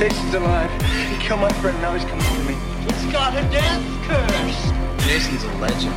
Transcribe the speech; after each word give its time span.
Jason's 0.00 0.32
alive. 0.32 0.70
He 1.10 1.16
killed 1.18 1.42
my 1.42 1.52
friend, 1.60 1.78
now 1.82 1.92
he's 1.92 2.06
coming 2.06 2.24
for 2.24 2.44
me. 2.48 2.56
He's 2.86 3.12
got 3.12 3.36
a 3.36 3.42
death 3.50 3.84
curse. 4.08 5.04
Jason's 5.04 5.44
a 5.44 5.52
legend. 5.58 5.92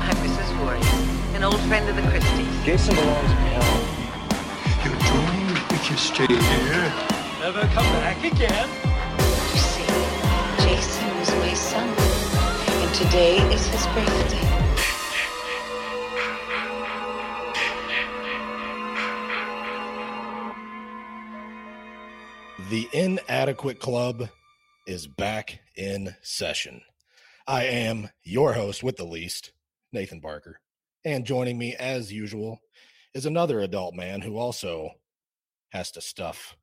I'm 0.00 0.16
Mrs. 0.24 0.50
Voorhees, 0.56 1.34
an 1.34 1.44
old 1.44 1.60
friend 1.68 1.86
of 1.86 1.96
the 1.96 2.02
Christies. 2.08 2.64
Jason 2.64 2.94
belongs 2.94 3.30
in 3.30 3.36
hell. 3.52 3.76
You're 4.82 4.96
doomed 5.04 5.72
if 5.72 5.90
you 5.90 5.96
stay 5.98 6.26
here. 6.26 6.92
Never 7.40 7.68
come 7.74 7.84
back 8.00 8.24
again. 8.24 8.70
You 9.52 9.60
see, 9.60 9.84
Jason 10.64 11.18
was 11.18 11.30
my 11.44 11.52
son, 11.52 11.86
and 11.86 12.94
today 12.94 13.36
is 13.52 13.66
his 13.66 13.86
birthday. 13.88 14.53
The 22.74 22.88
Inadequate 22.92 23.78
Club 23.78 24.30
is 24.88 25.06
back 25.06 25.60
in 25.76 26.16
session. 26.22 26.80
I 27.46 27.66
am 27.66 28.10
your 28.24 28.54
host 28.54 28.82
with 28.82 28.96
the 28.96 29.04
least, 29.04 29.52
Nathan 29.92 30.18
Barker. 30.18 30.58
And 31.04 31.24
joining 31.24 31.56
me, 31.56 31.76
as 31.76 32.12
usual, 32.12 32.58
is 33.14 33.26
another 33.26 33.60
adult 33.60 33.94
man 33.94 34.22
who 34.22 34.36
also 34.38 34.90
has 35.70 35.92
to 35.92 36.00
stuff 36.00 36.56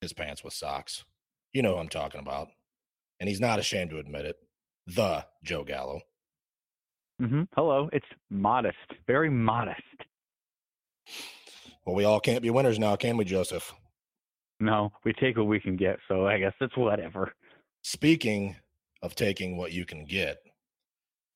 his 0.00 0.12
pants 0.12 0.44
with 0.44 0.52
socks. 0.52 1.04
You 1.52 1.62
know 1.62 1.74
who 1.74 1.80
I'm 1.80 1.88
talking 1.88 2.20
about. 2.20 2.46
And 3.18 3.28
he's 3.28 3.40
not 3.40 3.58
ashamed 3.58 3.90
to 3.90 3.98
admit 3.98 4.26
it. 4.26 4.36
The 4.86 5.26
Joe 5.42 5.64
Gallo. 5.64 6.02
hmm 7.18 7.42
Hello. 7.56 7.90
It's 7.92 8.06
modest, 8.30 8.76
very 9.08 9.30
modest. 9.30 9.82
Well, 11.84 11.96
we 11.96 12.04
all 12.04 12.20
can't 12.20 12.40
be 12.40 12.50
winners 12.50 12.78
now, 12.78 12.94
can 12.94 13.16
we, 13.16 13.24
Joseph? 13.24 13.74
No, 14.64 14.90
we 15.04 15.12
take 15.12 15.36
what 15.36 15.46
we 15.46 15.60
can 15.60 15.76
get, 15.76 15.98
so 16.08 16.26
I 16.26 16.38
guess 16.38 16.54
it's 16.58 16.74
whatever. 16.74 17.34
Speaking 17.82 18.56
of 19.02 19.14
taking 19.14 19.58
what 19.58 19.72
you 19.72 19.84
can 19.84 20.06
get, 20.06 20.38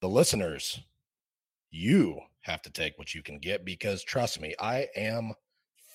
the 0.00 0.08
listeners, 0.08 0.80
you 1.70 2.20
have 2.40 2.62
to 2.62 2.70
take 2.70 2.96
what 2.96 3.14
you 3.14 3.22
can 3.22 3.38
get 3.38 3.66
because 3.66 4.02
trust 4.02 4.40
me, 4.40 4.54
I 4.58 4.86
am 4.96 5.34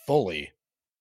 fully 0.05 0.51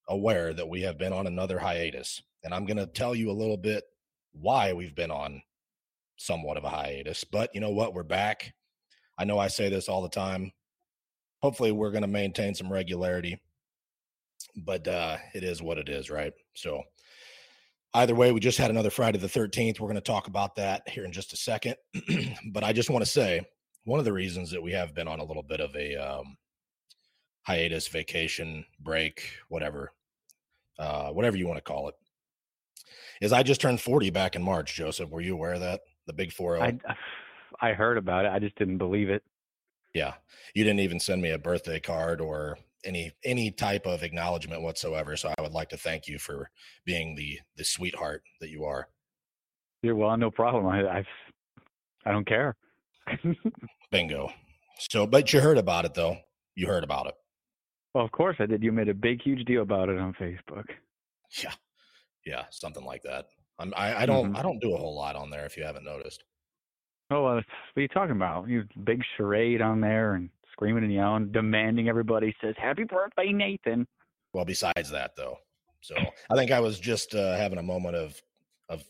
aware 0.09 0.55
that 0.55 0.71
we 0.71 0.81
have 0.81 0.97
been 0.97 1.13
on 1.13 1.27
another 1.27 1.59
hiatus. 1.59 2.23
And 2.43 2.55
I'm 2.55 2.65
going 2.65 2.79
to 2.79 2.87
tell 2.87 3.15
you 3.15 3.31
a 3.31 3.33
little 3.33 3.59
bit 3.59 3.85
why 4.33 4.73
we've 4.73 4.95
been 4.95 5.11
on 5.11 5.43
somewhat 6.17 6.57
of 6.57 6.65
a 6.65 6.71
hiatus. 6.71 7.25
But 7.25 7.55
you 7.55 7.61
know 7.61 7.73
what? 7.73 7.93
We're 7.93 8.05
back. 8.05 8.55
I 9.19 9.27
know 9.27 9.39
I 9.39 9.49
say 9.49 9.69
this 9.69 9.87
all 9.87 10.01
the 10.01 10.09
time. 10.09 10.53
Hopefully, 11.43 11.73
we're 11.73 11.91
going 11.91 12.01
to 12.01 12.09
maintain 12.09 12.55
some 12.55 12.73
regularity 12.73 13.39
but 14.57 14.87
uh, 14.87 15.17
it 15.35 15.45
is 15.45 15.63
what 15.63 15.79
it 15.79 15.89
is, 15.89 16.11
right? 16.11 16.33
So, 16.55 16.83
either 17.95 18.15
way, 18.15 18.33
we 18.33 18.41
just 18.41 18.59
had 18.59 18.71
another 18.71 18.91
Friday 18.91 19.19
the 19.19 19.27
13th. 19.27 19.81
We're 19.81 19.89
going 19.89 19.95
to 19.95 20.01
talk 20.01 20.27
about 20.27 20.57
that 20.57 20.89
here 20.89 21.05
in 21.05 21.13
just 21.13 21.33
a 21.33 21.37
second. 21.37 21.77
but 22.53 22.65
I 22.65 22.73
just 22.73 22.91
want 22.91 23.05
to 23.05 23.11
say 23.11 23.43
one 23.85 23.99
of 23.99 24.05
the 24.05 24.13
reasons 24.13 24.51
that 24.51 24.63
we 24.63 24.73
have 24.73 24.95
been 24.95 25.09
on 25.09 25.21
a 25.21 25.25
little 25.25 25.43
bit 25.43 25.61
of 25.61 25.75
a 25.75 25.97
um, 25.97 26.37
hiatus, 27.43 27.89
vacation, 27.89 28.65
break, 28.81 29.23
whatever, 29.49 29.93
uh, 30.79 31.11
whatever 31.11 31.37
you 31.37 31.47
want 31.47 31.59
to 31.59 31.63
call 31.63 31.89
it, 31.89 31.95
is 33.21 33.33
I 33.33 33.43
just 33.43 33.61
turned 33.61 33.81
40 33.81 34.11
back 34.11 34.37
in 34.37 34.43
March, 34.43 34.75
Joseph. 34.75 35.11
Were 35.11 35.21
you 35.21 35.35
aware 35.35 35.55
of 35.55 35.61
that? 35.61 35.81
The 36.07 36.13
big 36.13 36.33
4 36.33 36.61
I, 36.61 36.79
I 37.61 37.73
heard 37.73 37.97
about 37.97 38.25
it. 38.25 38.33
I 38.33 38.39
just 38.39 38.57
didn't 38.57 38.79
believe 38.79 39.09
it. 39.09 39.23
Yeah. 39.95 40.15
You 40.55 40.65
didn't 40.65 40.81
even 40.81 40.99
send 40.99 41.23
me 41.23 41.31
a 41.31 41.39
birthday 41.39 41.79
card 41.79 42.21
or 42.21 42.59
any 42.85 43.13
any 43.25 43.51
type 43.51 43.87
of 43.87 44.03
acknowledgement 44.03 44.63
whatsoever. 44.63 45.17
So 45.17 45.33
I 45.37 45.43
would 45.43 45.53
like 45.53 45.69
to 45.71 45.77
thank 45.77 46.07
you 46.09 46.19
for 46.19 46.51
being 46.85 47.15
the 47.15 47.39
the 47.57 47.65
sweetheart 47.65 48.23
that 48.41 48.51
you 48.51 48.65
are. 48.65 48.89
You're 49.83 49.97
well, 49.97 50.17
no 50.17 50.31
problem. 50.31 50.67
I 50.67 50.99
I've, 50.99 51.07
I 52.07 52.13
don't 52.13 52.27
care. 52.27 52.57
Bingo. 53.91 54.31
So, 54.91 55.07
but 55.07 55.33
you 55.33 55.41
heard 55.41 55.59
about 55.59 55.85
it 55.85 55.95
though. 55.95 56.17
You 56.55 56.67
heard 56.67 56.85
about 56.85 57.07
it. 57.07 57.15
Well, 57.95 58.05
of 58.05 58.13
course 58.13 58.37
I 58.41 58.47
did. 58.47 58.63
You 58.63 58.73
made 58.73 58.89
a 58.89 58.95
big, 58.95 59.21
huge 59.23 59.45
deal 59.45 59.63
about 59.63 59.89
it 59.89 59.99
on 59.99 60.15
Facebook. 60.15 60.65
Yeah, 61.43 61.53
yeah, 62.27 62.45
something 62.51 62.85
like 62.85 63.03
that. 63.05 63.27
I'm, 63.59 63.73
I 63.77 64.03
I 64.03 64.07
don't 64.07 64.33
Mhm. 64.33 64.39
I 64.39 64.43
don't 64.43 64.61
do 64.61 64.75
a 64.75 64.79
whole 64.79 64.95
lot 64.95 65.17
on 65.17 65.31
there 65.31 65.45
if 65.47 65.57
you 65.57 65.65
haven't 65.65 65.85
noticed. 65.85 66.25
Oh, 67.11 67.25
well, 67.25 67.35
what 67.37 67.45
are 67.77 67.81
you 67.83 67.89
talking 67.89 68.17
about? 68.17 68.49
You 68.49 68.65
big 68.85 69.03
charade 69.17 69.61
on 69.61 69.81
there 69.81 70.15
and 70.15 70.31
screaming 70.53 70.85
and 70.85 70.93
yelling, 70.93 71.33
demanding 71.33 71.89
everybody 71.89 72.35
says 72.41 72.55
"Happy 72.59 72.85
birthday, 72.85 73.33
Nathan." 73.33 73.87
Well, 74.33 74.45
besides 74.45 74.91
that 74.91 75.13
though, 75.17 75.37
so 75.81 75.95
I 76.31 76.37
think 76.37 76.51
I 76.51 76.61
was 76.61 76.79
just 76.79 77.15
uh, 77.15 77.37
having 77.37 77.59
a 77.59 77.63
moment 77.63 77.97
of 77.97 78.21
of 78.69 78.85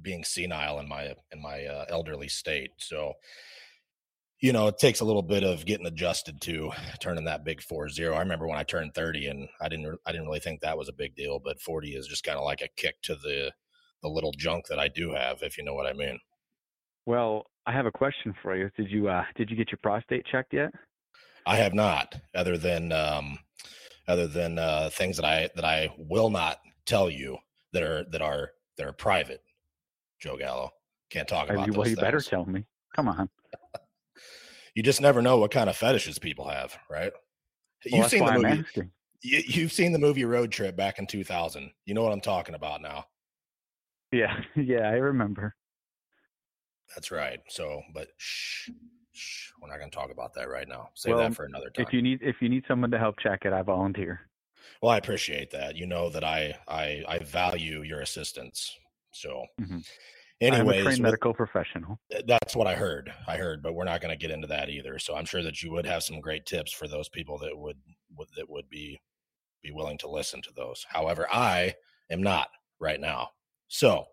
being 0.00 0.24
senile 0.24 0.78
in 0.78 0.88
my 0.88 1.14
in 1.32 1.40
my 1.40 1.64
uh, 1.64 1.86
elderly 1.88 2.28
state. 2.28 2.70
So, 2.78 3.14
you 4.40 4.52
know, 4.52 4.66
it 4.68 4.78
takes 4.78 5.00
a 5.00 5.04
little 5.04 5.22
bit 5.22 5.44
of 5.44 5.64
getting 5.64 5.86
adjusted 5.86 6.40
to 6.42 6.70
turning 7.00 7.24
that 7.24 7.44
big 7.44 7.62
four 7.62 7.88
zero. 7.88 8.16
I 8.16 8.20
remember 8.20 8.46
when 8.46 8.58
I 8.58 8.64
turned 8.64 8.94
thirty, 8.94 9.26
and 9.26 9.48
I 9.60 9.68
didn't 9.68 9.98
I 10.06 10.12
didn't 10.12 10.26
really 10.26 10.40
think 10.40 10.60
that 10.60 10.76
was 10.78 10.88
a 10.88 10.94
big 10.94 11.14
deal, 11.14 11.38
but 11.38 11.60
forty 11.60 11.94
is 11.94 12.06
just 12.06 12.24
kind 12.24 12.38
of 12.38 12.44
like 12.44 12.60
a 12.60 12.68
kick 12.76 13.00
to 13.02 13.14
the 13.14 13.52
the 14.02 14.08
little 14.08 14.32
junk 14.32 14.66
that 14.66 14.80
I 14.80 14.88
do 14.88 15.12
have, 15.12 15.42
if 15.42 15.56
you 15.56 15.64
know 15.64 15.74
what 15.74 15.86
I 15.86 15.92
mean. 15.92 16.18
Well, 17.06 17.46
I 17.66 17.72
have 17.72 17.86
a 17.86 17.92
question 17.92 18.34
for 18.42 18.56
you. 18.56 18.70
Did 18.76 18.90
you 18.90 19.08
uh 19.08 19.24
did 19.36 19.50
you 19.50 19.56
get 19.56 19.70
your 19.70 19.78
prostate 19.82 20.26
checked 20.30 20.52
yet? 20.52 20.72
I 21.46 21.56
have 21.56 21.74
not, 21.74 22.14
other 22.34 22.56
than 22.56 22.92
um, 22.92 23.38
other 24.08 24.26
than 24.26 24.58
uh, 24.58 24.90
things 24.92 25.16
that 25.16 25.26
I 25.26 25.48
that 25.54 25.64
I 25.64 25.92
will 25.96 26.30
not 26.30 26.58
tell 26.86 27.10
you 27.10 27.38
that 27.72 27.82
are 27.82 28.04
that 28.10 28.22
are 28.22 28.50
that 28.76 28.86
are 28.86 28.92
private. 28.92 29.42
Joe 30.20 30.36
Gallo 30.36 30.70
can't 31.10 31.28
talk 31.28 31.50
about 31.50 31.66
you, 31.66 31.72
well, 31.72 31.88
you 31.88 31.96
better 31.96 32.20
tell 32.20 32.44
me. 32.46 32.64
Come 32.94 33.08
on. 33.08 33.28
You 34.74 34.82
just 34.82 35.02
never 35.02 35.20
know 35.20 35.36
what 35.36 35.50
kind 35.50 35.68
of 35.68 35.76
fetishes 35.76 36.18
people 36.18 36.48
have, 36.48 36.78
right? 36.88 37.12
Well, 37.90 38.00
You've 38.00 38.10
seen 38.10 38.24
the 38.24 38.32
movie. 38.32 38.90
You, 39.22 39.42
you've 39.46 39.72
seen 39.72 39.92
the 39.92 39.98
movie 39.98 40.24
Road 40.24 40.50
Trip 40.50 40.74
back 40.74 40.98
in 40.98 41.06
2000. 41.06 41.70
You 41.84 41.92
know 41.92 42.02
what 42.02 42.12
I'm 42.12 42.22
talking 42.22 42.54
about 42.54 42.80
now. 42.80 43.04
Yeah, 44.12 44.34
yeah, 44.56 44.88
I 44.88 44.92
remember. 44.94 45.54
That's 46.94 47.10
right. 47.10 47.40
So, 47.48 47.82
but 47.92 48.08
shh, 48.16 48.70
shh, 49.12 49.50
we're 49.60 49.68
not 49.68 49.78
going 49.78 49.90
to 49.90 49.94
talk 49.94 50.10
about 50.10 50.34
that 50.34 50.48
right 50.48 50.68
now. 50.68 50.90
Save 50.94 51.16
Well, 51.16 51.28
that 51.28 51.34
for 51.34 51.44
another 51.44 51.70
time. 51.70 51.86
If 51.86 51.92
you 51.92 52.02
need 52.02 52.22
if 52.22 52.36
you 52.40 52.48
need 52.48 52.64
someone 52.66 52.90
to 52.90 52.98
help 52.98 53.18
check 53.18 53.44
it, 53.44 53.52
I 53.52 53.62
volunteer. 53.62 54.20
Well, 54.80 54.90
I 54.92 54.98
appreciate 54.98 55.50
that. 55.52 55.76
You 55.76 55.86
know 55.86 56.10
that 56.10 56.24
I 56.24 56.58
I 56.68 57.04
I 57.08 57.18
value 57.18 57.82
your 57.82 58.00
assistance. 58.00 58.76
So, 59.12 59.46
Mhm. 59.60 59.84
anyways, 60.40 60.60
I'm 60.60 60.68
a 60.68 60.82
trained 60.82 61.02
medical 61.02 61.34
professional. 61.34 61.98
That's 62.26 62.54
what 62.54 62.66
I 62.66 62.74
heard. 62.74 63.12
I 63.26 63.38
heard, 63.38 63.62
but 63.62 63.72
we're 63.74 63.84
not 63.84 64.00
going 64.02 64.12
to 64.12 64.20
get 64.20 64.30
into 64.30 64.46
that 64.48 64.68
either. 64.68 64.98
So 64.98 65.16
I'm 65.16 65.24
sure 65.24 65.42
that 65.42 65.62
you 65.62 65.72
would 65.72 65.86
have 65.86 66.02
some 66.02 66.20
great 66.20 66.44
tips 66.46 66.72
for 66.72 66.86
those 66.86 67.08
people 67.08 67.38
that 67.38 67.56
would, 67.56 67.80
would 68.16 68.28
that 68.36 68.50
would 68.50 68.68
be 68.68 69.00
be 69.62 69.72
willing 69.72 69.98
to 69.98 70.08
listen 70.10 70.42
to 70.42 70.52
those. 70.52 70.86
However, 70.88 71.26
I 71.32 71.74
am 72.10 72.22
not 72.22 72.50
right 72.80 73.00
now. 73.00 73.30
So, 73.68 74.06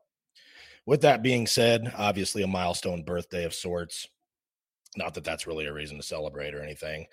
with 0.86 1.02
that 1.02 1.24
being 1.24 1.48
said, 1.48 1.94
obviously 1.98 2.44
a 2.44 2.48
milestone 2.48 3.04
birthday 3.04 3.46
of 3.46 3.54
sorts. 3.54 4.08
Not 4.98 5.14
that 5.14 5.24
that's 5.24 5.48
really 5.48 5.66
a 5.66 5.74
reason 5.74 5.98
to 5.98 6.04
celebrate 6.04 6.54
or 6.56 6.62
anything. 6.62 7.06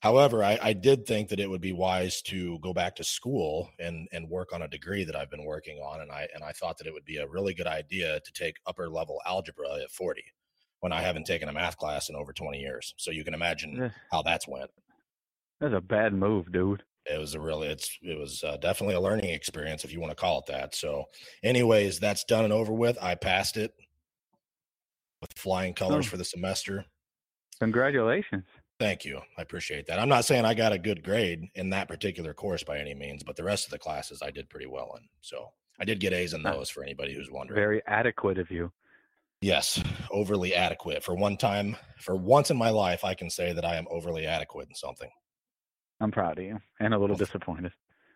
However, 0.00 0.42
I, 0.42 0.58
I 0.60 0.72
did 0.72 1.06
think 1.06 1.28
that 1.28 1.38
it 1.38 1.48
would 1.48 1.60
be 1.60 1.72
wise 1.72 2.22
to 2.22 2.58
go 2.58 2.72
back 2.74 2.96
to 2.96 3.04
school 3.04 3.70
and 3.78 4.08
and 4.12 4.28
work 4.28 4.52
on 4.52 4.62
a 4.62 4.68
degree 4.68 5.04
that 5.04 5.14
I've 5.16 5.30
been 5.30 5.44
working 5.44 5.78
on, 5.78 6.00
and 6.00 6.10
I 6.10 6.26
and 6.34 6.42
I 6.42 6.52
thought 6.52 6.76
that 6.78 6.86
it 6.88 6.92
would 6.92 7.04
be 7.04 7.18
a 7.18 7.28
really 7.28 7.54
good 7.54 7.68
idea 7.68 8.18
to 8.20 8.32
take 8.32 8.56
upper 8.66 8.88
level 8.90 9.20
algebra 9.26 9.80
at 9.82 9.90
40 9.90 10.22
when 10.80 10.92
I 10.92 11.00
haven't 11.00 11.26
taken 11.26 11.48
a 11.48 11.52
math 11.52 11.76
class 11.76 12.08
in 12.08 12.16
over 12.16 12.32
20 12.32 12.58
years. 12.58 12.92
So 12.98 13.12
you 13.12 13.22
can 13.24 13.34
imagine 13.34 13.80
Ugh. 13.84 13.92
how 14.10 14.22
that's 14.22 14.48
went. 14.48 14.70
That's 15.60 15.74
a 15.74 15.80
bad 15.80 16.12
move, 16.12 16.50
dude. 16.50 16.82
It 17.06 17.18
was 17.18 17.34
a 17.34 17.40
really 17.40 17.68
it's 17.68 17.96
it 18.02 18.18
was 18.18 18.42
uh, 18.42 18.56
definitely 18.56 18.96
a 18.96 19.00
learning 19.00 19.30
experience 19.30 19.84
if 19.84 19.92
you 19.92 20.00
want 20.00 20.10
to 20.10 20.16
call 20.16 20.40
it 20.40 20.46
that. 20.46 20.74
So, 20.74 21.04
anyways, 21.44 22.00
that's 22.00 22.24
done 22.24 22.42
and 22.44 22.52
over 22.52 22.72
with. 22.72 22.98
I 23.00 23.14
passed 23.14 23.56
it 23.56 23.72
with 25.20 25.32
flying 25.36 25.74
colors 25.74 26.06
Oh. 26.06 26.10
for 26.10 26.16
the 26.16 26.24
semester. 26.24 26.84
Congratulations. 27.62 28.42
Thank 28.80 29.04
you. 29.04 29.20
I 29.38 29.42
appreciate 29.42 29.86
that. 29.86 30.00
I'm 30.00 30.08
not 30.08 30.24
saying 30.24 30.44
I 30.44 30.52
got 30.52 30.72
a 30.72 30.78
good 30.78 31.04
grade 31.04 31.46
in 31.54 31.70
that 31.70 31.86
particular 31.86 32.34
course 32.34 32.64
by 32.64 32.78
any 32.78 32.92
means, 32.92 33.22
but 33.22 33.36
the 33.36 33.44
rest 33.44 33.66
of 33.66 33.70
the 33.70 33.78
classes 33.78 34.20
I 34.20 34.32
did 34.32 34.48
pretty 34.50 34.66
well 34.66 34.92
in. 34.98 35.06
So 35.20 35.46
I 35.78 35.84
did 35.84 36.00
get 36.00 36.12
A's 36.12 36.34
in 36.34 36.42
those 36.42 36.68
for 36.70 36.82
anybody 36.82 37.14
who's 37.14 37.30
wondering. 37.30 37.54
Very 37.54 37.80
adequate 37.86 38.38
of 38.38 38.50
you. 38.50 38.72
yes, 39.40 39.80
overly 40.10 40.54
adequate. 40.56 41.04
For 41.04 41.14
one 41.14 41.36
time, 41.36 41.76
for 42.00 42.16
once 42.16 42.50
in 42.50 42.56
my 42.56 42.70
life, 42.70 43.04
I 43.04 43.14
can 43.14 43.30
say 43.30 43.52
that 43.52 43.64
I 43.64 43.76
am 43.76 43.86
overly 43.90 44.26
adequate 44.26 44.68
in 44.68 44.74
something. 44.74 45.10
I'm 46.00 46.10
proud 46.10 46.38
of 46.38 46.44
you 46.44 46.58
and 46.80 46.92
a 46.94 46.98
little 46.98 47.14
Well, 47.14 47.24
disappointed. 47.24 47.70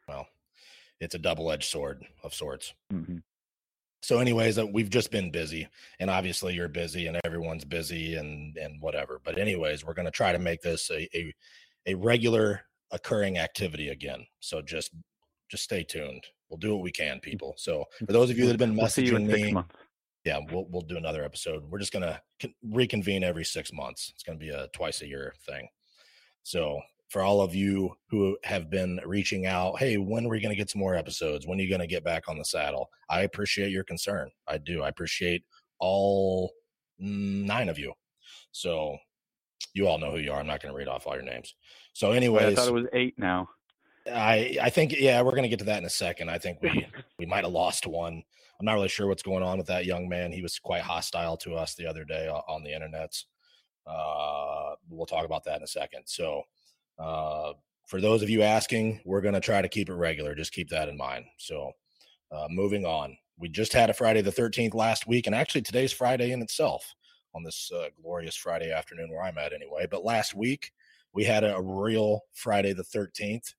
Well, 0.08 0.26
it's 1.00 1.14
a 1.14 1.18
double 1.20 1.52
edged 1.52 1.70
sword 1.70 2.04
of 2.24 2.34
sorts. 2.34 2.74
hmm 2.90 3.18
So, 4.06 4.20
anyways, 4.20 4.56
uh, 4.56 4.64
we've 4.64 4.88
just 4.88 5.10
been 5.10 5.32
busy, 5.32 5.66
and 5.98 6.08
obviously 6.08 6.54
you're 6.54 6.68
busy, 6.68 7.08
and 7.08 7.20
everyone's 7.24 7.64
busy, 7.64 8.14
and 8.14 8.56
and 8.56 8.80
whatever. 8.80 9.20
But 9.24 9.36
anyways, 9.36 9.84
we're 9.84 9.94
going 9.94 10.04
to 10.04 10.12
try 10.12 10.30
to 10.30 10.38
make 10.38 10.62
this 10.62 10.88
a, 10.92 11.08
a 11.12 11.34
a 11.86 11.94
regular 11.96 12.60
occurring 12.92 13.36
activity 13.38 13.88
again. 13.88 14.24
So 14.38 14.62
just 14.62 14.92
just 15.50 15.64
stay 15.64 15.82
tuned. 15.82 16.24
we'll 16.48 16.58
do 16.58 16.72
what 16.76 16.84
we 16.84 16.92
can, 16.92 17.18
people. 17.18 17.54
So 17.56 17.84
for 18.06 18.12
those 18.12 18.30
of 18.30 18.38
you 18.38 18.44
that 18.44 18.52
have 18.52 18.58
been 18.58 18.76
We'll 18.76 18.86
see 18.86 19.06
you 19.06 19.16
in 19.16 19.26
messaging 19.26 19.42
me, 19.42 19.52
months. 19.54 19.74
yeah, 20.24 20.38
we'll 20.52 20.66
we'll 20.70 20.82
do 20.82 20.96
another 20.96 21.24
episode. 21.24 21.64
We're 21.68 21.80
just 21.80 21.92
gonna 21.92 22.22
reconvene 22.62 23.24
every 23.24 23.44
six 23.44 23.72
months. 23.72 24.12
It's 24.14 24.22
gonna 24.22 24.38
be 24.38 24.50
a 24.50 24.68
twice 24.68 25.02
a 25.02 25.08
year 25.08 25.34
thing. 25.44 25.66
So 26.44 26.80
for 27.08 27.22
all 27.22 27.40
of 27.40 27.54
you 27.54 27.94
who 28.10 28.36
have 28.44 28.68
been 28.68 29.00
reaching 29.04 29.46
out, 29.46 29.78
hey, 29.78 29.96
when 29.96 30.26
are 30.26 30.30
we 30.30 30.40
gonna 30.40 30.54
get 30.54 30.70
some 30.70 30.80
more 30.80 30.96
episodes? 30.96 31.46
When 31.46 31.58
are 31.58 31.62
you 31.62 31.70
gonna 31.70 31.86
get 31.86 32.04
back 32.04 32.28
on 32.28 32.38
the 32.38 32.44
saddle? 32.44 32.90
I 33.08 33.22
appreciate 33.22 33.70
your 33.70 33.84
concern. 33.84 34.30
I 34.46 34.58
do. 34.58 34.82
I 34.82 34.88
appreciate 34.88 35.44
all 35.78 36.52
nine 36.98 37.68
of 37.68 37.78
you. 37.78 37.92
So 38.52 38.96
you 39.74 39.86
all 39.86 39.98
know 39.98 40.10
who 40.10 40.18
you 40.18 40.32
are. 40.32 40.40
I'm 40.40 40.46
not 40.46 40.62
gonna 40.62 40.74
read 40.74 40.88
off 40.88 41.06
all 41.06 41.14
your 41.14 41.22
names. 41.22 41.54
So, 41.92 42.10
Wait, 42.10 42.32
I 42.32 42.54
thought 42.54 42.68
it 42.68 42.74
was 42.74 42.86
eight 42.92 43.18
now. 43.18 43.48
I 44.12 44.58
I 44.62 44.70
think 44.70 44.92
yeah, 44.98 45.22
we're 45.22 45.34
gonna 45.34 45.48
get 45.48 45.58
to 45.60 45.64
that 45.66 45.78
in 45.78 45.84
a 45.84 45.90
second. 45.90 46.30
I 46.30 46.38
think 46.38 46.60
we 46.62 46.86
we 47.18 47.26
might 47.26 47.44
have 47.44 47.52
lost 47.52 47.86
one. 47.86 48.22
I'm 48.58 48.64
not 48.64 48.74
really 48.74 48.88
sure 48.88 49.06
what's 49.06 49.22
going 49.22 49.42
on 49.42 49.58
with 49.58 49.66
that 49.66 49.84
young 49.84 50.08
man. 50.08 50.32
He 50.32 50.42
was 50.42 50.58
quite 50.58 50.82
hostile 50.82 51.36
to 51.38 51.54
us 51.54 51.74
the 51.74 51.86
other 51.86 52.04
day 52.04 52.26
on 52.28 52.62
the 52.62 52.70
internets. 52.70 53.24
Uh, 53.86 54.74
we'll 54.88 55.06
talk 55.06 55.24
about 55.24 55.44
that 55.44 55.58
in 55.58 55.62
a 55.62 55.66
second. 55.66 56.02
So, 56.06 56.42
uh, 56.98 57.52
for 57.86 58.00
those 58.00 58.22
of 58.22 58.30
you 58.30 58.42
asking, 58.42 59.00
we're 59.04 59.20
gonna 59.20 59.40
try 59.40 59.62
to 59.62 59.68
keep 59.68 59.88
it 59.88 59.94
regular. 59.94 60.34
Just 60.34 60.52
keep 60.52 60.68
that 60.70 60.88
in 60.88 60.96
mind. 60.96 61.24
So, 61.38 61.72
uh, 62.32 62.46
moving 62.50 62.84
on. 62.84 63.16
We 63.38 63.48
just 63.48 63.72
had 63.72 63.90
a 63.90 63.94
Friday 63.94 64.22
the 64.22 64.32
13th 64.32 64.74
last 64.74 65.06
week, 65.06 65.26
and 65.26 65.34
actually 65.34 65.62
today's 65.62 65.92
Friday 65.92 66.32
in 66.32 66.42
itself 66.42 66.94
on 67.34 67.42
this 67.42 67.70
uh, 67.72 67.88
glorious 68.02 68.34
Friday 68.34 68.72
afternoon 68.72 69.10
where 69.10 69.22
I'm 69.22 69.38
at 69.38 69.52
anyway. 69.52 69.86
But 69.88 70.04
last 70.04 70.34
week 70.34 70.72
we 71.12 71.24
had 71.24 71.44
a 71.44 71.60
real 71.60 72.20
Friday 72.32 72.72
the 72.72 72.82
13th. 72.82 73.54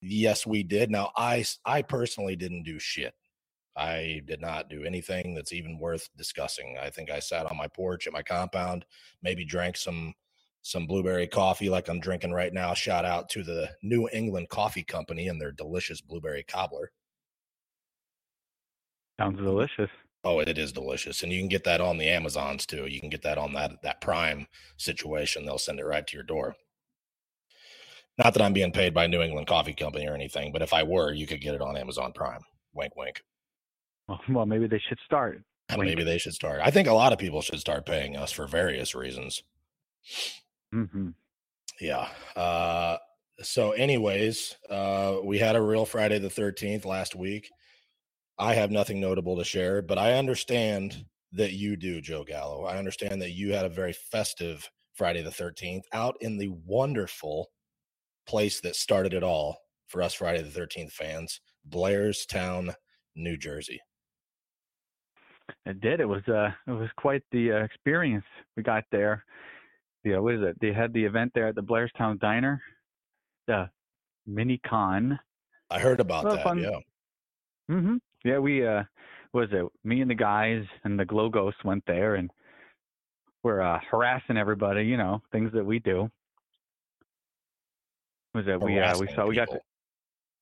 Yes, 0.00 0.46
we 0.46 0.62
did. 0.62 0.90
Now, 0.90 1.10
I 1.16 1.44
I 1.64 1.82
personally 1.82 2.36
didn't 2.36 2.64
do 2.64 2.78
shit. 2.78 3.14
I 3.76 4.22
did 4.26 4.40
not 4.40 4.68
do 4.68 4.84
anything 4.84 5.34
that's 5.34 5.52
even 5.52 5.78
worth 5.78 6.08
discussing. 6.16 6.76
I 6.80 6.90
think 6.90 7.10
I 7.10 7.18
sat 7.18 7.46
on 7.46 7.56
my 7.56 7.66
porch 7.68 8.06
at 8.06 8.12
my 8.12 8.22
compound, 8.22 8.84
maybe 9.22 9.44
drank 9.44 9.76
some 9.76 10.14
some 10.64 10.86
blueberry 10.86 11.26
coffee 11.26 11.68
like 11.68 11.88
I'm 11.88 12.00
drinking 12.00 12.32
right 12.32 12.52
now. 12.52 12.72
Shout 12.72 13.04
out 13.04 13.28
to 13.30 13.42
the 13.44 13.68
New 13.82 14.08
England 14.14 14.48
Coffee 14.48 14.82
Company 14.82 15.28
and 15.28 15.38
their 15.38 15.52
delicious 15.52 16.00
blueberry 16.00 16.42
cobbler. 16.42 16.90
Sounds 19.20 19.38
delicious. 19.38 19.90
Oh, 20.24 20.40
it 20.40 20.56
is 20.56 20.72
delicious, 20.72 21.22
and 21.22 21.30
you 21.30 21.38
can 21.38 21.50
get 21.50 21.64
that 21.64 21.82
on 21.82 21.98
the 21.98 22.08
Amazons 22.08 22.64
too. 22.64 22.86
You 22.86 22.98
can 22.98 23.10
get 23.10 23.22
that 23.22 23.36
on 23.36 23.52
that 23.52 23.82
that 23.82 24.00
Prime 24.00 24.46
situation. 24.78 25.44
They'll 25.44 25.58
send 25.58 25.80
it 25.80 25.84
right 25.84 26.06
to 26.06 26.16
your 26.16 26.24
door. 26.24 26.56
Not 28.16 28.32
that 28.32 28.42
I'm 28.42 28.54
being 28.54 28.72
paid 28.72 28.94
by 28.94 29.06
New 29.06 29.20
England 29.20 29.46
Coffee 29.46 29.74
Company 29.74 30.08
or 30.08 30.14
anything, 30.14 30.50
but 30.50 30.62
if 30.62 30.72
I 30.72 30.82
were, 30.82 31.12
you 31.12 31.26
could 31.26 31.42
get 31.42 31.54
it 31.54 31.60
on 31.60 31.76
Amazon 31.76 32.12
Prime. 32.14 32.40
Wink, 32.72 32.96
wink. 32.96 33.20
Well, 34.08 34.46
maybe 34.46 34.66
they 34.66 34.80
should 34.88 34.98
start. 35.04 35.42
Uh, 35.68 35.76
wink. 35.76 35.90
maybe 35.90 36.04
they 36.04 36.18
should 36.18 36.32
start. 36.32 36.60
I 36.64 36.70
think 36.70 36.88
a 36.88 36.94
lot 36.94 37.12
of 37.12 37.18
people 37.18 37.42
should 37.42 37.60
start 37.60 37.84
paying 37.84 38.16
us 38.16 38.32
for 38.32 38.46
various 38.46 38.94
reasons. 38.94 39.42
Hmm 40.74 41.10
Yeah. 41.80 42.08
Uh, 42.34 42.96
so, 43.40 43.72
anyways, 43.72 44.56
uh, 44.68 45.18
we 45.22 45.38
had 45.38 45.54
a 45.56 45.62
real 45.62 45.84
Friday 45.84 46.18
the 46.18 46.28
13th 46.28 46.84
last 46.84 47.14
week. 47.14 47.48
I 48.38 48.54
have 48.54 48.72
nothing 48.72 49.00
notable 49.00 49.36
to 49.36 49.44
share, 49.44 49.82
but 49.82 49.98
I 49.98 50.14
understand 50.14 51.04
that 51.32 51.52
you 51.52 51.76
do, 51.76 52.00
Joe 52.00 52.24
Gallo. 52.24 52.64
I 52.64 52.78
understand 52.78 53.22
that 53.22 53.30
you 53.30 53.52
had 53.52 53.64
a 53.64 53.68
very 53.68 53.92
festive 53.92 54.68
Friday 54.94 55.22
the 55.22 55.30
13th 55.30 55.82
out 55.92 56.16
in 56.20 56.38
the 56.38 56.48
wonderful 56.64 57.50
place 58.26 58.60
that 58.60 58.74
started 58.74 59.14
it 59.14 59.22
all 59.22 59.56
for 59.86 60.02
us 60.02 60.14
Friday 60.14 60.42
the 60.42 60.60
13th 60.60 60.92
fans, 60.92 61.40
Blairstown, 61.68 62.74
New 63.14 63.36
Jersey. 63.36 63.80
It 65.66 65.80
did. 65.80 66.00
It 66.00 66.06
was 66.06 66.26
uh, 66.28 66.50
it 66.66 66.72
was 66.72 66.88
quite 66.96 67.22
the 67.30 67.52
uh, 67.52 67.64
experience. 67.64 68.24
We 68.56 68.62
got 68.62 68.84
there. 68.90 69.24
Yeah, 70.04 70.18
what 70.18 70.34
is 70.34 70.42
it? 70.42 70.60
They 70.60 70.72
had 70.72 70.92
the 70.92 71.04
event 71.04 71.32
there 71.34 71.48
at 71.48 71.54
the 71.54 71.62
Blairstown 71.62 72.20
Diner, 72.20 72.62
the 73.46 73.70
mini 74.26 74.58
con. 74.58 75.18
I 75.70 75.78
heard 75.78 75.98
about 76.00 76.24
that. 76.24 76.44
fun. 76.44 76.58
Yeah. 76.58 76.78
hmm 77.68 77.96
Yeah, 78.24 78.38
we 78.38 78.66
uh, 78.66 78.82
what 79.32 79.50
was 79.50 79.52
it? 79.52 79.66
Me 79.82 80.02
and 80.02 80.10
the 80.10 80.14
guys 80.14 80.64
and 80.84 80.98
the 80.98 81.04
Glow 81.06 81.28
Ghost 81.30 81.64
went 81.64 81.84
there, 81.86 82.16
and 82.16 82.30
we're 83.42 83.62
uh, 83.62 83.80
harassing 83.90 84.36
everybody. 84.36 84.84
You 84.84 84.98
know, 84.98 85.22
things 85.32 85.52
that 85.54 85.64
we 85.64 85.78
do. 85.78 86.10
Was 88.34 88.46
it? 88.46 88.60
We 88.60 88.78
uh, 88.78 88.98
we 88.98 89.08
saw 89.14 89.26
we 89.26 89.34
got 89.36 89.48
to. 89.50 89.60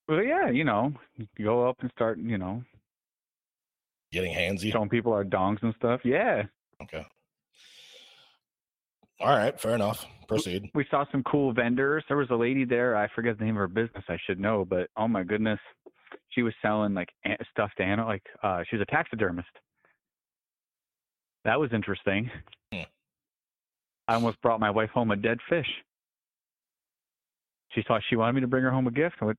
Well, 0.09 0.25
yeah, 0.25 0.51
you 0.51 0.65
know, 0.65 0.93
you 1.17 1.45
go 1.45 1.69
up 1.69 1.77
and 1.81 1.91
start, 1.93 2.19
you 2.19 2.37
know, 2.37 2.65
getting 4.11 4.35
handsy. 4.35 4.73
showing 4.73 4.89
people 4.89 5.13
our 5.13 5.25
dongs 5.25 5.63
and 5.63 5.73
stuff. 5.77 6.01
Yeah, 6.05 6.43
Okay. 6.83 7.07
All 9.23 9.37
right, 9.37 9.59
fair 9.61 9.75
enough. 9.75 10.05
Proceed. 10.29 10.71
we 10.75 10.87
saw 10.91 11.05
some 11.13 11.23
cool 11.25 11.53
vendors. 11.53 12.05
There 12.09 12.17
was 12.17 12.31
a 12.31 12.35
lady 12.35 12.65
there. 12.65 12.97
I 12.97 13.07
forget 13.15 13.39
the 13.39 13.45
name 13.45 13.57
of 13.57 13.61
her 13.61 13.69
business. 13.69 14.05
I 14.09 14.17
should 14.27 14.41
know, 14.41 14.65
but 14.65 14.89
oh 14.97 15.07
my 15.07 15.23
goodness, 15.25 15.59
she 16.31 16.43
was 16.43 16.55
selling 16.63 16.95
like 16.95 17.11
stuffed 17.51 17.81
animal. 17.81 18.07
Like 18.07 18.25
uh, 18.43 18.63
she 18.69 18.77
was 18.77 18.87
a 18.89 18.91
taxidermist. 18.91 19.49
That 21.45 21.61
was 21.61 21.71
interesting. 21.73 22.31
Hmm. 22.73 22.83
I 24.09 24.15
almost 24.15 24.41
brought 24.43 24.61
my 24.61 24.71
wife 24.71 24.91
home 24.91 25.11
a 25.11 25.17
dead 25.17 25.39
fish. 25.49 25.69
She 27.75 27.83
thought 27.87 28.03
she 28.09 28.17
wanted 28.17 28.35
me 28.35 28.41
to 28.43 28.47
bring 28.47 28.65
her 28.65 28.71
home 28.71 28.87
a 28.87 28.91
gift. 28.91 29.17
What, 29.21 29.37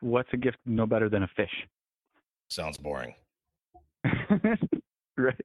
what's 0.00 0.28
a 0.32 0.36
gift 0.36 0.58
no 0.66 0.86
better 0.86 1.08
than 1.08 1.22
a 1.22 1.28
fish? 1.36 1.52
Sounds 2.48 2.76
boring. 2.78 3.14
right. 5.16 5.36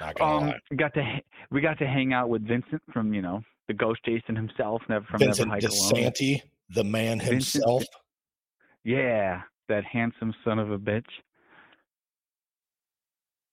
Not 0.00 0.14
gonna 0.16 0.36
Um, 0.36 0.46
lie. 0.48 0.58
we 0.70 0.76
got 0.76 0.94
to 0.94 1.20
we 1.50 1.60
got 1.60 1.78
to 1.78 1.86
hang 1.86 2.12
out 2.12 2.28
with 2.28 2.46
Vincent 2.46 2.82
from 2.92 3.14
you 3.14 3.22
know 3.22 3.42
the 3.68 3.74
Ghost 3.74 4.00
Jason 4.04 4.34
himself, 4.36 4.82
never 4.88 5.04
from 5.06 5.18
Vincent 5.20 5.48
Never 5.48 5.60
Hike 5.60 5.70
Alone. 5.70 5.92
DiSanti, 6.12 6.40
the 6.70 6.84
man 6.84 7.18
Vincent 7.20 7.32
himself. 7.64 7.84
Yeah, 8.84 9.42
that 9.68 9.84
handsome 9.84 10.34
son 10.44 10.58
of 10.58 10.70
a 10.70 10.78
bitch. 10.78 11.04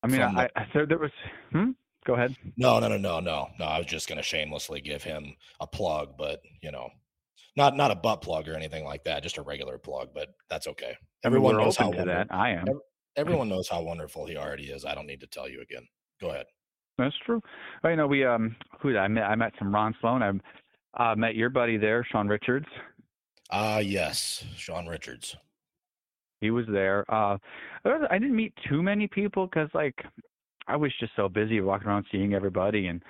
I 0.04 0.08
mean, 0.08 0.22
From 0.22 0.36
the- 0.36 0.42
I, 0.42 0.50
I 0.56 0.68
so 0.74 0.86
there 0.86 0.98
was. 0.98 1.12
Hmm. 1.52 1.72
Go 2.06 2.16
ahead. 2.16 2.36
No, 2.58 2.80
no, 2.80 2.88
no, 2.88 2.98
no, 2.98 3.20
no, 3.20 3.50
no. 3.60 3.66
I 3.66 3.78
was 3.78 3.86
just 3.86 4.10
gonna 4.10 4.24
shamelessly 4.24 4.82
give 4.82 5.04
him 5.04 5.36
a 5.60 5.68
plug, 5.68 6.18
but 6.18 6.42
you 6.62 6.72
know, 6.72 6.90
not 7.56 7.78
not 7.78 7.92
a 7.92 7.96
butt 7.96 8.22
plug 8.22 8.50
or 8.50 8.56
anything 8.56 8.84
like 8.84 9.04
that. 9.04 9.22
Just 9.22 9.38
a 9.38 9.44
regular 9.44 9.78
plug, 9.78 10.10
but 10.14 10.30
that's 10.50 10.66
okay. 10.68 10.96
Everyone 11.24 11.56
we're 11.56 11.62
knows 11.62 11.78
how 11.78 11.92
to 11.92 12.04
that. 12.06 12.28
I 12.32 12.50
am. 12.54 12.66
everyone 13.16 13.50
knows 13.54 13.70
how 13.70 13.84
wonderful 13.84 14.26
he 14.26 14.36
already 14.36 14.72
is. 14.72 14.84
I 14.84 14.96
don't 14.96 15.06
need 15.06 15.20
to 15.22 15.28
tell 15.28 15.48
you 15.48 15.62
again. 15.62 15.88
Go 16.22 16.30
ahead. 16.30 16.46
That's 16.98 17.16
true. 17.26 17.42
Well, 17.84 17.92
you 17.92 17.98
know, 17.98 18.08
we 18.08 18.24
um, 18.26 18.56
who 18.80 18.96
I 18.96 19.08
met? 19.08 19.24
I 19.24 19.36
met 19.36 19.54
some 19.58 19.74
Ron 19.74 19.96
Sloan. 20.00 20.22
I 20.22 21.12
uh, 21.12 21.16
met 21.16 21.36
your 21.36 21.50
buddy 21.50 21.78
there, 21.78 22.06
Sean 22.12 22.28
Richards. 22.28 22.68
Ah, 23.50 23.80
yes, 23.80 24.46
Sean 24.56 24.88
Richards. 24.88 25.36
He 26.40 26.52
was 26.52 26.66
there. 26.68 27.06
Uh, 27.14 27.38
I 27.86 28.18
didn't 28.18 28.36
meet 28.36 28.54
too 28.70 28.82
many 28.82 29.08
people 29.08 29.48
because 29.48 29.70
like 29.74 29.96
I 30.68 30.76
was 30.76 30.92
just 31.00 31.12
so 31.16 31.28
busy 31.28 31.60
walking 31.62 31.88
around 31.88 32.06
seeing 32.12 32.34
everybody 32.34 32.88
and 32.88 33.02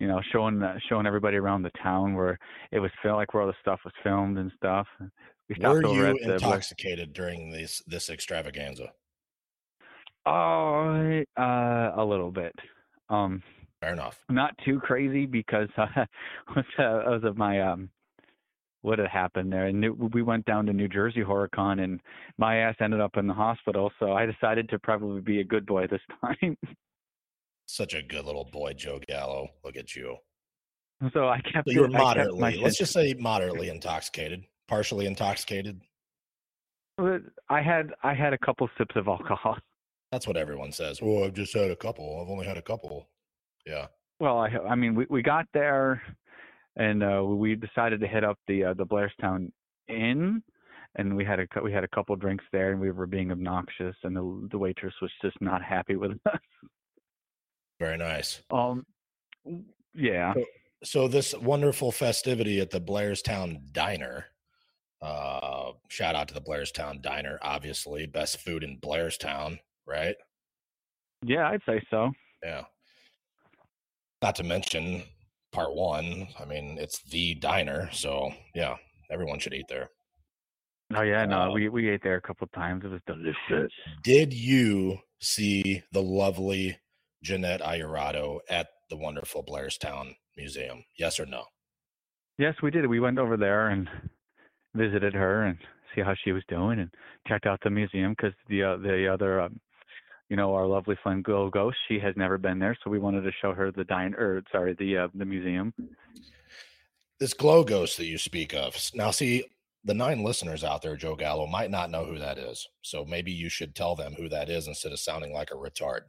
you 0.00 0.08
know 0.08 0.20
showing 0.32 0.62
uh, 0.62 0.78
showing 0.88 1.06
everybody 1.06 1.36
around 1.36 1.62
the 1.62 1.70
town 1.82 2.14
where 2.14 2.38
it 2.70 2.80
was 2.80 2.90
felt 3.02 3.16
like 3.16 3.34
where 3.34 3.42
all 3.42 3.48
the 3.48 3.54
stuff 3.60 3.80
was 3.84 3.94
filmed 4.02 4.38
and 4.38 4.50
stuff. 4.56 4.86
We 5.48 5.56
stopped 5.56 5.82
Were 5.82 5.94
you 5.94 6.06
at 6.06 6.16
the 6.24 6.34
intoxicated 6.34 7.12
during 7.12 7.50
this 7.50 7.82
this 7.86 8.08
extravaganza? 8.08 8.92
Oh, 10.24 11.22
uh, 11.36 11.90
a 11.96 12.04
little 12.04 12.30
bit. 12.30 12.54
Um, 13.08 13.42
Fair 13.80 13.92
enough. 13.92 14.18
not 14.28 14.54
too 14.64 14.78
crazy 14.80 15.26
because 15.26 15.68
uh, 15.76 16.04
was 16.78 17.22
of 17.24 17.36
my 17.36 17.60
um, 17.60 17.90
what 18.82 18.98
had 18.98 19.08
happened 19.08 19.52
there, 19.52 19.66
and 19.66 19.80
New- 19.80 20.10
we 20.12 20.22
went 20.22 20.44
down 20.44 20.66
to 20.66 20.72
New 20.72 20.88
Jersey 20.88 21.20
HorrorCon, 21.22 21.82
and 21.82 22.00
my 22.38 22.58
ass 22.58 22.76
ended 22.80 23.00
up 23.00 23.16
in 23.16 23.26
the 23.26 23.34
hospital. 23.34 23.90
So 23.98 24.12
I 24.12 24.26
decided 24.26 24.68
to 24.70 24.78
probably 24.78 25.20
be 25.20 25.40
a 25.40 25.44
good 25.44 25.66
boy 25.66 25.86
this 25.90 26.00
time. 26.20 26.56
Such 27.66 27.94
a 27.94 28.02
good 28.02 28.24
little 28.24 28.44
boy, 28.44 28.74
Joe 28.74 29.00
Gallo. 29.08 29.48
Look 29.64 29.76
at 29.76 29.94
you. 29.96 30.16
so 31.12 31.28
I 31.28 31.40
kept. 31.40 31.68
So 31.68 31.72
you 31.72 31.80
were 31.80 31.86
it- 31.86 31.92
moderately, 31.92 32.58
let's 32.58 32.78
just 32.78 32.92
say 32.92 33.14
moderately 33.18 33.68
intoxicated, 33.68 34.44
partially 34.68 35.06
intoxicated. 35.06 35.80
I 36.98 37.62
had 37.62 37.92
I 38.04 38.14
had 38.14 38.32
a 38.32 38.38
couple 38.38 38.68
sips 38.78 38.94
of 38.94 39.08
alcohol. 39.08 39.56
That's 40.12 40.26
what 40.26 40.36
everyone 40.36 40.70
says. 40.72 41.00
Oh, 41.02 41.24
I've 41.24 41.32
just 41.32 41.54
had 41.54 41.70
a 41.70 41.76
couple. 41.76 42.20
I've 42.20 42.30
only 42.30 42.46
had 42.46 42.58
a 42.58 42.62
couple. 42.62 43.08
Yeah. 43.66 43.86
Well, 44.20 44.38
I 44.38 44.48
I 44.68 44.74
mean 44.74 44.94
we 44.94 45.06
we 45.08 45.22
got 45.22 45.46
there, 45.54 46.02
and 46.76 47.02
uh, 47.02 47.24
we 47.24 47.56
decided 47.56 48.00
to 48.00 48.06
hit 48.06 48.22
up 48.22 48.38
the 48.46 48.64
uh, 48.64 48.74
the 48.74 48.86
Blairstown 48.86 49.50
Inn, 49.88 50.42
and 50.96 51.16
we 51.16 51.24
had 51.24 51.40
a 51.40 51.46
we 51.62 51.72
had 51.72 51.82
a 51.82 51.88
couple 51.88 52.14
drinks 52.16 52.44
there, 52.52 52.70
and 52.72 52.80
we 52.80 52.90
were 52.90 53.06
being 53.06 53.32
obnoxious, 53.32 53.96
and 54.04 54.14
the 54.14 54.48
the 54.52 54.58
waitress 54.58 54.94
was 55.00 55.10
just 55.22 55.40
not 55.40 55.62
happy 55.62 55.96
with 55.96 56.12
us. 56.26 56.40
Very 57.80 57.96
nice. 57.96 58.42
Um, 58.50 58.86
yeah, 59.94 60.34
So 60.84 61.08
this 61.08 61.34
wonderful 61.34 61.90
festivity 61.90 62.60
at 62.60 62.70
the 62.70 62.80
Blairstown 62.80 63.72
Diner. 63.72 64.26
Uh, 65.00 65.72
shout 65.88 66.14
out 66.14 66.28
to 66.28 66.34
the 66.34 66.40
Blairstown 66.40 67.02
Diner, 67.02 67.38
obviously 67.42 68.06
best 68.06 68.38
food 68.38 68.62
in 68.62 68.78
Blairstown, 68.78 69.58
right? 69.86 70.16
Yeah, 71.24 71.48
I'd 71.48 71.62
say 71.66 71.80
so. 71.90 72.10
Yeah. 72.42 72.62
Not 74.22 74.34
to 74.36 74.44
mention 74.44 75.02
part 75.52 75.74
one. 75.74 76.28
I 76.40 76.44
mean, 76.44 76.78
it's 76.78 77.02
the 77.04 77.34
diner, 77.34 77.88
so 77.92 78.30
yeah, 78.54 78.76
everyone 79.10 79.38
should 79.38 79.54
eat 79.54 79.66
there. 79.68 79.90
Oh 80.94 81.02
yeah, 81.02 81.24
no, 81.24 81.42
Uh, 81.42 81.52
we 81.52 81.68
we 81.68 81.88
ate 81.88 82.02
there 82.02 82.16
a 82.16 82.20
couple 82.20 82.46
times. 82.48 82.84
It 82.84 82.88
was 82.88 83.00
delicious. 83.06 83.72
Did 84.04 84.32
you 84.32 84.98
see 85.20 85.82
the 85.92 86.02
lovely 86.02 86.78
Jeanette 87.22 87.62
Ayurado 87.62 88.40
at 88.50 88.68
the 88.90 88.96
wonderful 88.96 89.42
Blairstown 89.44 90.14
Museum? 90.36 90.84
Yes 90.98 91.18
or 91.18 91.26
no? 91.26 91.44
Yes, 92.38 92.54
we 92.62 92.70
did. 92.70 92.86
We 92.86 93.00
went 93.00 93.18
over 93.18 93.36
there 93.36 93.68
and 93.68 93.88
visited 94.74 95.14
her 95.14 95.44
and 95.44 95.58
see 95.94 96.00
how 96.02 96.14
she 96.24 96.32
was 96.32 96.42
doing, 96.48 96.78
and 96.80 96.90
checked 97.28 97.46
out 97.46 97.60
the 97.62 97.70
museum 97.70 98.12
because 98.16 98.34
the 98.48 98.62
uh, 98.62 98.76
the 98.76 99.08
other, 99.12 99.40
um, 99.40 99.60
you 100.32 100.36
know, 100.36 100.54
our 100.54 100.66
lovely 100.66 100.96
friend 101.02 101.22
Glow 101.22 101.50
Ghost, 101.50 101.76
she 101.88 101.98
has 101.98 102.14
never 102.16 102.38
been 102.38 102.58
there, 102.58 102.74
so 102.82 102.88
we 102.88 102.98
wanted 102.98 103.20
to 103.20 103.32
show 103.42 103.52
her 103.52 103.70
the 103.70 103.84
dine 103.84 104.14
or 104.14 104.42
sorry, 104.50 104.74
the 104.78 104.96
uh, 104.96 105.08
the 105.14 105.26
museum. 105.26 105.74
This 107.20 107.34
glow 107.34 107.62
ghost 107.64 107.98
that 107.98 108.06
you 108.06 108.16
speak 108.16 108.54
of. 108.54 108.74
Now, 108.94 109.10
see, 109.10 109.44
the 109.84 109.92
nine 109.92 110.24
listeners 110.24 110.64
out 110.64 110.80
there, 110.80 110.96
Joe 110.96 111.16
Gallo, 111.16 111.46
might 111.46 111.70
not 111.70 111.90
know 111.90 112.06
who 112.06 112.18
that 112.18 112.38
is. 112.38 112.66
So 112.80 113.04
maybe 113.04 113.30
you 113.30 113.50
should 113.50 113.74
tell 113.74 113.94
them 113.94 114.14
who 114.14 114.30
that 114.30 114.48
is 114.48 114.68
instead 114.68 114.92
of 114.92 115.00
sounding 115.00 115.34
like 115.34 115.50
a 115.50 115.54
retard. 115.54 116.00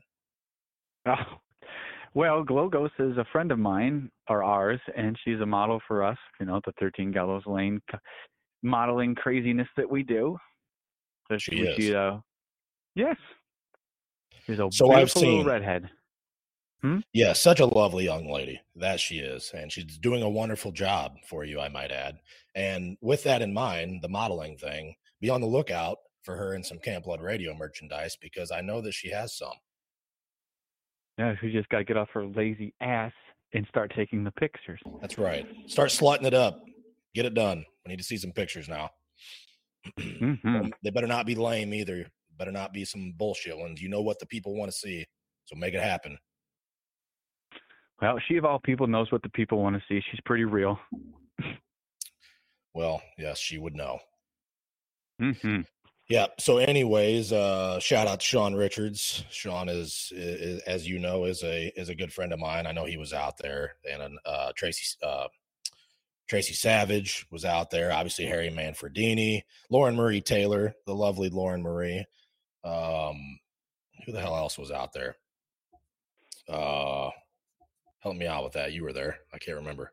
Oh, 1.06 1.16
well, 2.14 2.44
Glow 2.46 2.70
Ghost 2.70 2.94
is 3.00 3.18
a 3.18 3.26
friend 3.34 3.52
of 3.52 3.60
mine 3.60 4.10
or 4.30 4.42
ours, 4.42 4.80
and 4.96 5.20
she's 5.26 5.42
a 5.42 5.46
model 5.46 5.82
for 5.86 6.02
us. 6.02 6.18
You 6.40 6.46
know, 6.46 6.62
the 6.66 6.72
13 6.80 7.12
Gallows 7.12 7.44
Lane 7.46 7.82
modeling 8.64 9.16
craziness 9.16 9.68
that 9.76 9.90
we 9.92 10.02
do. 10.04 10.38
So 11.30 11.38
She 11.38 11.56
we- 11.56 11.68
is. 11.68 11.94
uh, 11.94 12.20
yes. 12.96 13.18
She's 14.46 14.60
a 14.60 14.68
So 14.72 14.92
I've 14.92 15.08
little 15.16 15.22
seen- 15.22 15.46
redhead. 15.46 15.90
Yeah, 17.14 17.32
such 17.32 17.62
a 17.62 17.66
lovely 17.66 18.04
young 18.04 18.30
lady 18.30 18.60
that 18.76 19.00
she 19.00 19.20
is. 19.20 19.52
And 19.54 19.72
she's 19.72 19.98
doing 20.00 20.22
a 20.22 20.30
wonderful 20.30 20.74
job 20.74 21.16
for 21.30 21.46
you, 21.46 21.62
I 21.62 21.70
might 21.70 21.92
add. 21.92 22.20
And 22.56 22.98
with 23.00 23.24
that 23.24 23.42
in 23.42 23.54
mind, 23.54 24.02
the 24.02 24.10
modeling 24.10 24.58
thing, 24.58 24.96
be 25.22 25.30
on 25.30 25.40
the 25.40 25.48
lookout 25.48 26.00
for 26.24 26.36
her 26.36 26.54
in 26.56 26.62
some 26.64 26.80
Camp 26.80 27.06
Blood 27.06 27.22
Radio 27.22 27.54
merchandise 27.56 28.18
because 28.22 28.52
I 28.52 28.60
know 28.60 28.82
that 28.82 28.94
she 28.94 29.10
has 29.12 29.38
some. 29.38 29.54
Yeah, 31.18 31.36
she 31.40 31.54
just 31.54 31.70
got 31.70 31.78
to 31.78 31.84
get 31.86 31.96
off 31.96 32.10
her 32.14 32.26
lazy 32.26 32.74
ass 32.82 33.14
and 33.54 33.66
start 33.70 33.94
taking 33.96 34.26
the 34.26 34.32
pictures. 34.32 34.82
That's 35.00 35.18
right. 35.18 35.48
Start 35.68 35.90
slutting 35.90 36.26
it 36.26 36.34
up. 36.34 36.66
Get 37.16 37.26
it 37.26 37.34
done. 37.34 37.64
We 37.86 37.92
need 37.92 38.00
to 38.00 38.04
see 38.04 38.18
some 38.18 38.32
pictures 38.34 38.68
now. 38.68 38.90
hmm 40.00 40.34
Um, 40.44 40.74
They 40.84 40.90
better 40.90 41.08
not 41.08 41.26
be 41.26 41.36
lame 41.36 41.74
either. 41.74 42.08
Better 42.38 42.52
not 42.52 42.74
be 42.74 42.86
some 42.86 43.14
bullshit 43.18 43.58
ones. 43.58 43.82
You 43.82 43.90
know 43.90 44.02
what 44.02 44.20
the 44.20 44.26
people 44.26 44.56
want 44.56 44.72
to 44.72 44.78
see. 44.78 45.06
So 45.46 45.56
make 45.56 45.74
it 45.74 45.82
happen. 45.82 46.18
Well, 48.02 48.20
she 48.28 48.38
of 48.38 48.46
all 48.46 48.60
people 48.60 48.88
knows 48.88 49.12
what 49.12 49.22
the 49.24 49.30
people 49.30 49.62
want 49.62 49.76
to 49.76 49.82
see. 49.88 50.04
She's 50.12 50.20
pretty 50.26 50.46
real. 50.46 50.78
Well, 52.74 53.02
yes, 53.18 53.38
she 53.38 53.58
would 53.58 53.76
know. 53.76 54.00
hmm 55.20 55.62
Yeah. 56.10 56.28
So, 56.40 56.58
anyways, 56.58 57.32
uh, 57.32 57.80
shout 57.80 58.08
out 58.08 58.20
to 58.20 58.26
Sean 58.26 58.56
Richards. 58.56 59.24
Sean 59.30 59.70
is, 59.70 60.12
is, 60.16 60.62
as 60.62 60.88
you 60.88 61.00
know, 61.00 61.26
is 61.26 61.44
a 61.44 61.72
is 61.80 61.90
a 61.90 61.96
good 61.96 62.12
friend 62.12 62.34
of 62.34 62.40
mine. 62.40 62.66
I 62.68 62.72
know 62.72 62.86
he 62.86 62.98
was 62.98 63.14
out 63.14 63.38
there, 63.38 63.76
and 63.90 64.18
uh, 64.26 64.52
Tracy 64.56 64.98
uh, 65.04 65.28
Tracy 66.28 66.54
Savage 66.54 67.26
was 67.32 67.46
out 67.46 67.70
there. 67.70 67.92
Obviously, 67.92 68.26
Harry 68.26 68.50
Manfredini, 68.50 69.44
Lauren 69.70 69.96
Marie 69.96 70.22
Taylor, 70.22 70.74
the 70.86 70.96
lovely 70.96 71.30
Lauren 71.30 71.62
Marie. 71.62 72.06
Um, 72.64 73.40
who 74.06 74.12
the 74.12 74.20
hell 74.22 74.36
else 74.36 74.58
was 74.58 74.72
out 74.72 74.94
there? 74.94 75.16
Uh, 76.50 77.10
help 78.00 78.16
me 78.16 78.28
out 78.28 78.44
with 78.44 78.54
that. 78.54 78.74
You 78.74 78.84
were 78.84 78.94
there. 78.94 79.18
I 79.34 79.38
can't 79.38 79.58
remember. 79.58 79.92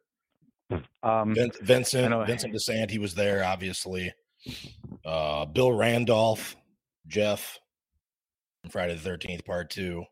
Um, 1.03 1.35
Vin- 1.35 1.53
Vincent, 1.63 2.11
know. 2.11 2.25
Vincent 2.25 2.55
DeSant, 2.55 2.91
he 2.91 2.99
was 2.99 3.15
there, 3.15 3.45
obviously. 3.45 4.13
Uh, 5.05 5.45
Bill 5.47 5.73
Randolph, 5.73 6.57
Jeff, 7.07 7.59
from 8.63 8.71
Friday 8.71 8.95
the 8.95 9.01
Thirteenth 9.01 9.45
Part 9.45 9.71
Two. 9.71 10.05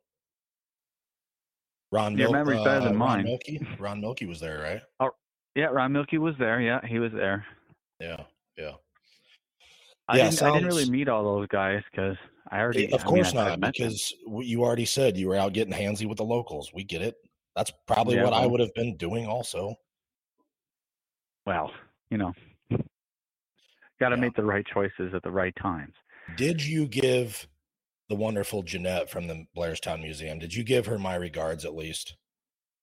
Ron, 1.93 2.19
Your 2.19 2.29
Mil- 2.29 2.33
memory's 2.33 2.65
better 2.65 2.81
than 2.85 2.97
uh, 2.97 3.05
Ron 3.05 3.25
mine. 3.25 3.25
Millkie, 3.27 3.81
Ron 3.81 4.01
Millkie 4.03 4.29
was 4.29 4.41
there, 4.41 4.61
right? 4.61 4.81
Oh, 5.01 5.11
yeah, 5.55 5.67
Ron 5.67 5.93
Millkie 5.93 6.19
was 6.19 6.35
there. 6.39 6.61
Yeah, 6.61 6.85
he 6.87 6.99
was 6.99 7.13
there. 7.13 7.47
Yeah, 8.01 8.25
yeah. 8.57 8.73
I, 10.09 10.19
Yeah, 10.19 10.31
didn't, 10.31 10.43
I 10.43 10.53
didn't 10.53 10.69
really 10.69 10.91
meet 10.91 11.09
all 11.09 11.25
those 11.25 11.49
guys 11.49 11.83
because 11.91 12.17
I 12.51 12.61
already. 12.61 12.93
of 12.93 13.01
I 13.01 13.05
course 13.05 13.35
I've 13.35 13.59
not, 13.59 13.73
because 13.73 14.15
you 14.27 14.63
already 14.63 14.85
said 14.85 15.17
you 15.17 15.29
were 15.29 15.37
out 15.37 15.53
getting 15.53 15.73
handsy 15.73 16.07
with 16.09 16.19
the 16.19 16.25
locals. 16.25 16.71
We 16.73 16.85
get 16.85 17.03
it. 17.03 17.17
That's 17.57 17.73
probably 17.87 18.17
Yeah, 18.17 18.25
what 18.25 18.33
I 18.33 18.47
would 18.47 18.61
have 18.61 18.73
been 18.75 18.97
doing 18.97 19.27
also. 19.27 19.75
well, 21.47 21.71
you 22.11 22.19
know, 22.19 22.33
got 24.01 24.11
to 24.11 24.17
Yeah. 24.17 24.21
make 24.21 24.35
the 24.35 24.45
right 24.45 24.67
choices 24.67 25.15
at 25.15 25.23
the 25.23 25.31
right 25.31 25.55
times. 25.57 25.95
Did 26.37 26.65
you 26.65 26.87
give 26.87 27.49
the 28.09 28.15
wonderful 28.15 28.63
Jeanette 28.63 29.11
from 29.11 29.27
the 29.27 29.47
Blairstown 29.57 30.01
Museum? 30.03 30.39
Did 30.39 30.55
you 30.55 30.63
give 30.63 30.87
her 30.87 30.99
my 30.99 31.15
regards 31.15 31.65
at 31.65 31.75
least? 31.75 32.17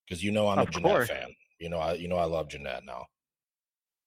Because 0.04 0.22
you 0.22 0.30
know 0.32 0.48
I'm 0.48 0.58
a 0.58 0.66
Jeanette 0.66 0.82
course. 0.82 1.08
fan. 1.08 1.34
You 1.58 1.70
know 1.70 1.78
I 1.78 1.94
you 1.94 2.08
know 2.08 2.16
I 2.16 2.24
love 2.24 2.48
Jeanette 2.48 2.84
now. 2.84 3.06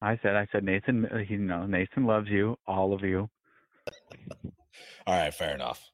I 0.02 0.18
said, 0.22 0.36
I 0.38 0.48
said, 0.54 0.64
Nathan, 0.64 1.06
uh, 1.08 1.18
you 1.18 1.38
know, 1.38 1.66
Nathan 1.66 2.06
loves 2.06 2.30
you, 2.30 2.56
all 2.66 2.94
of 2.94 3.02
you. 3.02 3.30
All 5.08 5.18
right, 5.18 5.34
fair 5.34 5.54
enough. 5.54 5.90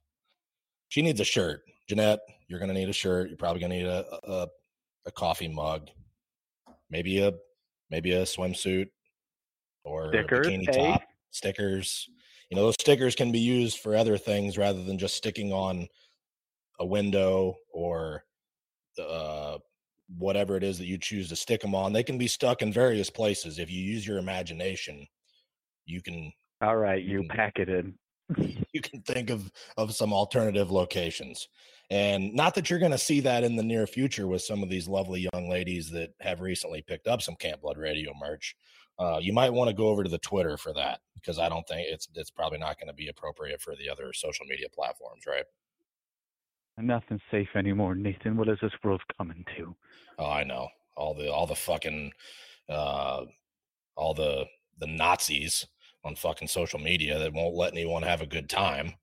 She 0.89 1.01
needs 1.01 1.19
a 1.19 1.25
shirt. 1.25 1.61
Jeanette, 1.87 2.19
you're 2.47 2.59
gonna 2.59 2.73
need 2.73 2.89
a 2.89 2.93
shirt. 2.93 3.29
You're 3.29 3.37
probably 3.37 3.61
gonna 3.61 3.75
need 3.75 3.85
a 3.85 4.05
a, 4.27 4.47
a 5.05 5.11
coffee 5.11 5.47
mug, 5.47 5.89
maybe 6.89 7.19
a 7.19 7.33
maybe 7.89 8.11
a 8.13 8.23
swimsuit 8.23 8.89
or 9.83 10.09
Stickers, 10.09 10.47
a 10.47 10.49
bikini 10.51 10.69
eh? 10.69 10.91
top, 10.91 11.03
stickers. 11.31 12.09
You 12.49 12.57
know, 12.57 12.63
those 12.63 12.75
stickers 12.79 13.15
can 13.15 13.31
be 13.31 13.39
used 13.39 13.79
for 13.79 13.95
other 13.95 14.17
things 14.17 14.57
rather 14.57 14.83
than 14.83 14.97
just 14.97 15.15
sticking 15.15 15.51
on 15.51 15.87
a 16.79 16.85
window 16.85 17.55
or 17.71 18.23
uh, 18.99 19.57
whatever 20.17 20.55
it 20.55 20.63
is 20.63 20.77
that 20.77 20.85
you 20.85 20.97
choose 20.97 21.29
to 21.29 21.35
stick 21.35 21.61
them 21.61 21.73
on. 21.73 21.91
They 21.93 22.03
can 22.03 22.17
be 22.17 22.27
stuck 22.27 22.61
in 22.61 22.71
various 22.71 23.09
places. 23.09 23.57
If 23.59 23.71
you 23.71 23.81
use 23.81 24.05
your 24.05 24.17
imagination, 24.19 25.07
you 25.85 26.01
can 26.01 26.31
All 26.61 26.77
right, 26.77 27.03
you 27.03 27.23
Mm. 27.23 27.29
pack 27.29 27.59
it 27.59 27.69
in. 27.69 27.97
you 28.71 28.81
can 28.81 29.01
think 29.01 29.29
of 29.29 29.51
of 29.77 29.93
some 29.93 30.13
alternative 30.13 30.71
locations 30.71 31.47
and 31.91 32.33
not 32.33 32.55
that 32.55 32.69
you're 32.69 32.79
going 32.79 32.91
to 32.91 32.97
see 32.97 33.19
that 33.19 33.43
in 33.43 33.55
the 33.55 33.63
near 33.63 33.85
future 33.85 34.25
with 34.25 34.41
some 34.41 34.63
of 34.63 34.69
these 34.69 34.87
lovely 34.87 35.27
young 35.33 35.47
ladies 35.47 35.91
that 35.91 36.09
have 36.19 36.41
recently 36.41 36.81
picked 36.81 37.07
up 37.07 37.21
some 37.21 37.35
camp 37.35 37.61
blood 37.61 37.77
radio 37.77 38.11
merch 38.19 38.55
uh, 38.97 39.19
you 39.21 39.33
might 39.33 39.53
want 39.53 39.67
to 39.69 39.75
go 39.75 39.87
over 39.87 40.03
to 40.03 40.09
the 40.09 40.17
twitter 40.19 40.57
for 40.57 40.73
that 40.73 40.99
because 41.13 41.37
i 41.37 41.47
don't 41.47 41.67
think 41.67 41.87
it's 41.89 42.07
it's 42.15 42.31
probably 42.31 42.57
not 42.57 42.79
going 42.79 42.87
to 42.87 42.93
be 42.93 43.09
appropriate 43.09 43.61
for 43.61 43.75
the 43.75 43.89
other 43.89 44.11
social 44.13 44.45
media 44.45 44.67
platforms 44.73 45.23
right 45.27 45.45
Nothing's 46.77 47.21
safe 47.31 47.47
anymore, 47.55 47.95
Nathan. 47.95 48.35
What 48.35 48.49
is 48.49 48.57
this 48.61 48.73
world 48.83 49.01
coming 49.17 49.45
to? 49.55 49.73
oh 50.19 50.29
i 50.29 50.43
know 50.43 50.67
all 50.95 51.13
the 51.13 51.31
all 51.31 51.47
the 51.47 51.55
fucking 51.55 52.11
uh 52.69 53.21
all 53.95 54.13
the 54.13 54.45
the 54.79 54.87
nazis 54.87 55.65
on 56.05 56.15
fucking 56.15 56.47
social 56.47 56.79
media 56.79 57.19
that 57.19 57.33
won't 57.33 57.55
let 57.55 57.73
anyone 57.73 58.03
have 58.03 58.21
a 58.21 58.25
good 58.27 58.49
time 58.49 58.93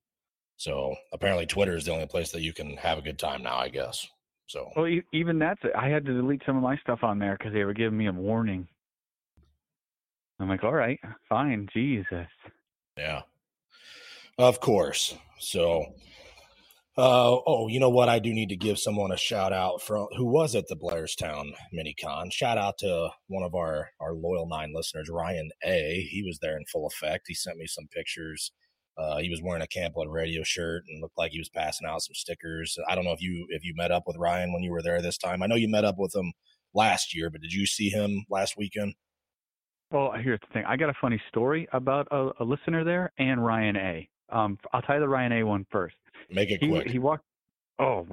so 0.57 0.95
apparently 1.11 1.45
twitter 1.45 1.75
is 1.75 1.85
the 1.85 1.91
only 1.91 2.07
place 2.07 2.31
that 2.31 2.41
you 2.41 2.53
can 2.53 2.75
have 2.77 2.97
a 2.97 3.01
good 3.03 3.19
time 3.19 3.43
now 3.43 3.57
i 3.57 3.69
guess 3.69 4.07
so 4.47 4.69
Well, 4.75 4.87
even 5.13 5.39
that's 5.39 5.59
it. 5.63 5.71
I 5.75 5.87
had 5.87 6.05
to 6.05 6.13
delete 6.13 6.41
some 6.45 6.57
of 6.57 6.63
my 6.63 6.77
stuff 6.77 6.99
on 7.01 7.17
there 7.17 7.37
because 7.37 7.53
they 7.53 7.63
were 7.63 7.73
giving 7.73 7.97
me 7.97 8.07
a 8.07 8.11
warning. 8.11 8.67
I'm 10.39 10.49
like, 10.49 10.63
all 10.63 10.73
right, 10.73 10.99
fine, 11.29 11.67
Jesus. 11.73 12.27
Yeah. 12.97 13.21
Of 14.37 14.59
course. 14.59 15.15
So 15.39 15.95
uh 16.95 17.37
oh, 17.47 17.67
you 17.67 17.79
know 17.79 17.89
what? 17.89 18.09
I 18.09 18.19
do 18.19 18.33
need 18.33 18.49
to 18.49 18.55
give 18.55 18.77
someone 18.77 19.11
a 19.11 19.17
shout 19.17 19.51
out 19.51 19.81
from 19.81 20.07
who 20.15 20.25
was 20.25 20.53
at 20.53 20.67
the 20.67 20.75
Blairstown 20.75 21.53
Minicon. 21.73 22.31
Shout 22.31 22.57
out 22.57 22.77
to 22.79 23.09
one 23.27 23.43
of 23.43 23.55
our 23.55 23.89
our 23.99 24.13
loyal 24.13 24.47
nine 24.47 24.73
listeners, 24.75 25.09
Ryan 25.09 25.49
A. 25.65 26.07
He 26.09 26.23
was 26.23 26.39
there 26.41 26.55
in 26.55 26.65
full 26.71 26.85
effect. 26.85 27.25
He 27.27 27.33
sent 27.33 27.57
me 27.57 27.65
some 27.65 27.87
pictures. 27.91 28.51
Uh, 28.95 29.17
he 29.17 29.29
was 29.29 29.41
wearing 29.41 29.63
a 29.63 29.67
Camp 29.67 29.95
Blood 29.95 30.09
Radio 30.09 30.43
shirt 30.43 30.83
and 30.87 31.01
looked 31.01 31.17
like 31.17 31.31
he 31.31 31.39
was 31.39 31.49
passing 31.49 31.87
out 31.87 32.03
some 32.03 32.13
stickers. 32.13 32.77
I 32.87 32.93
don't 32.93 33.05
know 33.05 33.11
if 33.11 33.21
you 33.21 33.47
if 33.49 33.63
you 33.63 33.73
met 33.75 33.91
up 33.91 34.03
with 34.05 34.17
Ryan 34.17 34.53
when 34.53 34.61
you 34.61 34.71
were 34.71 34.83
there 34.83 35.01
this 35.01 35.17
time. 35.17 35.41
I 35.41 35.47
know 35.47 35.55
you 35.55 35.69
met 35.69 35.85
up 35.85 35.95
with 35.97 36.15
him 36.15 36.33
last 36.75 37.15
year, 37.15 37.31
but 37.31 37.41
did 37.41 37.53
you 37.53 37.65
see 37.65 37.89
him 37.89 38.25
last 38.29 38.55
weekend? 38.55 38.93
Well, 39.89 40.11
here's 40.11 40.39
the 40.41 40.53
thing. 40.53 40.63
I 40.67 40.75
got 40.77 40.89
a 40.89 40.95
funny 41.01 41.21
story 41.29 41.67
about 41.73 42.07
a, 42.11 42.29
a 42.39 42.43
listener 42.43 42.83
there 42.83 43.11
and 43.17 43.43
Ryan 43.43 43.77
A. 43.77 44.09
Um, 44.31 44.59
I'll 44.73 44.81
tell 44.83 44.95
you 44.95 45.01
the 45.01 45.09
Ryan 45.09 45.31
A 45.31 45.43
one 45.43 45.65
first. 45.71 45.95
Make 46.29 46.51
it 46.51 46.61
He 46.61 46.69
quick. 46.69 46.89
he 46.89 46.99
walked. 46.99 47.25
Oh, 47.79 48.05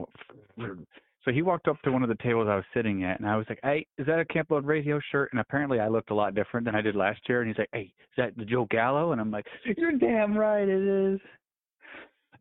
So 1.24 1.32
he 1.32 1.42
walked 1.42 1.68
up 1.68 1.80
to 1.82 1.92
one 1.92 2.02
of 2.02 2.08
the 2.08 2.16
tables 2.22 2.48
I 2.48 2.56
was 2.56 2.64
sitting 2.72 3.04
at, 3.04 3.20
and 3.20 3.28
I 3.28 3.36
was 3.36 3.44
like, 3.50 3.60
"Hey, 3.62 3.86
is 3.98 4.06
that 4.06 4.18
a 4.18 4.24
Camp 4.24 4.48
Blood 4.48 4.64
Radio 4.64 4.98
shirt?" 5.12 5.28
And 5.32 5.40
apparently, 5.40 5.78
I 5.78 5.88
looked 5.88 6.10
a 6.10 6.14
lot 6.14 6.34
different 6.34 6.64
than 6.64 6.74
I 6.74 6.80
did 6.80 6.96
last 6.96 7.20
year. 7.28 7.40
And 7.42 7.48
he's 7.50 7.58
like, 7.58 7.68
"Hey, 7.72 7.92
is 8.00 8.08
that 8.16 8.36
the 8.38 8.44
Joe 8.46 8.66
Gallo?" 8.70 9.12
And 9.12 9.20
I'm 9.20 9.30
like, 9.30 9.46
"You're 9.76 9.92
damn 9.98 10.36
right, 10.36 10.66
it 10.66 10.82
is." 11.14 11.20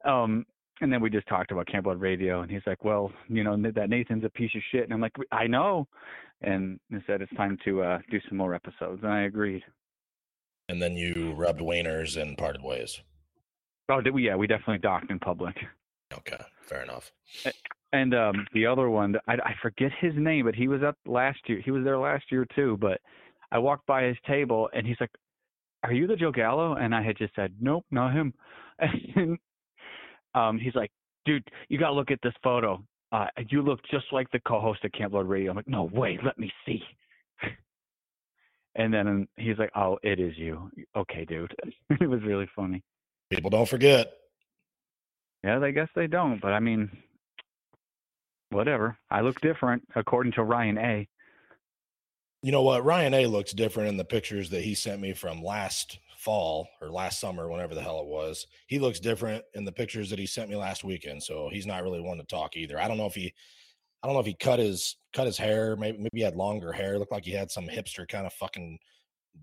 Um, 0.05 0.45
and 0.79 0.93
then 0.93 1.01
we 1.01 1.09
just 1.09 1.27
talked 1.27 1.51
about 1.51 1.67
Camp 1.67 1.83
Blood 1.83 1.99
Radio, 1.99 2.39
and 2.41 2.49
he's 2.49 2.65
like, 2.65 2.85
"Well, 2.85 3.11
you 3.27 3.43
know 3.43 3.57
that 3.71 3.89
Nathan's 3.89 4.23
a 4.23 4.29
piece 4.29 4.55
of 4.55 4.61
shit," 4.71 4.83
and 4.85 4.93
I'm 4.93 5.01
like, 5.01 5.15
"I 5.31 5.45
know," 5.45 5.85
and 6.41 6.79
he 6.89 6.99
said 7.05 7.21
it's 7.21 7.35
time 7.35 7.57
to 7.65 7.83
uh, 7.83 7.99
do 8.09 8.21
some 8.29 8.38
more 8.38 8.53
episodes, 8.55 9.03
and 9.03 9.11
I 9.11 9.23
agreed. 9.23 9.63
And 10.69 10.81
then 10.81 10.93
you 10.93 11.33
rubbed 11.33 11.59
wieners 11.59 12.15
and 12.15 12.38
parted 12.38 12.61
ways. 12.63 13.01
Oh, 13.89 14.01
did 14.01 14.13
we? 14.13 14.25
Yeah, 14.25 14.36
we 14.36 14.48
definitely 14.48 14.77
docked 14.77 15.10
in 15.10 15.19
public. 15.19 15.55
Okay, 16.13 16.38
fair 16.62 16.84
enough. 16.84 17.12
And 17.91 18.13
um, 18.13 18.46
the 18.53 18.65
other 18.65 18.89
one, 18.89 19.15
I, 19.27 19.34
I 19.34 19.53
forget 19.62 19.91
his 20.00 20.13
name, 20.15 20.46
but 20.46 20.55
he 20.55 20.67
was 20.67 20.84
up 20.84 20.96
last 21.08 21.39
year. 21.48 21.60
He 21.63 21.72
was 21.72 21.84
there 21.84 21.98
last 21.98 22.25
year 22.31 22.46
too. 22.55 22.77
But 22.79 23.01
I 23.51 23.58
walked 23.58 23.86
by 23.88 24.03
his 24.03 24.17
table, 24.27 24.69
and 24.74 24.86
he's 24.86 25.00
like, 25.00 25.12
"Are 25.84 25.93
you 25.93 26.05
the 26.05 26.15
Joe 26.15 26.31
Gallo?" 26.31 26.75
And 26.75 26.93
I 26.93 27.01
had 27.01 27.17
just 27.17 27.36
said, 27.36 27.53
"Nope, 27.60 27.86
not 27.91 28.13
him." 28.13 28.34
And 29.15 29.38
um, 30.36 30.60
he's 30.60 30.75
like, 30.75 30.91
"Dude, 31.25 31.43
you 31.69 31.79
gotta 31.79 31.96
look 31.96 32.12
at 32.12 32.19
this 32.22 32.36
photo. 32.43 32.81
Uh, 33.12 33.25
you 33.50 33.63
look 33.63 33.79
just 33.89 34.05
like 34.12 34.29
the 34.31 34.39
co-host 34.48 34.86
of 34.86 34.91
Camp 34.91 35.12
Blood 35.12 35.27
Radio." 35.27 35.50
I'm 35.50 35.58
like, 35.58 35.67
"No 35.67 35.86
way, 35.86 36.19
let 36.24 36.38
me 36.38 36.51
see." 36.65 36.81
and 38.75 38.93
then 38.93 39.27
he's 39.38 39.58
like, 39.58 39.72
"Oh, 39.75 39.98
it 40.03 40.19
is 40.19 40.38
you." 40.38 40.69
Okay, 40.96 41.25
dude. 41.25 41.53
it 41.89 42.08
was 42.08 42.22
really 42.22 42.48
funny. 42.55 42.84
People 43.29 43.50
don't 43.50 43.69
forget. 43.69 44.12
Yeah, 45.43 45.59
I 45.59 45.71
guess 45.71 45.89
they 45.95 46.07
don't, 46.07 46.41
but 46.41 46.51
I 46.51 46.59
mean, 46.59 46.89
whatever. 48.50 48.98
I 49.09 49.21
look 49.21 49.39
different 49.41 49.83
according 49.95 50.33
to 50.33 50.43
Ryan 50.43 50.77
A. 50.77 51.07
You 52.41 52.51
know 52.51 52.63
what? 52.63 52.86
Ryan 52.86 53.13
A 53.13 53.25
looks 53.25 53.51
different 53.51 53.89
in 53.89 53.98
the 53.98 54.05
pictures 54.05 54.50
that 54.50 54.63
he 54.63 54.74
sent 54.74 55.01
me 55.01 55.13
from 55.13 55.43
last 55.43 56.00
fall 56.17 56.67
or 56.81 56.89
last 56.89 57.19
summer, 57.19 57.50
whenever 57.50 57.75
the 57.75 57.81
hell 57.81 58.00
it 58.01 58.07
was. 58.07 58.45
He 58.67 58.79
looks 58.79 59.00
different 59.00 59.43
in 59.53 59.63
the 59.63 59.71
pictures 59.71 60.09
that 60.09 60.19
he 60.19 60.25
sent 60.25 60.50
me 60.50 60.55
last 60.55 60.83
weekend. 60.83 61.24
So 61.24 61.50
he's 61.51 61.65
not 61.65 61.83
really 61.83 62.01
one 62.01 62.17
to 62.17 62.24
talk 62.24 62.57
either. 62.57 62.79
I 62.79 62.88
don't 62.88 62.98
know 62.98 63.05
if 63.05 63.15
he 63.15 63.33
I 64.01 64.07
don't 64.07 64.13
know 64.13 64.21
if 64.21 64.25
he 64.25 64.33
cut 64.33 64.59
his 64.59 64.98
cut 65.13 65.25
his 65.25 65.38
hair, 65.38 65.75
maybe 65.75 65.98
maybe 65.98 66.09
he 66.15 66.21
had 66.21 66.36
longer 66.36 66.71
hair. 66.71 66.95
It 66.95 67.00
looked 67.00 67.12
like 67.12 67.25
he 67.25 67.31
had 67.31 67.51
some 67.51 67.67
hipster 67.67 68.07
kind 68.07 68.25
of 68.25 68.33
fucking 68.33 68.79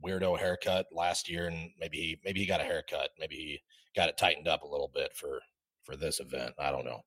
weirdo 0.05 0.39
haircut 0.39 0.87
last 0.93 1.29
year 1.29 1.47
and 1.49 1.71
maybe 1.79 1.97
he 1.99 2.19
maybe 2.25 2.41
he 2.41 2.47
got 2.47 2.61
a 2.61 2.65
haircut. 2.65 3.11
Maybe 3.19 3.37
he 3.37 3.63
got 3.95 4.09
it 4.09 4.17
tightened 4.19 4.49
up 4.49 4.63
a 4.63 4.69
little 4.69 4.91
bit 4.95 5.15
for 5.15 5.41
for 5.85 5.97
this 5.97 6.21
event. 6.21 6.53
I 6.59 6.71
don't 6.71 6.85
know. 6.85 7.01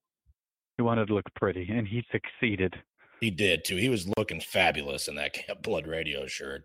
He 0.78 0.84
wanted 0.84 1.08
to 1.08 1.14
look 1.14 1.26
pretty 1.36 1.68
and 1.72 1.88
he 1.88 2.04
succeeded. 2.12 2.76
He 3.20 3.30
did 3.30 3.66
too. 3.66 3.76
He 3.76 3.90
was 3.90 4.10
looking 4.18 4.40
fabulous 4.40 5.08
in 5.08 5.16
that 5.16 5.34
Camp 5.48 5.62
Blood 5.62 5.88
Radio 5.88 6.26
shirt. 6.28 6.64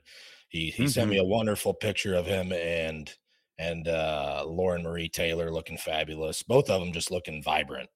He 0.49 0.71
he 0.71 0.85
mm-hmm. 0.85 0.88
sent 0.90 1.11
me 1.11 1.16
Mm-hmm. 1.16 1.25
a 1.26 1.28
wonderful 1.28 1.75
picture 1.75 2.14
of 2.14 2.26
him 2.26 2.52
and 2.52 3.12
and 3.59 3.87
uh 3.88 4.45
Lauren 4.47 4.83
Marie 4.83 5.09
Taylor 5.09 5.50
looking 5.50 5.76
fabulous. 5.78 6.43
Both 6.43 6.71
of 6.71 6.81
them 6.81 6.93
just 6.93 7.11
looking 7.11 7.43
vibrant. 7.43 7.90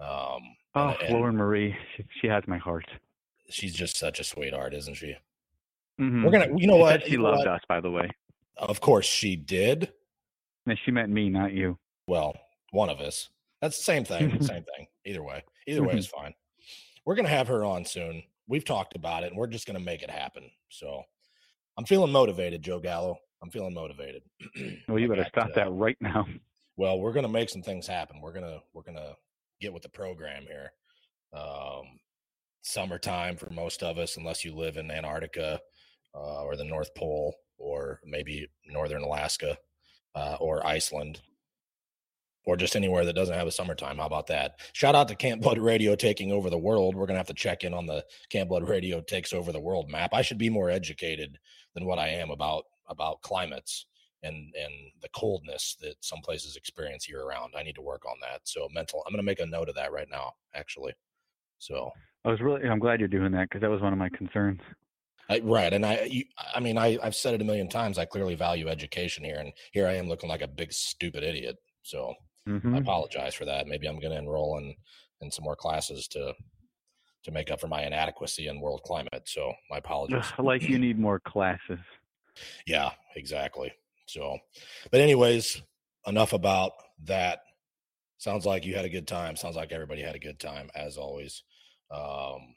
Um 0.00 0.40
Oh, 0.74 0.88
and, 0.88 1.02
and 1.04 1.14
Lauren 1.14 1.36
Marie, 1.36 1.74
she, 1.96 2.04
she 2.20 2.26
has 2.26 2.42
my 2.46 2.58
heart. 2.58 2.84
she's 3.48 3.74
just 3.74 3.96
such 3.96 4.20
a 4.20 4.24
sweetheart, 4.24 4.74
isn't 4.74 4.92
she? 4.94 5.16
Mm-hmm. 6.00 6.24
We're 6.24 6.30
gonna 6.30 6.48
you 6.56 6.66
know 6.66 6.76
She 6.76 6.80
what? 6.80 7.04
she 7.04 7.10
You 7.12 7.18
know 7.18 7.24
loved 7.24 7.38
what? 7.38 7.48
us, 7.48 7.60
by 7.68 7.80
the 7.80 7.90
way. 7.90 8.10
Of 8.56 8.80
course 8.80 9.06
she 9.06 9.36
did. 9.36 9.92
And 10.66 10.78
she 10.84 10.90
meant 10.90 11.10
me, 11.10 11.28
not 11.28 11.52
you. 11.52 11.78
Well, 12.06 12.34
one 12.70 12.90
of 12.90 13.00
us. 13.00 13.28
That's 13.62 13.76
the 13.78 13.84
same 13.84 14.04
thing. 14.04 14.30
same 14.42 14.64
thing. 14.76 14.86
Either 15.04 15.22
way. 15.22 15.42
Either 15.66 15.82
way 15.82 15.94
is 15.94 16.06
fine. 16.06 16.34
We're 17.04 17.14
gonna 17.14 17.28
have 17.28 17.48
her 17.48 17.64
on 17.64 17.84
soon. 17.84 18.22
We've 18.48 18.64
talked 18.64 18.94
about 18.96 19.22
it 19.24 19.28
and 19.28 19.36
we're 19.36 19.46
just 19.46 19.66
gonna 19.66 19.80
make 19.80 20.02
it 20.02 20.10
happen. 20.10 20.50
So 20.68 21.02
I'm 21.78 21.84
feeling 21.84 22.12
motivated, 22.12 22.62
Joe 22.62 22.80
Gallo. 22.80 23.18
I'm 23.42 23.50
feeling 23.50 23.74
motivated. 23.74 24.22
Well, 24.88 24.98
you 24.98 25.08
better 25.08 25.26
stop 25.28 25.50
uh, 25.50 25.54
that 25.54 25.72
right 25.72 25.96
now. 26.00 26.26
Well, 26.76 26.98
we're 27.00 27.12
gonna 27.12 27.28
make 27.28 27.48
some 27.50 27.62
things 27.62 27.86
happen. 27.86 28.20
We're 28.20 28.32
gonna 28.32 28.60
we're 28.74 28.82
gonna 28.82 29.14
get 29.60 29.72
with 29.72 29.82
the 29.82 29.88
program 29.88 30.44
here. 30.44 30.72
Um, 31.32 31.98
summertime 32.62 33.36
for 33.36 33.50
most 33.50 33.82
of 33.82 33.98
us, 33.98 34.16
unless 34.16 34.44
you 34.44 34.54
live 34.54 34.76
in 34.76 34.90
Antarctica 34.90 35.60
uh, 36.14 36.42
or 36.42 36.56
the 36.56 36.64
North 36.64 36.94
Pole 36.94 37.34
or 37.58 38.00
maybe 38.04 38.48
northern 38.66 39.02
Alaska 39.02 39.56
uh, 40.14 40.36
or 40.40 40.66
Iceland 40.66 41.20
or 42.46 42.56
just 42.56 42.76
anywhere 42.76 43.04
that 43.04 43.14
doesn't 43.14 43.34
have 43.34 43.48
a 43.48 43.52
summertime. 43.52 43.98
How 43.98 44.06
about 44.06 44.28
that? 44.28 44.60
Shout 44.72 44.94
out 44.94 45.08
to 45.08 45.16
Camp 45.16 45.42
Blood 45.42 45.58
Radio 45.58 45.96
taking 45.96 46.30
over 46.30 46.48
the 46.48 46.58
world. 46.58 46.94
We're 46.94 47.06
gonna 47.06 47.18
have 47.18 47.26
to 47.26 47.34
check 47.34 47.64
in 47.64 47.74
on 47.74 47.86
the 47.86 48.04
Camp 48.30 48.48
Blood 48.48 48.68
Radio 48.68 49.00
takes 49.00 49.32
over 49.32 49.52
the 49.52 49.60
world 49.60 49.90
map. 49.90 50.10
I 50.14 50.22
should 50.22 50.38
be 50.38 50.50
more 50.50 50.70
educated 50.70 51.38
than 51.74 51.84
what 51.84 51.98
I 51.98 52.08
am 52.08 52.30
about 52.30 52.64
about 52.88 53.20
climates 53.22 53.86
and 54.22 54.34
and 54.34 54.72
the 55.02 55.08
coldness 55.08 55.76
that 55.80 55.96
some 56.00 56.20
places 56.20 56.56
experience 56.56 57.08
year 57.08 57.26
round. 57.26 57.54
I 57.56 57.64
need 57.64 57.74
to 57.74 57.82
work 57.82 58.04
on 58.06 58.16
that. 58.22 58.42
So 58.44 58.68
mental. 58.72 59.02
I'm 59.06 59.12
gonna 59.12 59.24
make 59.24 59.40
a 59.40 59.46
note 59.46 59.68
of 59.68 59.74
that 59.74 59.92
right 59.92 60.08
now. 60.10 60.32
Actually. 60.54 60.94
So 61.58 61.90
I 62.24 62.30
was 62.30 62.40
really, 62.40 62.62
I'm 62.68 62.78
glad 62.78 63.00
you're 63.00 63.08
doing 63.08 63.32
that 63.32 63.48
because 63.48 63.60
that 63.62 63.70
was 63.70 63.80
one 63.80 63.92
of 63.92 63.98
my 63.98 64.08
concerns. 64.10 64.60
I, 65.28 65.40
right, 65.40 65.72
and 65.72 65.84
I, 65.84 66.02
you, 66.04 66.24
I 66.54 66.60
mean, 66.60 66.78
I, 66.78 66.98
I've 67.02 67.16
said 67.16 67.34
it 67.34 67.42
a 67.42 67.44
million 67.44 67.68
times. 67.68 67.98
I 67.98 68.04
clearly 68.04 68.34
value 68.34 68.68
education 68.68 69.24
here, 69.24 69.38
and 69.38 69.52
here 69.72 69.86
I 69.86 69.94
am 69.94 70.08
looking 70.08 70.28
like 70.28 70.42
a 70.42 70.48
big 70.48 70.72
stupid 70.72 71.22
idiot. 71.24 71.56
So 71.82 72.14
I 72.46 72.60
hmm 72.60 72.78
apologize 72.78 73.34
for 73.34 73.44
that. 73.44 73.66
Maybe 73.66 73.86
I'm 73.88 73.98
going 73.98 74.12
to 74.12 74.18
enroll 74.18 74.58
in 74.58 74.74
in 75.20 75.30
some 75.30 75.44
more 75.44 75.56
classes 75.56 76.06
to 76.08 76.34
to 77.24 77.30
make 77.32 77.50
up 77.50 77.60
for 77.60 77.66
my 77.66 77.84
inadequacy 77.84 78.46
in 78.46 78.60
world 78.60 78.82
climate. 78.84 79.22
So 79.26 79.52
my 79.68 79.78
apologies. 79.78 80.32
like 80.38 80.62
you 80.62 80.78
need 80.78 80.98
more 80.98 81.18
classes. 81.18 81.80
Yeah, 82.66 82.90
exactly. 83.16 83.72
So, 84.06 84.38
but 84.90 85.00
anyways, 85.00 85.60
enough 86.06 86.32
about 86.32 86.72
that. 87.04 87.40
Sounds 88.18 88.46
like 88.46 88.64
you 88.64 88.76
had 88.76 88.84
a 88.84 88.90
good 88.90 89.08
time. 89.08 89.36
Sounds 89.36 89.56
like 89.56 89.72
everybody 89.72 90.02
had 90.02 90.14
a 90.14 90.20
good 90.20 90.38
time 90.38 90.70
as 90.74 90.96
always. 90.96 91.42
Um, 91.90 92.54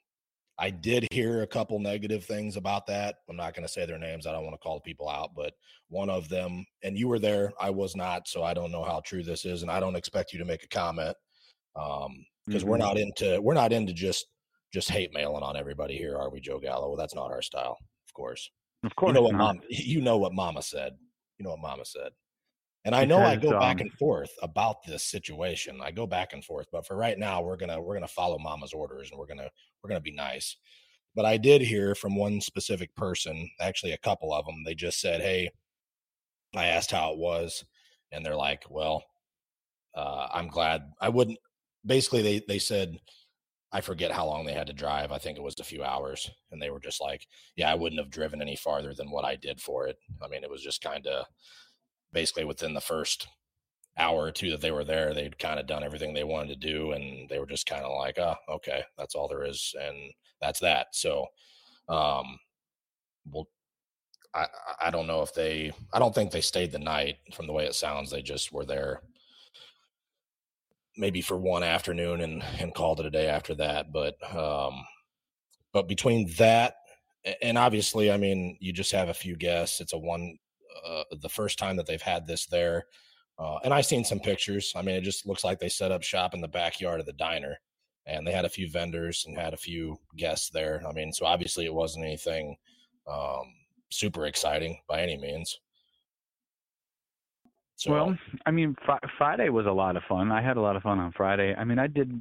I 0.60 0.70
did 0.70 1.08
hear 1.12 1.42
a 1.42 1.48
couple 1.48 1.80
negative 1.80 2.26
things 2.26 2.58
about 2.58 2.86
that. 2.88 3.16
I'm 3.30 3.38
not 3.38 3.54
going 3.54 3.66
to 3.66 3.72
say 3.72 3.86
their 3.86 3.98
names. 3.98 4.28
I 4.28 4.34
don't 4.34 4.44
want 4.44 4.56
to 4.56 4.60
call 4.64 4.82
people 4.82 5.08
out, 5.08 5.32
but 5.36 5.54
one 5.88 6.10
of 6.10 6.28
them, 6.28 6.66
and 6.84 6.98
you 6.98 7.08
were 7.08 7.20
there, 7.20 7.54
I 7.60 7.70
was 7.70 7.96
not, 7.96 8.28
so 8.28 8.44
I 8.44 8.54
don't 8.54 8.72
know 8.72 8.84
how 8.84 9.02
true 9.06 9.24
this 9.24 9.46
is, 9.46 9.62
and 9.62 9.72
I 9.72 9.80
don't 9.80 9.96
expect 9.96 10.34
you 10.34 10.40
to 10.40 10.46
make 10.46 10.64
a 10.64 10.68
comment 10.68 11.16
um, 11.76 12.26
because 12.46 12.66
we're 12.66 12.78
not 12.78 12.98
into 12.98 13.40
we're 13.42 13.54
not 13.54 13.72
into 13.72 13.94
just 13.94 14.26
just 14.74 14.90
hate 14.90 15.14
mailing 15.14 15.44
on 15.44 15.56
everybody 15.56 15.98
here, 15.98 16.18
are 16.18 16.30
we, 16.30 16.40
Joe 16.42 16.60
Gallo? 16.60 16.90
Well, 16.90 16.98
that's 16.98 17.16
not 17.16 17.32
our 17.32 17.42
style, 17.42 17.78
of 18.08 18.14
course. 18.14 18.50
Of 18.84 18.96
course, 18.96 19.10
you 19.10 19.14
know 19.14 19.24
what 19.24 19.32
not. 19.32 19.38
mom 19.38 19.60
you 19.70 20.02
know 20.02 20.18
what 20.18 20.34
mama 20.34 20.62
said 20.62 20.94
you 21.38 21.44
know 21.44 21.52
what 21.52 21.60
mama 21.60 21.86
said 21.86 22.12
and 22.86 22.96
i 22.96 23.06
know 23.06 23.20
i 23.20 23.36
go 23.36 23.60
back 23.60 23.78
um, 23.78 23.82
and 23.82 23.94
forth 23.94 24.32
about 24.42 24.84
this 24.84 25.04
situation 25.04 25.80
i 25.82 25.92
go 25.92 26.08
back 26.08 26.34
and 26.34 26.44
forth 26.44 26.68
but 26.72 26.86
for 26.86 26.96
right 26.96 27.20
now 27.20 27.42
we're 27.42 27.58
gonna 27.58 27.80
we're 27.82 27.94
gonna 27.96 28.08
follow 28.08 28.38
mama's 28.38 28.74
orders 28.74 29.10
and 29.12 29.20
we're 29.20 29.28
gonna 29.28 29.50
we're 29.82 29.90
gonna 29.90 30.00
be 30.00 30.12
nice 30.12 30.58
but 31.16 31.26
i 31.26 31.38
did 31.38 31.62
hear 31.62 31.96
from 31.96 32.16
one 32.16 32.40
specific 32.40 32.94
person 32.96 33.50
actually 33.60 33.92
a 33.92 33.98
couple 33.98 34.34
of 34.34 34.46
them 34.46 34.64
they 34.66 34.76
just 34.76 35.00
said 35.00 35.22
hey 35.22 35.50
i 36.56 36.66
asked 36.66 36.92
how 36.92 37.12
it 37.12 37.18
was 37.18 37.66
and 38.12 38.26
they're 38.26 38.36
like 38.36 38.64
well 38.70 39.04
uh, 39.96 40.28
i'm 40.34 40.48
glad 40.48 40.84
i 41.02 41.10
wouldn't 41.10 41.38
basically 41.86 42.22
they 42.22 42.42
they 42.48 42.60
said 42.60 42.98
I 43.72 43.82
forget 43.82 44.12
how 44.12 44.26
long 44.26 44.46
they 44.46 44.54
had 44.54 44.68
to 44.68 44.74
drive. 44.74 45.12
I 45.12 45.20
think 45.20 45.38
it 45.38 45.44
was 45.44 45.60
a 45.60 45.64
few 45.64 45.84
hours. 45.84 46.30
And 46.52 46.62
they 46.62 46.72
were 46.72 46.80
just 46.80 47.00
like, 47.00 47.28
yeah, 47.56 47.72
I 47.72 47.76
wouldn't 47.76 48.02
have 48.02 48.10
driven 48.10 48.42
any 48.42 48.56
farther 48.56 48.94
than 48.96 49.12
what 49.12 49.26
I 49.26 49.36
did 49.36 49.62
for 49.62 49.88
it. 49.88 49.98
I 50.24 50.28
mean, 50.28 50.44
it 50.44 50.50
was 50.50 50.64
just 50.64 50.82
kind 50.82 51.06
of 51.06 51.26
basically 52.14 52.46
within 52.46 52.74
the 52.74 52.82
first 52.82 53.28
hour 53.98 54.24
or 54.26 54.32
two 54.32 54.52
that 54.52 54.62
they 54.62 54.72
were 54.72 54.86
there, 54.86 55.14
they'd 55.14 55.40
kind 55.40 55.60
of 55.60 55.68
done 55.68 55.84
everything 55.84 56.14
they 56.14 56.24
wanted 56.24 56.50
to 56.62 56.68
do. 56.68 56.92
And 56.92 57.30
they 57.30 57.40
were 57.40 57.46
just 57.46 57.68
kind 57.68 57.84
of 57.84 57.92
like, 57.98 58.18
oh, 58.20 58.36
okay, 58.50 58.84
that's 58.98 59.16
all 59.16 59.28
there 59.28 59.44
is. 59.46 59.76
And 59.82 60.14
that's 60.42 60.60
that. 60.62 60.88
So, 60.96 61.28
um, 61.90 62.40
well, 63.32 63.48
I, 64.34 64.48
I- 64.82 64.92
don't 64.92 65.08
know 65.08 65.22
if 65.24 65.34
they, 65.34 65.72
I 65.94 66.00
don't 66.00 66.16
think 66.16 66.32
they 66.32 66.42
stayed 66.42 66.72
the 66.72 66.80
night 66.80 67.18
from 67.34 67.48
the 67.48 67.54
way 67.54 67.66
it 67.66 67.76
sounds. 67.76 68.12
They 68.12 68.22
just 68.22 68.52
were 68.52 68.66
there 68.66 69.02
maybe 70.98 71.22
for 71.22 71.38
one 71.38 71.64
afternoon 71.64 72.22
and 72.22 72.44
and 72.60 72.74
called 72.74 73.00
it 73.00 73.06
a 73.06 73.10
day 73.12 73.28
after 73.28 73.56
that 73.56 73.92
but 73.92 74.16
um 74.36 74.84
but 75.74 75.88
between 75.88 76.30
that 76.38 76.76
and 77.42 77.58
obviously 77.58 78.12
i 78.12 78.18
mean 78.18 78.58
you 78.60 78.74
just 78.74 78.92
have 78.92 79.10
a 79.10 79.14
few 79.14 79.36
guests 79.36 79.82
it's 79.82 79.94
a 79.94 79.98
one 79.98 80.38
uh, 80.86 81.04
the 81.22 81.30
first 81.30 81.58
time 81.58 81.76
that 81.76 81.86
they've 81.86 82.02
had 82.02 82.26
this 82.28 82.46
there 82.46 82.86
uh, 83.38 83.58
and 83.64 83.74
i 83.74 83.82
seen 83.82 84.04
some 84.04 84.20
pictures 84.20 84.74
i 84.76 84.82
mean 84.82 84.96
it 84.96 85.04
just 85.04 85.26
looks 85.26 85.44
like 85.44 85.60
they 85.60 85.70
set 85.70 85.92
up 85.92 86.04
shop 86.04 86.34
in 86.34 86.42
the 86.42 86.48
backyard 86.48 87.00
of 87.00 87.06
the 87.06 87.14
diner 87.14 87.58
and 88.06 88.26
they 88.26 88.32
had 88.32 88.46
a 88.46 88.50
few 88.50 88.70
vendors 88.70 89.26
and 89.28 89.38
had 89.38 89.54
a 89.54 89.58
few 89.58 89.98
guests 90.18 90.50
there 90.50 90.82
i 90.88 90.92
mean 90.92 91.12
so 91.12 91.26
obviously 91.26 91.66
it 91.66 91.74
wasn't 91.74 92.04
anything 92.04 92.56
um 93.08 93.44
super 93.92 94.26
exciting 94.26 94.80
by 94.88 95.02
any 95.02 95.18
means 95.18 95.60
so 97.80 97.92
Well, 97.94 98.18
I 98.46 98.52
mean, 98.52 98.76
fri- 98.86 99.10
Friday 99.18 99.48
was 99.48 99.66
a 99.66 99.72
lot 99.72 99.96
of 99.96 100.04
fun. 100.10 100.34
I 100.34 100.42
had 100.42 100.58
a 100.58 100.62
lot 100.62 100.76
of 100.76 100.84
fun 100.84 101.00
on 101.00 101.14
Friday. 101.14 101.56
I 101.56 101.64
mean, 101.64 101.80
I 101.80 101.88
did 101.88 102.12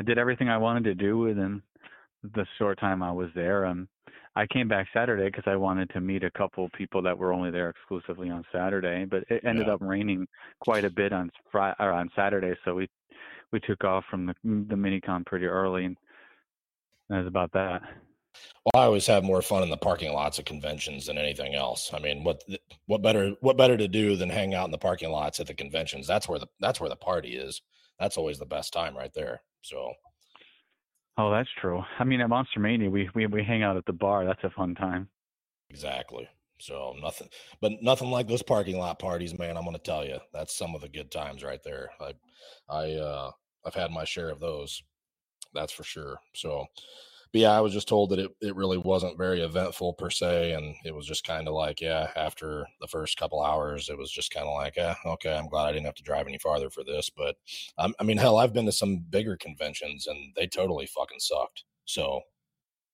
I 0.00 0.02
did 0.02 0.16
everything 0.16 0.48
I 0.48 0.56
wanted 0.56 0.84
to 0.84 0.94
do 0.94 1.18
within 1.18 1.62
the 2.22 2.46
short 2.58 2.80
time 2.80 3.02
I 3.02 3.12
was 3.12 3.28
there. 3.34 3.66
Um, 3.66 3.88
I 4.36 4.46
came 4.46 4.68
back 4.68 4.86
Saturday 4.92 5.24
because 5.26 5.44
I 5.46 5.56
wanted 5.56 5.88
to 5.90 6.00
meet 6.00 6.22
a 6.22 6.30
couple 6.30 6.68
people 6.76 7.00
that 7.02 7.16
were 7.16 7.32
only 7.32 7.50
there 7.50 7.70
exclusively 7.70 8.28
on 8.28 8.44
Saturday, 8.52 9.06
but 9.06 9.24
it 9.30 9.42
ended 9.44 9.66
Yeah. 9.66 9.74
up 9.74 9.80
raining 9.80 10.28
quite 10.60 10.84
a 10.84 10.90
bit 10.90 11.12
on 11.12 11.30
Friday 11.50 11.74
or 11.80 11.90
on 11.92 12.10
Saturday, 12.14 12.54
so 12.64 12.74
we 12.74 12.88
we 13.52 13.60
took 13.60 13.82
off 13.84 14.04
from 14.10 14.26
the 14.26 14.34
the 14.44 14.74
minicon 14.76 15.24
pretty 15.24 15.46
early, 15.46 15.86
and 15.86 15.96
that 17.08 17.18
was 17.18 17.26
about 17.26 17.52
that. 17.52 17.82
Well, 18.66 18.82
I 18.82 18.86
always 18.86 19.06
have 19.06 19.24
more 19.24 19.40
fun 19.40 19.62
in 19.62 19.70
the 19.70 19.76
parking 19.78 20.12
lots 20.12 20.38
of 20.38 20.44
conventions 20.44 21.06
than 21.06 21.16
anything 21.16 21.54
else. 21.54 21.90
I 21.94 21.98
mean, 21.98 22.22
what 22.22 22.42
what 22.86 23.00
better 23.02 23.30
what 23.40 23.56
better 23.56 23.76
to 23.78 23.88
do 23.88 24.16
than 24.16 24.28
hang 24.28 24.52
out 24.54 24.66
in 24.66 24.70
the 24.72 24.78
parking 24.78 25.10
lots 25.10 25.40
at 25.40 25.46
the 25.46 25.54
conventions? 25.54 26.06
That's 26.06 26.28
where 26.28 26.38
the 26.38 26.48
that's 26.60 26.78
where 26.80 26.90
the 26.90 26.96
party 26.96 27.36
is. 27.36 27.62
That's 27.98 28.18
always 28.18 28.38
the 28.38 28.44
best 28.46 28.74
time 28.74 28.94
right 28.96 29.12
there. 29.14 29.42
So 29.62 29.94
Oh, 31.18 31.30
that's 31.30 31.48
true. 31.60 31.82
I 31.98 32.04
mean, 32.04 32.20
at 32.22 32.28
Monster 32.30 32.58
Mania, 32.60 32.88
we 32.90 33.10
we 33.14 33.26
we 33.26 33.44
hang 33.44 33.62
out 33.62 33.76
at 33.76 33.84
the 33.86 33.92
bar. 33.92 34.24
That's 34.24 34.44
a 34.44 34.50
fun 34.50 34.74
time. 34.74 35.10
exactly. 35.70 36.28
So 36.58 36.94
nothing, 37.02 37.28
but 37.60 37.82
nothing 37.82 38.10
like 38.10 38.28
those 38.28 38.42
parking 38.42 38.78
lot 38.78 38.98
parties, 38.98 39.38
man. 39.38 39.56
I'm 39.56 39.64
gonna 39.64 39.78
tell 39.78 40.04
you, 40.06 40.18
that's 40.32 40.56
some 40.56 40.74
of 40.74 40.80
the 40.80 40.88
good 40.88 41.10
times 41.10 41.44
right 41.44 41.62
there. 41.62 41.90
I, 42.00 42.14
I, 42.68 42.92
uh, 42.94 43.30
I've 43.64 43.74
had 43.74 43.90
my 43.90 44.04
share 44.04 44.30
of 44.30 44.40
those. 44.40 44.82
That's 45.54 45.72
for 45.72 45.84
sure. 45.84 46.18
So, 46.34 46.66
but 47.32 47.40
yeah, 47.40 47.52
I 47.52 47.60
was 47.60 47.72
just 47.72 47.88
told 47.88 48.10
that 48.10 48.18
it, 48.18 48.30
it 48.40 48.56
really 48.56 48.78
wasn't 48.78 49.18
very 49.18 49.42
eventful 49.42 49.94
per 49.94 50.10
se, 50.10 50.52
and 50.52 50.74
it 50.84 50.94
was 50.94 51.06
just 51.06 51.24
kind 51.24 51.48
of 51.48 51.54
like, 51.54 51.80
yeah, 51.80 52.10
after 52.16 52.66
the 52.80 52.86
first 52.86 53.16
couple 53.18 53.42
hours, 53.42 53.88
it 53.88 53.98
was 53.98 54.10
just 54.10 54.32
kind 54.32 54.46
of 54.46 54.54
like, 54.54 54.76
yeah, 54.76 54.94
okay, 55.04 55.36
I'm 55.36 55.48
glad 55.48 55.66
I 55.66 55.72
didn't 55.72 55.86
have 55.86 55.96
to 55.96 56.02
drive 56.02 56.26
any 56.26 56.38
farther 56.38 56.70
for 56.70 56.84
this. 56.84 57.10
But 57.10 57.36
um, 57.78 57.94
I 58.00 58.04
mean, 58.04 58.16
hell, 58.18 58.38
I've 58.38 58.52
been 58.52 58.66
to 58.66 58.72
some 58.72 59.04
bigger 59.10 59.36
conventions, 59.36 60.06
and 60.06 60.32
they 60.36 60.46
totally 60.46 60.86
fucking 60.86 61.20
sucked. 61.20 61.64
So, 61.84 62.20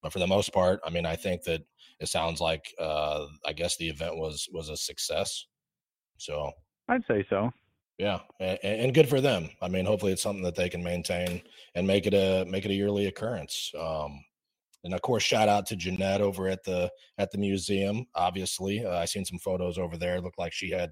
but 0.02 0.12
for 0.12 0.18
the 0.18 0.26
most 0.26 0.52
part, 0.52 0.80
I 0.84 0.90
mean, 0.90 1.06
I 1.06 1.16
think 1.16 1.44
that 1.44 1.62
it 2.00 2.08
sounds 2.08 2.40
like 2.40 2.74
uh, 2.78 3.26
I 3.46 3.52
guess 3.52 3.76
the 3.76 3.88
event 3.88 4.16
was 4.16 4.48
was 4.52 4.68
a 4.68 4.76
success. 4.76 5.46
So 6.16 6.52
I'd 6.88 7.04
say 7.08 7.24
so. 7.30 7.50
Yeah, 8.02 8.18
and, 8.40 8.58
and 8.64 8.94
good 8.94 9.08
for 9.08 9.20
them. 9.20 9.48
I 9.60 9.68
mean, 9.68 9.84
hopefully 9.86 10.10
it's 10.12 10.22
something 10.22 10.42
that 10.42 10.56
they 10.56 10.68
can 10.68 10.82
maintain 10.82 11.40
and 11.76 11.86
make 11.86 12.06
it 12.06 12.14
a 12.14 12.44
make 12.50 12.64
it 12.64 12.72
a 12.72 12.74
yearly 12.74 13.06
occurrence. 13.06 13.70
Um, 13.78 14.24
and 14.82 14.92
of 14.92 15.02
course, 15.02 15.22
shout 15.22 15.48
out 15.48 15.66
to 15.66 15.76
Jeanette 15.76 16.20
over 16.20 16.48
at 16.48 16.64
the 16.64 16.90
at 17.18 17.30
the 17.30 17.38
museum. 17.38 18.06
Obviously, 18.16 18.84
uh, 18.84 18.98
I 18.98 19.04
seen 19.04 19.24
some 19.24 19.38
photos 19.38 19.78
over 19.78 19.96
there. 19.96 20.20
Looked 20.20 20.40
like 20.40 20.52
she 20.52 20.68
had 20.70 20.90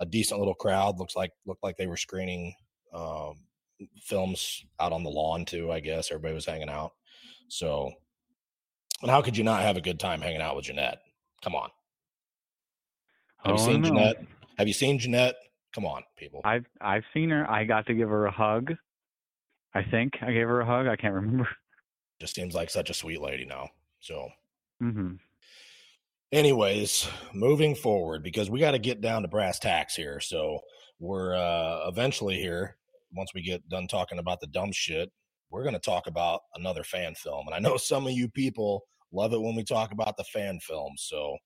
a 0.00 0.06
decent 0.06 0.40
little 0.40 0.54
crowd. 0.54 0.98
Looks 0.98 1.14
like 1.16 1.32
looked 1.44 1.62
like 1.62 1.76
they 1.76 1.86
were 1.86 1.98
screening 1.98 2.54
um, 2.94 3.34
films 4.00 4.64
out 4.80 4.92
on 4.92 5.02
the 5.02 5.10
lawn 5.10 5.44
too. 5.44 5.70
I 5.70 5.80
guess 5.80 6.10
everybody 6.10 6.32
was 6.34 6.46
hanging 6.46 6.70
out. 6.70 6.92
So, 7.48 7.92
and 9.02 9.10
how 9.10 9.20
could 9.20 9.36
you 9.36 9.44
not 9.44 9.60
have 9.60 9.76
a 9.76 9.82
good 9.82 10.00
time 10.00 10.22
hanging 10.22 10.40
out 10.40 10.56
with 10.56 10.64
Jeanette? 10.64 11.00
Come 11.42 11.54
on. 11.54 11.68
Have 13.44 13.56
you 13.56 13.62
Oh, 13.62 13.66
seen 13.66 13.82
no. 13.82 13.88
Jeanette? 13.88 14.24
Have 14.56 14.66
you 14.66 14.74
seen 14.74 14.98
Jeanette? 14.98 15.36
Come 15.74 15.84
on, 15.86 16.02
people. 16.16 16.40
I've 16.44 16.66
I've 16.80 17.04
seen 17.14 17.30
her. 17.30 17.48
I 17.50 17.64
got 17.64 17.86
to 17.86 17.94
give 17.94 18.08
her 18.08 18.26
a 18.26 18.30
hug. 18.30 18.72
I 19.74 19.82
think 19.82 20.14
I 20.22 20.32
gave 20.32 20.46
her 20.46 20.60
a 20.60 20.66
hug. 20.66 20.86
I 20.86 20.96
can't 20.96 21.14
remember. 21.14 21.48
Just 22.20 22.34
seems 22.34 22.54
like 22.54 22.70
such 22.70 22.90
a 22.90 22.94
sweet 22.94 23.20
lady 23.20 23.44
now. 23.44 23.68
So, 24.00 24.28
hmm 24.80 25.16
anyways, 26.32 27.08
moving 27.34 27.74
forward 27.74 28.22
because 28.22 28.50
we 28.50 28.60
got 28.60 28.72
to 28.72 28.78
get 28.78 29.00
down 29.00 29.22
to 29.22 29.28
brass 29.28 29.58
tacks 29.58 29.94
here. 29.94 30.20
So, 30.20 30.60
we're 31.00 31.34
uh 31.36 31.86
eventually 31.88 32.36
here 32.40 32.76
once 33.12 33.32
we 33.34 33.42
get 33.42 33.66
done 33.68 33.86
talking 33.86 34.18
about 34.18 34.40
the 34.40 34.48
dumb 34.48 34.72
shit, 34.72 35.10
we're 35.50 35.62
going 35.62 35.74
to 35.74 35.78
talk 35.78 36.06
about 36.08 36.40
another 36.56 36.82
fan 36.84 37.14
film. 37.14 37.46
And 37.46 37.54
I 37.54 37.58
know 37.60 37.76
some 37.78 38.06
of 38.06 38.12
you 38.12 38.28
people 38.28 38.84
love 39.12 39.32
it 39.32 39.40
when 39.40 39.54
we 39.54 39.64
talk 39.64 39.92
about 39.92 40.16
the 40.16 40.24
fan 40.24 40.58
films. 40.60 41.04
So, 41.08 41.36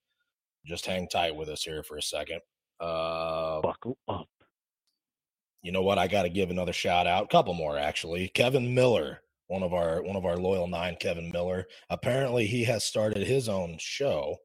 just 0.65 0.85
hang 0.85 1.07
tight 1.09 1.35
with 1.35 1.49
us 1.49 1.63
here 1.63 1.83
for 1.83 1.97
a 1.97 2.01
second. 2.01 2.39
Uh 2.79 3.61
Buckle 3.61 3.97
up. 4.07 4.27
you 5.63 5.71
know 5.71 5.83
what? 5.83 5.99
I 5.99 6.07
got 6.07 6.23
to 6.23 6.29
give 6.29 6.51
another 6.51 6.73
shout 6.73 7.07
out. 7.07 7.29
Couple 7.29 7.53
more 7.53 7.77
actually. 7.77 8.29
Kevin 8.29 8.73
Miller, 8.75 9.21
one 9.47 9.63
of 9.63 9.73
our 9.73 10.03
one 10.03 10.15
of 10.17 10.25
our 10.25 10.37
loyal 10.37 10.67
nine. 10.67 10.97
Kevin 10.99 11.31
Miller. 11.31 11.67
Apparently, 11.89 12.47
he 12.47 12.63
has 12.65 12.85
started 12.85 13.25
his 13.27 13.49
own 13.49 13.77
show, 13.79 14.37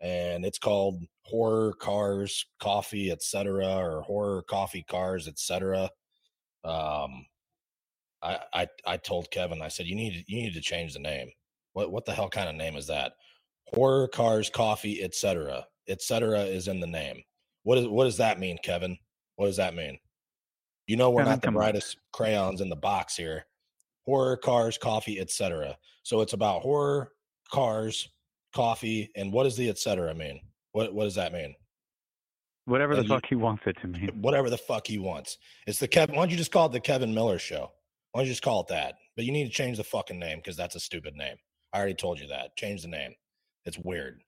and 0.00 0.44
it's 0.46 0.58
called 0.58 1.04
Horror 1.24 1.74
Cars 1.80 2.46
Coffee, 2.60 3.10
etc., 3.12 3.66
or 3.66 4.02
Horror 4.02 4.42
Coffee 4.42 4.84
Cars, 4.88 5.28
etc. 5.28 5.90
Um, 6.64 7.26
I, 8.22 8.38
I 8.54 8.68
I 8.86 8.96
told 8.98 9.30
Kevin, 9.30 9.62
I 9.62 9.68
said 9.68 9.86
you 9.86 9.96
need 9.96 10.24
you 10.28 10.42
need 10.42 10.54
to 10.54 10.60
change 10.60 10.94
the 10.94 11.00
name. 11.00 11.30
What 11.74 11.92
what 11.92 12.04
the 12.06 12.12
hell 12.14 12.30
kind 12.30 12.48
of 12.48 12.56
name 12.56 12.76
is 12.76 12.88
that? 12.88 13.12
Horror 13.74 14.08
Cars 14.08 14.50
Coffee, 14.50 15.02
etc. 15.02 15.66
etc. 15.88 16.40
is 16.42 16.68
in 16.68 16.80
the 16.80 16.86
name. 16.86 17.22
What 17.62 17.78
is 17.78 17.86
what 17.88 18.04
does 18.04 18.16
that 18.18 18.38
mean, 18.38 18.58
Kevin? 18.62 18.98
What 19.36 19.46
does 19.46 19.56
that 19.58 19.74
mean? 19.74 19.98
You 20.86 20.96
know 20.96 21.10
we're 21.10 21.20
Kevin, 21.20 21.30
not 21.32 21.40
the 21.42 21.46
come 21.46 21.56
on. 21.56 21.60
brightest 21.60 21.96
crayons 22.12 22.60
in 22.60 22.68
the 22.68 22.76
box 22.76 23.16
here. 23.16 23.46
Horror, 24.06 24.36
cars, 24.36 24.78
coffee, 24.78 25.20
etc. 25.20 25.76
So 26.02 26.20
it's 26.20 26.32
about 26.32 26.62
horror, 26.62 27.12
cars, 27.52 28.08
coffee, 28.54 29.10
and 29.14 29.32
what 29.32 29.44
does 29.44 29.56
the 29.56 29.68
etc. 29.68 30.14
mean? 30.14 30.40
What 30.72 30.92
what 30.94 31.04
does 31.04 31.14
that 31.16 31.32
mean? 31.32 31.54
Whatever 32.64 32.94
the 32.94 33.00
And 33.00 33.08
you- 33.08 33.14
fuck 33.14 33.26
he 33.28 33.34
wants 33.36 33.62
it 33.66 33.76
to 33.82 33.88
mean. 33.88 34.08
Whatever 34.20 34.50
the 34.50 34.58
fuck 34.58 34.86
he 34.86 34.98
wants. 34.98 35.38
It's 35.66 35.78
the 35.78 35.88
Kevin. 35.88 36.14
Why 36.16 36.22
don't 36.22 36.30
you 36.30 36.36
just 36.36 36.52
call 36.52 36.66
it 36.66 36.72
the 36.72 36.80
Kevin 36.80 37.12
Miller 37.14 37.38
Show? 37.38 37.72
Why 38.12 38.20
don't 38.20 38.26
you 38.26 38.32
just 38.32 38.42
call 38.42 38.60
it 38.62 38.68
that? 38.68 38.94
But 39.16 39.24
you 39.24 39.32
need 39.32 39.44
to 39.44 39.50
change 39.50 39.76
the 39.76 39.84
fucking 39.84 40.18
name 40.18 40.38
because 40.38 40.56
that's 40.56 40.74
a 40.74 40.80
stupid 40.80 41.14
name. 41.14 41.36
I 41.72 41.78
already 41.78 41.94
told 41.94 42.18
you 42.20 42.26
that. 42.28 42.56
Change 42.56 42.82
the 42.82 42.88
name. 42.88 43.14
It's 43.64 43.78
weird. 43.78 44.22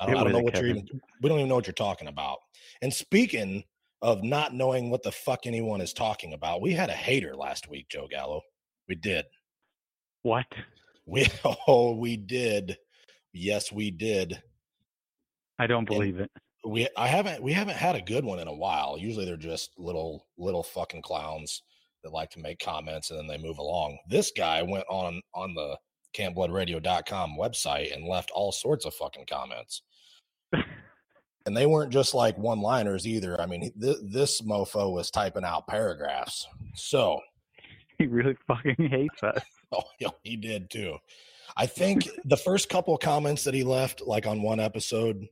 I 0.00 0.06
don't, 0.06 0.16
I 0.16 0.24
don't 0.24 0.32
know 0.32 0.40
what 0.40 0.56
you're 0.56 0.66
even. 0.66 0.88
We 1.22 1.28
don't 1.28 1.38
even 1.38 1.48
know 1.48 1.56
what 1.56 1.66
you're 1.66 1.74
talking 1.74 2.08
about. 2.08 2.38
And 2.82 2.92
speaking 2.92 3.64
of 4.02 4.22
not 4.22 4.54
knowing 4.54 4.90
what 4.90 5.02
the 5.02 5.12
fuck 5.12 5.40
anyone 5.46 5.80
is 5.80 5.92
talking 5.92 6.32
about, 6.32 6.62
we 6.62 6.72
had 6.72 6.88
a 6.88 6.94
hater 6.94 7.34
last 7.34 7.68
week, 7.68 7.88
Joe 7.88 8.06
Gallo. 8.08 8.42
We 8.88 8.94
did. 8.94 9.24
What? 10.22 10.46
We 11.06 11.26
oh 11.66 11.94
we 11.96 12.16
did. 12.16 12.76
Yes, 13.32 13.72
we 13.72 13.90
did. 13.90 14.40
I 15.58 15.66
don't 15.66 15.84
believe 15.84 16.20
it. 16.20 16.30
We 16.64 16.88
I 16.96 17.08
haven't 17.08 17.42
we 17.42 17.52
haven't 17.52 17.76
had 17.76 17.96
a 17.96 18.02
good 18.02 18.24
one 18.24 18.38
in 18.38 18.48
a 18.48 18.54
while. 18.54 18.96
Usually 18.98 19.24
they're 19.24 19.36
just 19.36 19.70
little 19.78 20.26
little 20.36 20.62
fucking 20.62 21.02
clowns 21.02 21.62
that 22.04 22.12
like 22.12 22.30
to 22.30 22.40
make 22.40 22.60
comments 22.60 23.10
and 23.10 23.18
then 23.18 23.26
they 23.26 23.38
move 23.38 23.58
along. 23.58 23.98
This 24.08 24.32
guy 24.36 24.62
went 24.62 24.84
on 24.88 25.20
on 25.34 25.54
the 25.54 25.76
campbloodradio.com 26.14 27.36
website 27.38 27.94
and 27.94 28.06
left 28.06 28.30
all 28.32 28.52
sorts 28.52 28.84
of 28.84 28.94
fucking 28.94 29.26
comments. 29.28 29.82
and 31.46 31.56
they 31.56 31.66
weren't 31.66 31.92
just 31.92 32.14
like 32.14 32.36
one 32.38 32.60
liners 32.60 33.06
either. 33.06 33.40
I 33.40 33.46
mean, 33.46 33.72
th- 33.80 33.98
this 34.02 34.42
mofo 34.42 34.92
was 34.92 35.10
typing 35.10 35.44
out 35.44 35.66
paragraphs. 35.66 36.46
So, 36.74 37.20
He 37.98 38.06
really 38.06 38.36
fucking 38.46 38.88
hates 38.90 39.22
us. 39.22 39.42
Oh, 39.70 39.82
yeah, 40.00 40.08
he 40.22 40.38
did 40.38 40.70
too. 40.70 40.96
I 41.54 41.66
think 41.66 42.08
the 42.24 42.38
first 42.38 42.70
couple 42.70 42.96
comments 42.96 43.44
that 43.44 43.52
he 43.52 43.64
left, 43.64 44.00
like 44.00 44.26
on 44.26 44.40
one 44.40 44.60
episode, 44.60 45.26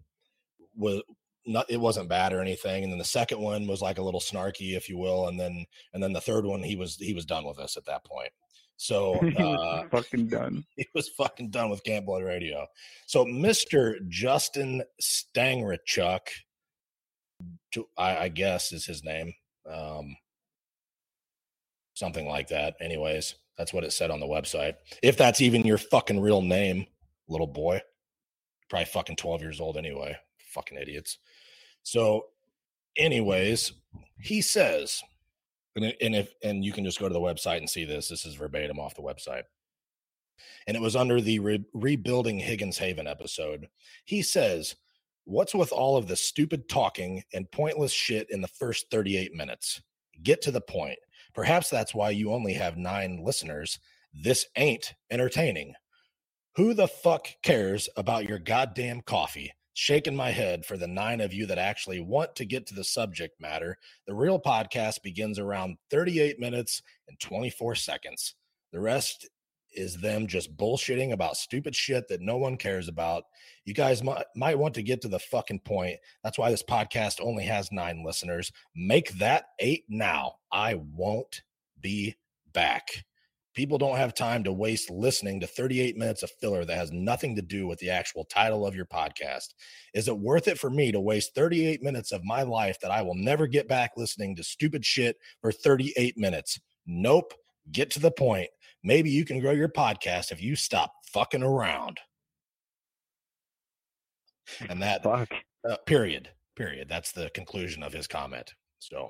was 0.77 1.01
not 1.47 1.71
it 1.71 1.81
wasn't 1.81 2.11
bad 2.11 2.35
or 2.35 2.43
anything, 2.43 2.83
and 2.83 2.93
then 2.93 2.99
the 2.99 3.05
second 3.05 3.41
one 3.41 3.67
was 3.67 3.81
like 3.81 3.97
a 3.97 4.03
little 4.03 4.21
snarky, 4.21 4.77
if 4.77 4.91
you 4.91 4.99
will, 4.99 5.29
and 5.29 5.41
then 5.41 5.65
and 5.95 6.03
then 6.03 6.13
the 6.13 6.21
third 6.21 6.45
one 6.45 6.63
he 6.63 6.77
was 6.77 6.97
he 6.97 7.15
was 7.15 7.25
done 7.25 7.47
with 7.47 7.59
us 7.59 7.79
at 7.79 7.87
that 7.87 8.05
point. 8.05 8.31
So 8.77 9.15
uh, 9.39 9.89
fucking 9.91 10.29
done. 10.29 10.65
he 10.77 10.87
was 10.95 11.09
fucking 11.09 11.51
done 11.51 11.71
with 11.71 11.85
Camp 11.85 12.07
Blood 12.07 12.23
Radio. 12.25 12.67
So 13.07 13.25
Mr. 13.25 13.97
Justin 14.09 14.83
Stangrachuk, 15.03 16.21
to- 17.73 17.89
I, 17.97 18.17
I 18.17 18.29
guess 18.29 18.73
is 18.73 18.87
his 18.87 19.05
name, 19.05 19.33
um, 19.71 20.17
something 21.95 22.27
like 22.27 22.49
that. 22.49 22.77
Anyways, 22.81 23.35
that's 23.57 23.73
what 23.73 23.85
it 23.85 23.93
said 23.93 24.11
on 24.11 24.21
the 24.21 24.27
website. 24.27 24.75
If 25.03 25.17
that's 25.17 25.41
even 25.41 25.63
your 25.63 25.79
fucking 25.79 26.21
real 26.21 26.43
name, 26.43 26.87
little 27.29 27.47
boy, 27.47 27.81
probably 28.69 28.87
fucking 28.87 29.17
twelve 29.17 29.41
years 29.41 29.61
old 29.61 29.77
anyway. 29.77 30.17
Fucking 30.53 30.79
idiots. 30.79 31.19
So, 31.83 32.27
anyways, 32.97 33.73
he 34.21 34.43
says, 34.43 35.03
and, 35.77 35.95
and 36.01 36.15
if 36.15 36.35
and 36.43 36.65
you 36.65 36.73
can 36.73 36.85
just 36.85 36.99
go 36.99 37.09
to 37.09 37.13
the 37.13 37.21
website 37.21 37.59
and 37.59 37.71
see 37.71 37.85
this. 37.85 38.09
This 38.09 38.25
is 38.27 38.35
verbatim 38.35 38.79
off 38.79 38.97
the 38.97 39.03
website 39.03 39.45
and 40.67 40.77
it 40.77 40.81
was 40.83 40.97
under 40.97 41.21
the 41.21 41.39
re- 41.39 41.65
rebuilding 41.75 42.39
Higgins 42.39 42.79
Haven 42.79 43.07
episode. 43.07 43.69
He 44.05 44.23
says, 44.23 44.77
What's 45.25 45.55
with 45.55 45.73
all 45.73 45.97
of 45.97 46.07
the 46.07 46.15
stupid 46.15 46.69
talking 46.69 47.25
and 47.35 47.51
pointless 47.51 47.91
shit 47.91 48.31
in 48.31 48.41
the 48.41 48.49
first 48.49 48.91
38 48.93 49.35
minutes? 49.35 49.83
Get 50.23 50.41
to 50.43 50.53
the 50.53 50.61
point. 50.61 50.99
Perhaps 51.35 51.69
that's 51.69 51.95
why 51.95 52.11
you 52.11 52.33
only 52.33 52.53
have 52.53 52.77
nine 52.77 53.21
listeners. 53.25 53.81
This 54.15 54.47
ain't 54.57 54.95
entertaining. 55.11 55.75
Who 56.55 56.75
the 56.75 56.87
fuck 56.87 57.27
cares 57.43 57.89
about 57.97 58.29
your 58.29 58.39
goddamn 58.39 59.01
coffee? 59.01 59.53
Shaking 59.79 60.17
my 60.17 60.31
head 60.31 60.65
for 60.65 60.79
the 60.79 60.87
nine 60.87 61.21
of 61.21 61.35
you 61.35 61.45
that 61.45 61.59
actually 61.59 62.01
want 62.01 62.35
to 62.37 62.47
get 62.47 62.67
to 62.67 62.75
the 62.75 62.83
subject 62.83 63.39
matter. 63.39 63.77
The 64.07 64.15
real 64.15 64.41
podcast 64.41 65.03
begins 65.03 65.39
around 65.39 65.77
38 65.91 66.41
minutes 66.41 66.81
and 67.09 67.21
24 67.21 67.75
seconds. 67.75 68.37
The 68.73 68.81
rest 68.81 69.29
is 69.75 69.99
them 69.99 70.29
just 70.29 70.57
bullshitting 70.57 71.13
about 71.13 71.37
stupid 71.37 71.77
shit 71.77 72.09
that 72.09 72.23
no 72.23 72.39
one 72.39 72.57
cares 72.57 72.89
about. 72.89 73.25
You 73.67 73.75
guys 73.75 74.03
might, 74.03 74.25
might 74.35 74.59
want 74.59 74.73
to 74.77 74.83
get 74.83 75.03
to 75.03 75.09
the 75.09 75.19
fucking 75.19 75.61
point. 75.61 75.99
That's 76.25 76.39
why 76.39 76.51
this 76.51 76.63
podcast 76.63 77.21
only 77.21 77.45
has 77.45 77.71
nine 77.71 78.03
listeners. 78.03 78.51
Make 78.75 79.11
that 79.19 79.45
eight 79.59 79.85
now. 79.91 80.37
I 80.51 80.81
won't 80.95 81.43
be 81.83 82.17
back. 82.55 83.05
People 83.57 83.79
don't 83.79 83.97
have 83.97 84.13
time 84.13 84.45
to 84.45 84.53
waste 84.53 84.91
listening 84.91 85.41
to 85.41 85.47
38 85.47 85.97
minutes 85.97 86.23
of 86.23 86.31
filler 86.43 86.67
that 86.67 86.77
has 86.77 86.93
nothing 86.93 87.35
to 87.35 87.41
do 87.41 87.67
with 87.67 87.79
the 87.79 87.89
actual 87.89 88.23
title 88.27 88.67
of 88.67 88.77
your 88.77 88.85
podcast. 88.85 89.55
Is 89.95 90.09
it 90.09 90.19
worth 90.19 90.47
it 90.47 90.59
for 90.59 90.69
me 90.69 90.93
to 90.93 91.01
waste 91.01 91.35
38 91.35 91.83
minutes 91.83 92.13
of 92.13 92.23
my 92.23 92.43
life 92.43 92.79
that 92.83 92.91
I 92.91 93.01
will 93.01 93.15
never 93.15 93.47
get 93.47 93.67
back 93.67 93.93
listening 93.97 94.37
to 94.37 94.45
stupid 94.45 94.85
shit 94.85 95.17
for 95.41 95.51
38 95.51 96.19
minutes? 96.19 96.61
Nope. 96.87 97.33
Get 97.73 97.91
to 97.93 97.99
the 97.99 98.11
point. 98.11 98.49
Maybe 98.85 99.11
you 99.11 99.25
can 99.25 99.41
grow 99.41 99.53
your 99.53 99.71
podcast 99.71 100.33
if 100.33 100.43
you 100.43 100.55
stop 100.55 100.93
fucking 101.11 101.43
around. 101.43 101.99
And 104.69 104.83
that, 104.83 105.03
Fuck. 105.03 105.31
uh, 105.69 105.79
period, 105.87 106.29
period. 106.57 106.91
That's 106.91 107.11
the 107.11 107.31
conclusion 107.31 107.83
of 107.83 107.95
his 107.95 108.07
comment. 108.07 108.53
So 108.81 109.09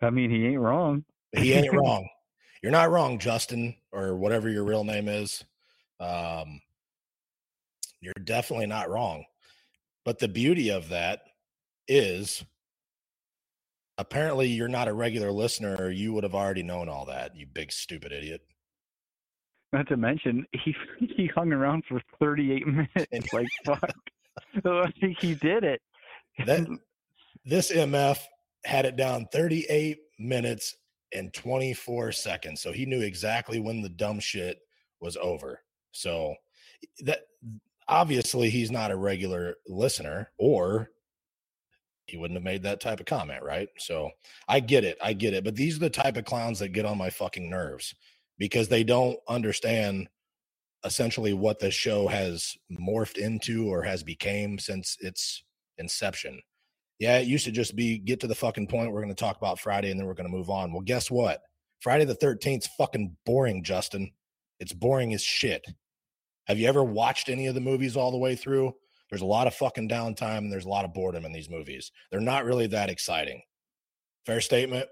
I 0.00 0.08
mean, 0.08 0.30
he 0.30 0.46
ain't 0.46 0.60
wrong. 0.60 1.04
he 1.36 1.52
ain't 1.52 1.74
wrong. 1.74 2.08
You're 2.62 2.72
not 2.72 2.90
wrong, 2.90 3.18
Justin, 3.18 3.76
or 3.92 4.16
whatever 4.16 4.48
your 4.48 4.64
real 4.64 4.84
name 4.84 5.08
is. 5.08 5.44
Um, 6.00 6.60
you're 8.00 8.14
definitely 8.24 8.66
not 8.66 8.90
wrong. 8.90 9.24
But 10.04 10.18
the 10.18 10.28
beauty 10.28 10.70
of 10.70 10.88
that 10.88 11.20
is 11.86 12.44
apparently 13.98 14.48
you're 14.48 14.68
not 14.68 14.88
a 14.88 14.92
regular 14.92 15.30
listener, 15.32 15.76
or 15.78 15.90
you 15.90 16.12
would 16.12 16.24
have 16.24 16.34
already 16.34 16.62
known 16.62 16.88
all 16.88 17.04
that, 17.06 17.36
you 17.36 17.46
big 17.46 17.72
stupid 17.72 18.12
idiot. 18.12 18.40
Not 19.72 19.88
to 19.88 19.96
mention, 19.96 20.46
he 20.64 20.74
he 20.98 21.26
hung 21.34 21.52
around 21.52 21.84
for 21.88 22.00
38 22.20 22.66
minutes. 22.66 23.32
Like 23.32 23.48
fuck, 23.64 23.90
Like, 24.64 24.94
he 25.20 25.34
did 25.34 25.64
it. 25.64 25.80
That 26.46 26.66
this 27.44 27.72
MF 27.72 28.18
had 28.64 28.86
it 28.86 28.96
down 28.96 29.26
38 29.32 29.98
minutes 30.18 30.76
and 31.12 31.32
24 31.32 32.12
seconds. 32.12 32.60
So 32.60 32.72
he 32.72 32.86
knew 32.86 33.00
exactly 33.00 33.60
when 33.60 33.82
the 33.82 33.88
dumb 33.88 34.20
shit 34.20 34.58
was 35.00 35.16
over. 35.16 35.60
So 35.92 36.34
that 37.00 37.20
obviously 37.88 38.50
he's 38.50 38.70
not 38.70 38.90
a 38.90 38.96
regular 38.96 39.56
listener 39.66 40.30
or 40.38 40.90
he 42.06 42.16
wouldn't 42.16 42.36
have 42.36 42.44
made 42.44 42.62
that 42.62 42.80
type 42.80 43.00
of 43.00 43.06
comment, 43.06 43.42
right? 43.42 43.68
So 43.78 44.10
I 44.48 44.60
get 44.60 44.84
it. 44.84 44.96
I 45.02 45.12
get 45.12 45.34
it. 45.34 45.44
But 45.44 45.56
these 45.56 45.76
are 45.76 45.80
the 45.80 45.90
type 45.90 46.16
of 46.16 46.24
clowns 46.24 46.58
that 46.58 46.70
get 46.70 46.86
on 46.86 46.96
my 46.96 47.10
fucking 47.10 47.48
nerves 47.48 47.94
because 48.38 48.68
they 48.68 48.82
don't 48.82 49.18
understand 49.28 50.08
essentially 50.84 51.32
what 51.32 51.58
the 51.58 51.70
show 51.70 52.08
has 52.08 52.56
morphed 52.72 53.18
into 53.18 53.68
or 53.68 53.82
has 53.82 54.02
became 54.02 54.58
since 54.58 54.96
its 55.00 55.44
inception. 55.76 56.40
Yeah, 56.98 57.18
it 57.18 57.28
used 57.28 57.44
to 57.44 57.52
just 57.52 57.76
be 57.76 57.98
get 57.98 58.20
to 58.20 58.26
the 58.26 58.34
fucking 58.34 58.66
point. 58.66 58.92
We're 58.92 59.02
going 59.02 59.14
to 59.14 59.14
talk 59.14 59.36
about 59.36 59.60
Friday 59.60 59.90
and 59.90 59.98
then 59.98 60.06
we're 60.06 60.14
going 60.14 60.30
to 60.30 60.36
move 60.36 60.50
on. 60.50 60.72
Well, 60.72 60.82
guess 60.82 61.10
what? 61.10 61.42
Friday 61.80 62.04
the 62.04 62.16
13th 62.16 62.64
's 62.64 62.66
fucking 62.76 63.16
boring, 63.24 63.62
Justin. 63.62 64.12
It's 64.58 64.72
boring 64.72 65.14
as 65.14 65.22
shit. 65.22 65.64
Have 66.46 66.58
you 66.58 66.66
ever 66.66 66.82
watched 66.82 67.28
any 67.28 67.46
of 67.46 67.54
the 67.54 67.60
movies 67.60 67.96
all 67.96 68.10
the 68.10 68.18
way 68.18 68.34
through? 68.34 68.74
There's 69.10 69.22
a 69.22 69.26
lot 69.26 69.46
of 69.46 69.54
fucking 69.54 69.88
downtime 69.88 70.38
and 70.38 70.52
there's 70.52 70.64
a 70.64 70.70
lot 70.70 70.84
of 70.84 70.92
boredom 70.92 71.24
in 71.24 71.32
these 71.32 71.48
movies. 71.48 71.92
They're 72.10 72.20
not 72.20 72.44
really 72.44 72.66
that 72.68 72.90
exciting. 72.90 73.42
Fair 74.26 74.40
statement. 74.40 74.88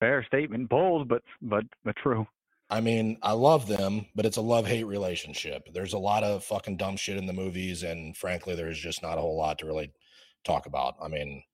Fair 0.00 0.22
statement, 0.24 0.68
bold, 0.68 1.08
but 1.08 1.22
but 1.40 1.64
but 1.84 1.96
true. 1.96 2.26
I 2.68 2.80
mean, 2.80 3.18
I 3.22 3.32
love 3.32 3.68
them, 3.68 4.06
but 4.14 4.26
it's 4.26 4.38
a 4.38 4.42
love 4.42 4.66
hate 4.66 4.84
relationship. 4.84 5.68
There's 5.72 5.92
a 5.92 5.98
lot 5.98 6.24
of 6.24 6.44
fucking 6.44 6.78
dumb 6.78 6.96
shit 6.96 7.16
in 7.16 7.26
the 7.26 7.32
movies, 7.32 7.84
and 7.84 8.16
frankly, 8.16 8.56
there's 8.56 8.78
just 8.78 9.02
not 9.02 9.18
a 9.18 9.20
whole 9.20 9.38
lot 9.38 9.60
to 9.60 9.66
really 9.66 9.92
talk 10.44 10.66
about. 10.66 10.96
I 11.00 11.08
mean, 11.08 11.44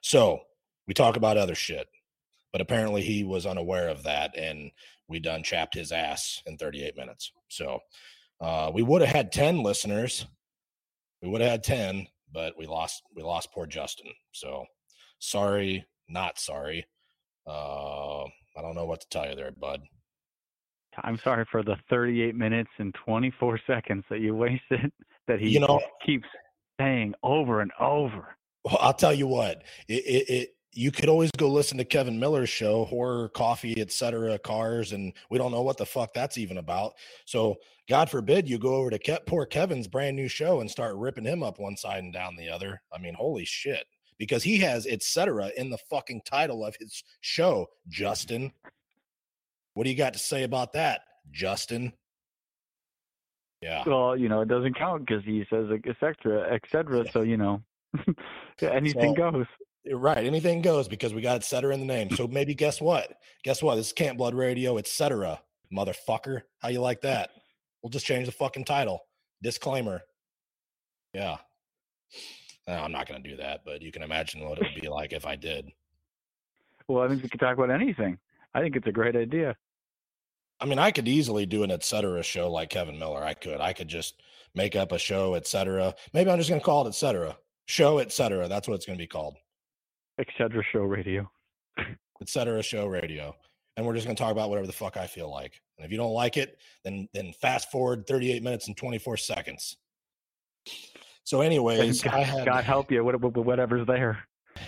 so 0.00 0.40
we 0.86 0.94
talk 0.94 1.16
about 1.16 1.36
other 1.36 1.54
shit, 1.54 1.86
but 2.50 2.62
apparently 2.62 3.02
he 3.02 3.24
was 3.24 3.44
unaware 3.44 3.88
of 3.88 4.04
that, 4.04 4.36
and 4.38 4.70
we 5.06 5.20
done 5.20 5.42
chapped 5.42 5.74
his 5.74 5.92
ass 5.92 6.42
in 6.46 6.56
38 6.56 6.96
minutes. 6.96 7.30
So 7.48 7.80
uh, 8.40 8.70
we 8.72 8.82
would 8.82 9.02
have 9.02 9.14
had 9.14 9.32
10 9.32 9.62
listeners. 9.62 10.26
We 11.22 11.28
would 11.28 11.42
have 11.42 11.50
had 11.50 11.64
10, 11.64 12.06
but 12.32 12.54
we 12.56 12.66
lost 12.66 13.02
we 13.14 13.22
lost 13.22 13.52
poor 13.52 13.66
Justin. 13.66 14.12
So 14.32 14.64
sorry, 15.18 15.86
not 16.08 16.38
sorry. 16.38 16.86
Uh, 17.46 18.24
I 18.24 18.62
don't 18.62 18.74
know 18.74 18.86
what 18.86 19.00
to 19.02 19.08
tell 19.08 19.28
you 19.28 19.34
there, 19.34 19.50
bud. 19.50 19.80
I'm 21.04 21.18
sorry 21.22 21.44
for 21.50 21.62
the 21.62 21.76
38 21.90 22.34
minutes 22.34 22.70
and 22.78 22.94
24 23.04 23.60
seconds 23.66 24.04
that 24.10 24.20
you 24.20 24.34
wasted. 24.34 24.92
That 25.26 25.40
he 25.40 25.50
You 25.50 25.60
know- 25.60 25.80
keeps 26.04 26.26
saying 26.80 27.14
over 27.22 27.60
and 27.60 27.72
over. 27.80 28.36
Well, 28.64 28.78
I'll 28.80 28.92
tell 28.94 29.14
you 29.14 29.26
what. 29.26 29.62
It, 29.88 30.04
it, 30.04 30.30
it 30.30 30.48
you 30.72 30.90
could 30.92 31.08
always 31.08 31.30
go 31.32 31.48
listen 31.48 31.78
to 31.78 31.84
Kevin 31.84 32.20
Miller's 32.20 32.48
show, 32.50 32.84
horror, 32.84 33.30
coffee, 33.30 33.80
etc., 33.80 34.38
cars, 34.38 34.92
and 34.92 35.12
we 35.30 35.38
don't 35.38 35.50
know 35.50 35.62
what 35.62 35.76
the 35.76 35.86
fuck 35.86 36.12
that's 36.14 36.38
even 36.38 36.58
about. 36.58 36.92
So, 37.24 37.56
God 37.88 38.10
forbid 38.10 38.48
you 38.48 38.58
go 38.58 38.74
over 38.74 38.90
to 38.90 38.98
Ke- 38.98 39.24
poor 39.26 39.46
Kevin's 39.46 39.88
brand 39.88 40.14
new 40.14 40.28
show 40.28 40.60
and 40.60 40.70
start 40.70 40.94
ripping 40.96 41.24
him 41.24 41.42
up 41.42 41.58
one 41.58 41.76
side 41.76 42.04
and 42.04 42.12
down 42.12 42.36
the 42.36 42.48
other. 42.50 42.80
I 42.92 42.98
mean, 42.98 43.14
holy 43.14 43.44
shit! 43.46 43.86
Because 44.18 44.42
he 44.42 44.58
has 44.58 44.86
etc. 44.86 45.50
in 45.56 45.70
the 45.70 45.78
fucking 45.90 46.20
title 46.26 46.64
of 46.64 46.76
his 46.78 47.02
show. 47.22 47.66
Justin, 47.88 48.52
what 49.78 49.84
do 49.84 49.90
you 49.90 49.96
got 49.96 50.12
to 50.14 50.18
say 50.18 50.42
about 50.42 50.72
that, 50.72 51.02
Justin? 51.30 51.92
Yeah. 53.62 53.84
Well, 53.86 54.16
you 54.16 54.28
know, 54.28 54.40
it 54.40 54.48
doesn't 54.48 54.76
count 54.76 55.06
because 55.06 55.24
he 55.24 55.44
says 55.48 55.66
like, 55.70 55.84
et 55.88 55.94
cetera, 56.00 56.52
et 56.52 56.62
cetera. 56.68 57.08
So, 57.12 57.22
you 57.22 57.36
know, 57.36 57.62
anything 58.60 59.14
So- 59.14 59.30
goes. 59.30 59.46
Eh, 59.88 59.92
right. 59.94 60.24
Anything 60.26 60.62
goes 60.62 60.88
because 60.88 61.14
we 61.14 61.22
got 61.22 61.36
et 61.36 61.44
cetera 61.44 61.72
in 61.74 61.78
the 61.78 61.86
name. 61.86 62.10
So 62.10 62.26
maybe 62.26 62.56
guess 62.56 62.80
what? 62.80 63.12
Guess 63.44 63.62
what? 63.62 63.76
This 63.76 63.86
is 63.86 63.92
Camp 63.92 64.18
Blood 64.18 64.34
Radio, 64.34 64.78
et 64.78 64.88
cetera. 64.88 65.40
Motherfucker. 65.72 66.42
How 66.60 66.70
you 66.70 66.80
like 66.80 67.02
that? 67.02 67.30
We'll 67.80 67.90
just 67.90 68.04
change 68.04 68.26
the 68.26 68.32
fucking 68.32 68.64
title. 68.64 68.98
Disclaimer. 69.44 70.00
Yeah. 71.14 71.36
No, 72.66 72.74
I'm 72.74 72.90
not 72.90 73.06
going 73.06 73.22
to 73.22 73.30
do 73.30 73.36
that, 73.36 73.60
but 73.64 73.80
you 73.80 73.92
can 73.92 74.02
imagine 74.02 74.40
what 74.42 74.58
it 74.58 74.64
would 74.74 74.82
be 74.82 74.88
like 74.88 75.12
if 75.12 75.24
I 75.24 75.36
did. 75.36 75.70
Well, 76.88 77.04
I 77.04 77.08
think 77.08 77.22
we 77.22 77.28
could 77.28 77.38
talk 77.38 77.56
about 77.56 77.70
anything. 77.70 78.18
I 78.54 78.60
think 78.60 78.74
it's 78.74 78.88
a 78.88 78.92
great 78.92 79.14
idea. 79.14 79.54
I 80.60 80.66
mean, 80.66 80.78
I 80.78 80.90
could 80.90 81.06
easily 81.08 81.46
do 81.46 81.62
an 81.62 81.70
et 81.70 81.84
cetera 81.84 82.22
show 82.22 82.50
like 82.50 82.70
Kevin 82.70 82.98
Miller. 82.98 83.22
I 83.22 83.34
could. 83.34 83.60
I 83.60 83.72
could 83.72 83.88
just 83.88 84.22
make 84.54 84.74
up 84.76 84.92
a 84.92 84.98
show, 84.98 85.34
et 85.34 85.46
cetera. 85.46 85.94
Maybe 86.12 86.30
I'm 86.30 86.38
just 86.38 86.48
going 86.50 86.60
to 86.60 86.64
call 86.64 86.84
it 86.84 86.88
et 86.88 86.94
cetera. 86.94 87.36
Show, 87.66 87.98
et 87.98 88.10
cetera. 88.12 88.48
That's 88.48 88.66
what 88.66 88.74
it's 88.74 88.86
going 88.86 88.98
to 88.98 89.02
be 89.02 89.06
called. 89.06 89.36
Et 90.18 90.26
cetera 90.36 90.62
show 90.72 90.82
radio. 90.82 91.30
et 91.78 92.28
cetera 92.28 92.60
show 92.62 92.86
radio 92.86 93.32
and 93.76 93.86
we're 93.86 93.94
just 93.94 94.04
going 94.04 94.16
to 94.16 94.20
talk 94.20 94.32
about 94.32 94.48
whatever 94.50 94.66
the 94.66 94.72
fuck 94.72 94.96
i 94.96 95.06
feel 95.06 95.30
like 95.30 95.60
and 95.76 95.86
if 95.86 95.92
you 95.92 95.96
don't 95.96 96.12
like 96.12 96.36
it 96.36 96.58
then 96.82 97.08
then 97.14 97.32
fast 97.40 97.70
forward 97.70 98.04
38 98.08 98.42
minutes 98.42 98.66
and 98.66 98.76
24 98.76 99.16
seconds 99.16 99.76
so 101.22 101.40
anyways 101.40 102.02
God, 102.02 102.14
i 102.14 102.20
had 102.24 102.44
God 102.44 102.64
help 102.64 102.90
you, 102.90 103.04
what- 103.04 103.20
what- 103.20 103.36
whatever's 103.46 103.86
there. 103.86 104.18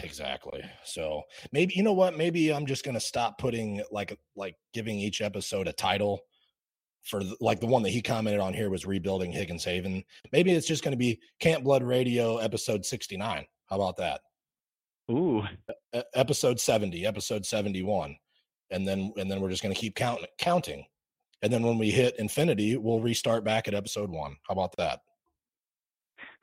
Exactly. 0.02 0.62
So 0.84 1.22
maybe 1.52 1.74
you 1.76 1.82
know 1.82 1.92
what? 1.92 2.16
Maybe 2.16 2.52
i'm 2.52 2.66
just 2.66 2.84
going 2.84 2.94
to 2.94 3.00
stop 3.00 3.38
putting 3.38 3.82
like 3.90 4.18
like 4.36 4.56
giving 4.72 4.98
each 4.98 5.20
episode 5.20 5.68
a 5.68 5.72
title 5.72 6.20
for 7.02 7.24
the, 7.24 7.36
like 7.40 7.60
the 7.60 7.66
one 7.66 7.82
that 7.82 7.90
he 7.90 8.02
commented 8.02 8.40
on 8.40 8.52
here 8.52 8.70
was 8.70 8.86
rebuilding 8.86 9.32
higgins 9.32 9.64
haven. 9.64 10.04
Maybe 10.32 10.52
it's 10.52 10.66
just 10.66 10.84
going 10.84 10.92
to 10.92 10.98
be 10.98 11.20
camp 11.40 11.64
blood 11.64 11.82
radio 11.82 12.38
episode 12.38 12.84
69 12.84 13.46
how 13.70 13.76
about 13.76 13.96
that? 13.98 14.20
Ooh, 15.10 15.42
e- 15.94 16.02
episode 16.14 16.60
70 16.60 17.06
episode 17.06 17.46
71 17.46 18.16
and 18.70 18.86
then 18.86 19.12
and 19.16 19.30
then 19.30 19.40
we're 19.40 19.50
just 19.50 19.62
going 19.62 19.74
to 19.74 19.80
keep 19.80 19.94
count, 19.94 20.20
counting. 20.38 20.84
And 21.42 21.52
then 21.52 21.62
when 21.62 21.78
we 21.78 21.90
hit 21.90 22.18
infinity 22.18 22.76
we'll 22.76 23.00
restart 23.00 23.44
back 23.44 23.68
at 23.68 23.74
episode 23.74 24.10
one. 24.10 24.36
How 24.46 24.52
about 24.52 24.76
that? 24.76 25.00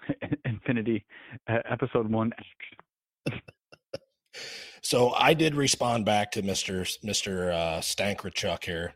Infinity, 0.45 1.05
uh, 1.49 1.59
episode 1.69 2.09
one. 2.09 2.31
So 4.81 5.11
i 5.13 5.33
did 5.33 5.55
respond 5.55 6.05
back 6.05 6.31
to 6.31 6.41
mr 6.41 6.81
S- 6.81 6.97
mr 7.05 7.51
uh 7.51 7.79
stankrachuk 7.81 8.63
here 8.63 8.93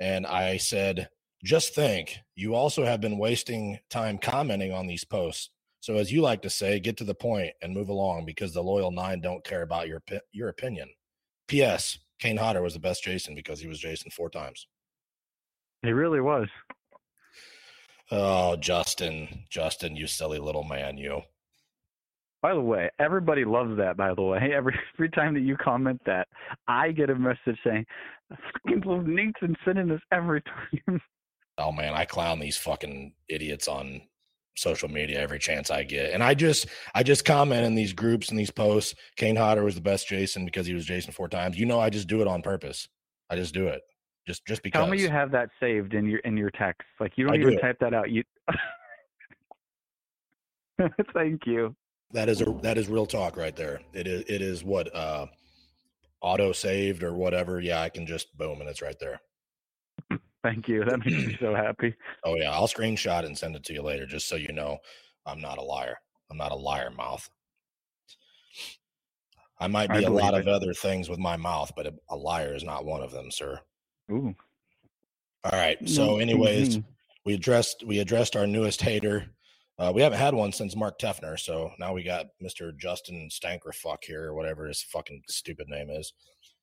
and 0.00 0.26
i 0.26 0.56
said 0.56 1.08
just 1.44 1.74
think 1.74 2.18
you 2.34 2.54
also 2.54 2.84
have 2.84 3.00
been 3.00 3.18
wasting 3.18 3.78
time 3.90 4.18
commenting 4.18 4.72
on 4.72 4.86
these 4.86 5.04
posts 5.04 5.50
so 5.80 5.96
as 5.96 6.12
you 6.12 6.20
like 6.22 6.42
to 6.42 6.50
say 6.50 6.78
get 6.80 6.96
to 6.96 7.04
the 7.04 7.14
point 7.14 7.52
and 7.62 7.74
move 7.74 7.88
along 7.88 8.24
because 8.24 8.52
the 8.54 8.62
loyal 8.62 8.90
nine 8.90 9.20
don't 9.20 9.44
care 9.44 9.62
about 9.62 9.88
your 9.88 10.02
your 10.32 10.48
opinion 10.48 10.88
ps 11.48 11.98
kane 12.18 12.36
hodder 12.36 12.62
was 12.62 12.74
the 12.74 12.80
best 12.80 13.02
jason 13.04 13.34
because 13.34 13.60
he 13.60 13.68
was 13.68 13.78
jason 13.78 14.10
four 14.10 14.30
times 14.30 14.66
He 15.82 15.92
really 15.92 16.20
was. 16.20 16.48
Oh, 18.10 18.56
Justin, 18.56 19.44
Justin, 19.48 19.96
you 19.96 20.06
silly 20.06 20.38
little 20.38 20.64
man, 20.64 20.98
you. 20.98 21.22
By 22.42 22.54
the 22.54 22.60
way, 22.60 22.90
everybody 22.98 23.44
loves 23.44 23.76
that. 23.78 23.96
By 23.96 24.12
the 24.14 24.22
way, 24.22 24.52
every 24.54 24.78
every 24.94 25.10
time 25.10 25.34
that 25.34 25.40
you 25.40 25.56
comment 25.56 26.00
that, 26.06 26.28
I 26.68 26.90
get 26.90 27.08
a 27.08 27.14
message 27.14 27.58
saying, 27.64 27.86
"I 28.30 28.36
"Fucking 28.52 28.82
love 28.84 29.06
Nathan 29.06 29.56
sending 29.64 29.88
this 29.88 30.02
every 30.10 30.42
time." 30.42 31.00
Oh 31.58 31.70
man, 31.70 31.92
I 31.92 32.06
clown 32.06 32.40
these 32.40 32.56
fucking 32.56 33.12
idiots 33.28 33.68
on 33.68 34.00
social 34.56 34.88
media 34.88 35.20
every 35.20 35.38
chance 35.38 35.70
I 35.70 35.82
get. 35.82 36.12
And 36.12 36.22
I 36.22 36.32
just 36.32 36.66
I 36.94 37.02
just 37.02 37.26
comment 37.26 37.66
in 37.66 37.74
these 37.74 37.92
groups 37.92 38.30
and 38.30 38.38
these 38.38 38.50
posts. 38.50 38.94
Kane 39.16 39.36
Hodder 39.36 39.62
was 39.62 39.74
the 39.74 39.82
best 39.82 40.08
Jason 40.08 40.46
because 40.46 40.66
he 40.66 40.72
was 40.72 40.86
Jason 40.86 41.12
four 41.12 41.28
times. 41.28 41.58
You 41.58 41.66
know, 41.66 41.78
I 41.78 41.90
just 41.90 42.08
do 42.08 42.22
it 42.22 42.26
on 42.26 42.40
purpose. 42.40 42.88
I 43.28 43.36
just 43.36 43.52
do 43.52 43.66
it. 43.66 43.82
Just 44.26 44.46
just 44.46 44.62
because. 44.62 44.80
Tell 44.80 44.88
me 44.90 45.00
you 45.00 45.10
have 45.10 45.30
that 45.32 45.50
saved 45.60 45.92
in 45.92 46.06
your 46.06 46.20
in 46.20 46.38
your 46.38 46.50
text. 46.50 46.88
Like 46.98 47.12
you 47.16 47.26
don't 47.26 47.34
I 47.34 47.38
even 47.38 47.54
do. 47.54 47.60
type 47.60 47.78
that 47.80 47.92
out. 47.92 48.10
You. 48.10 48.22
Thank 51.12 51.42
you. 51.46 51.76
That 52.12 52.28
is 52.28 52.40
a 52.40 52.44
that 52.62 52.78
is 52.78 52.88
real 52.88 53.06
talk 53.06 53.36
right 53.36 53.56
there. 53.56 53.80
It 53.92 54.06
is 54.06 54.24
it 54.28 54.42
is 54.42 54.64
what 54.64 54.94
uh 54.94 55.26
auto 56.20 56.52
saved 56.52 57.02
or 57.02 57.14
whatever. 57.14 57.60
Yeah, 57.60 57.80
I 57.80 57.88
can 57.88 58.06
just 58.06 58.36
boom 58.36 58.60
and 58.60 58.68
it's 58.68 58.82
right 58.82 58.98
there. 58.98 59.20
Thank 60.42 60.68
you. 60.68 60.84
That 60.84 60.98
makes 61.04 61.26
me 61.26 61.36
so 61.40 61.54
happy. 61.54 61.94
Oh 62.24 62.36
yeah, 62.36 62.50
I'll 62.52 62.68
screenshot 62.68 63.24
and 63.24 63.36
send 63.36 63.56
it 63.56 63.64
to 63.64 63.72
you 63.72 63.82
later 63.82 64.06
just 64.06 64.28
so 64.28 64.36
you 64.36 64.52
know 64.52 64.78
I'm 65.26 65.40
not 65.40 65.58
a 65.58 65.62
liar. 65.62 65.98
I'm 66.30 66.36
not 66.36 66.52
a 66.52 66.56
liar 66.56 66.90
mouth. 66.90 67.28
I 69.60 69.68
might 69.68 69.90
be 69.90 70.02
a 70.02 70.10
lot 70.10 70.34
it. 70.34 70.40
of 70.40 70.48
other 70.48 70.74
things 70.74 71.08
with 71.08 71.20
my 71.20 71.36
mouth, 71.36 71.70
but 71.76 71.86
a, 71.86 71.94
a 72.08 72.16
liar 72.16 72.52
is 72.52 72.64
not 72.64 72.84
one 72.84 73.00
of 73.00 73.12
them, 73.12 73.30
sir. 73.30 73.60
Ooh. 74.10 74.34
All 75.44 75.52
right. 75.52 75.78
So, 75.88 76.18
anyways, 76.18 76.78
mhm. 76.78 76.84
we 77.24 77.34
addressed 77.34 77.84
we 77.86 78.00
addressed 78.00 78.34
our 78.34 78.46
newest 78.46 78.82
hater. 78.82 79.26
Uh, 79.78 79.92
we 79.94 80.02
haven't 80.02 80.18
had 80.18 80.34
one 80.34 80.52
since 80.52 80.76
Mark 80.76 80.98
Tefner, 80.98 81.38
so 81.38 81.70
now 81.78 81.92
we 81.92 82.02
got 82.02 82.26
Mr. 82.42 82.76
Justin 82.76 83.28
Stankerfuck 83.30 83.98
here, 84.04 84.24
or 84.26 84.34
whatever 84.34 84.66
his 84.66 84.82
fucking 84.82 85.22
stupid 85.28 85.68
name 85.68 85.90
is. 85.90 86.12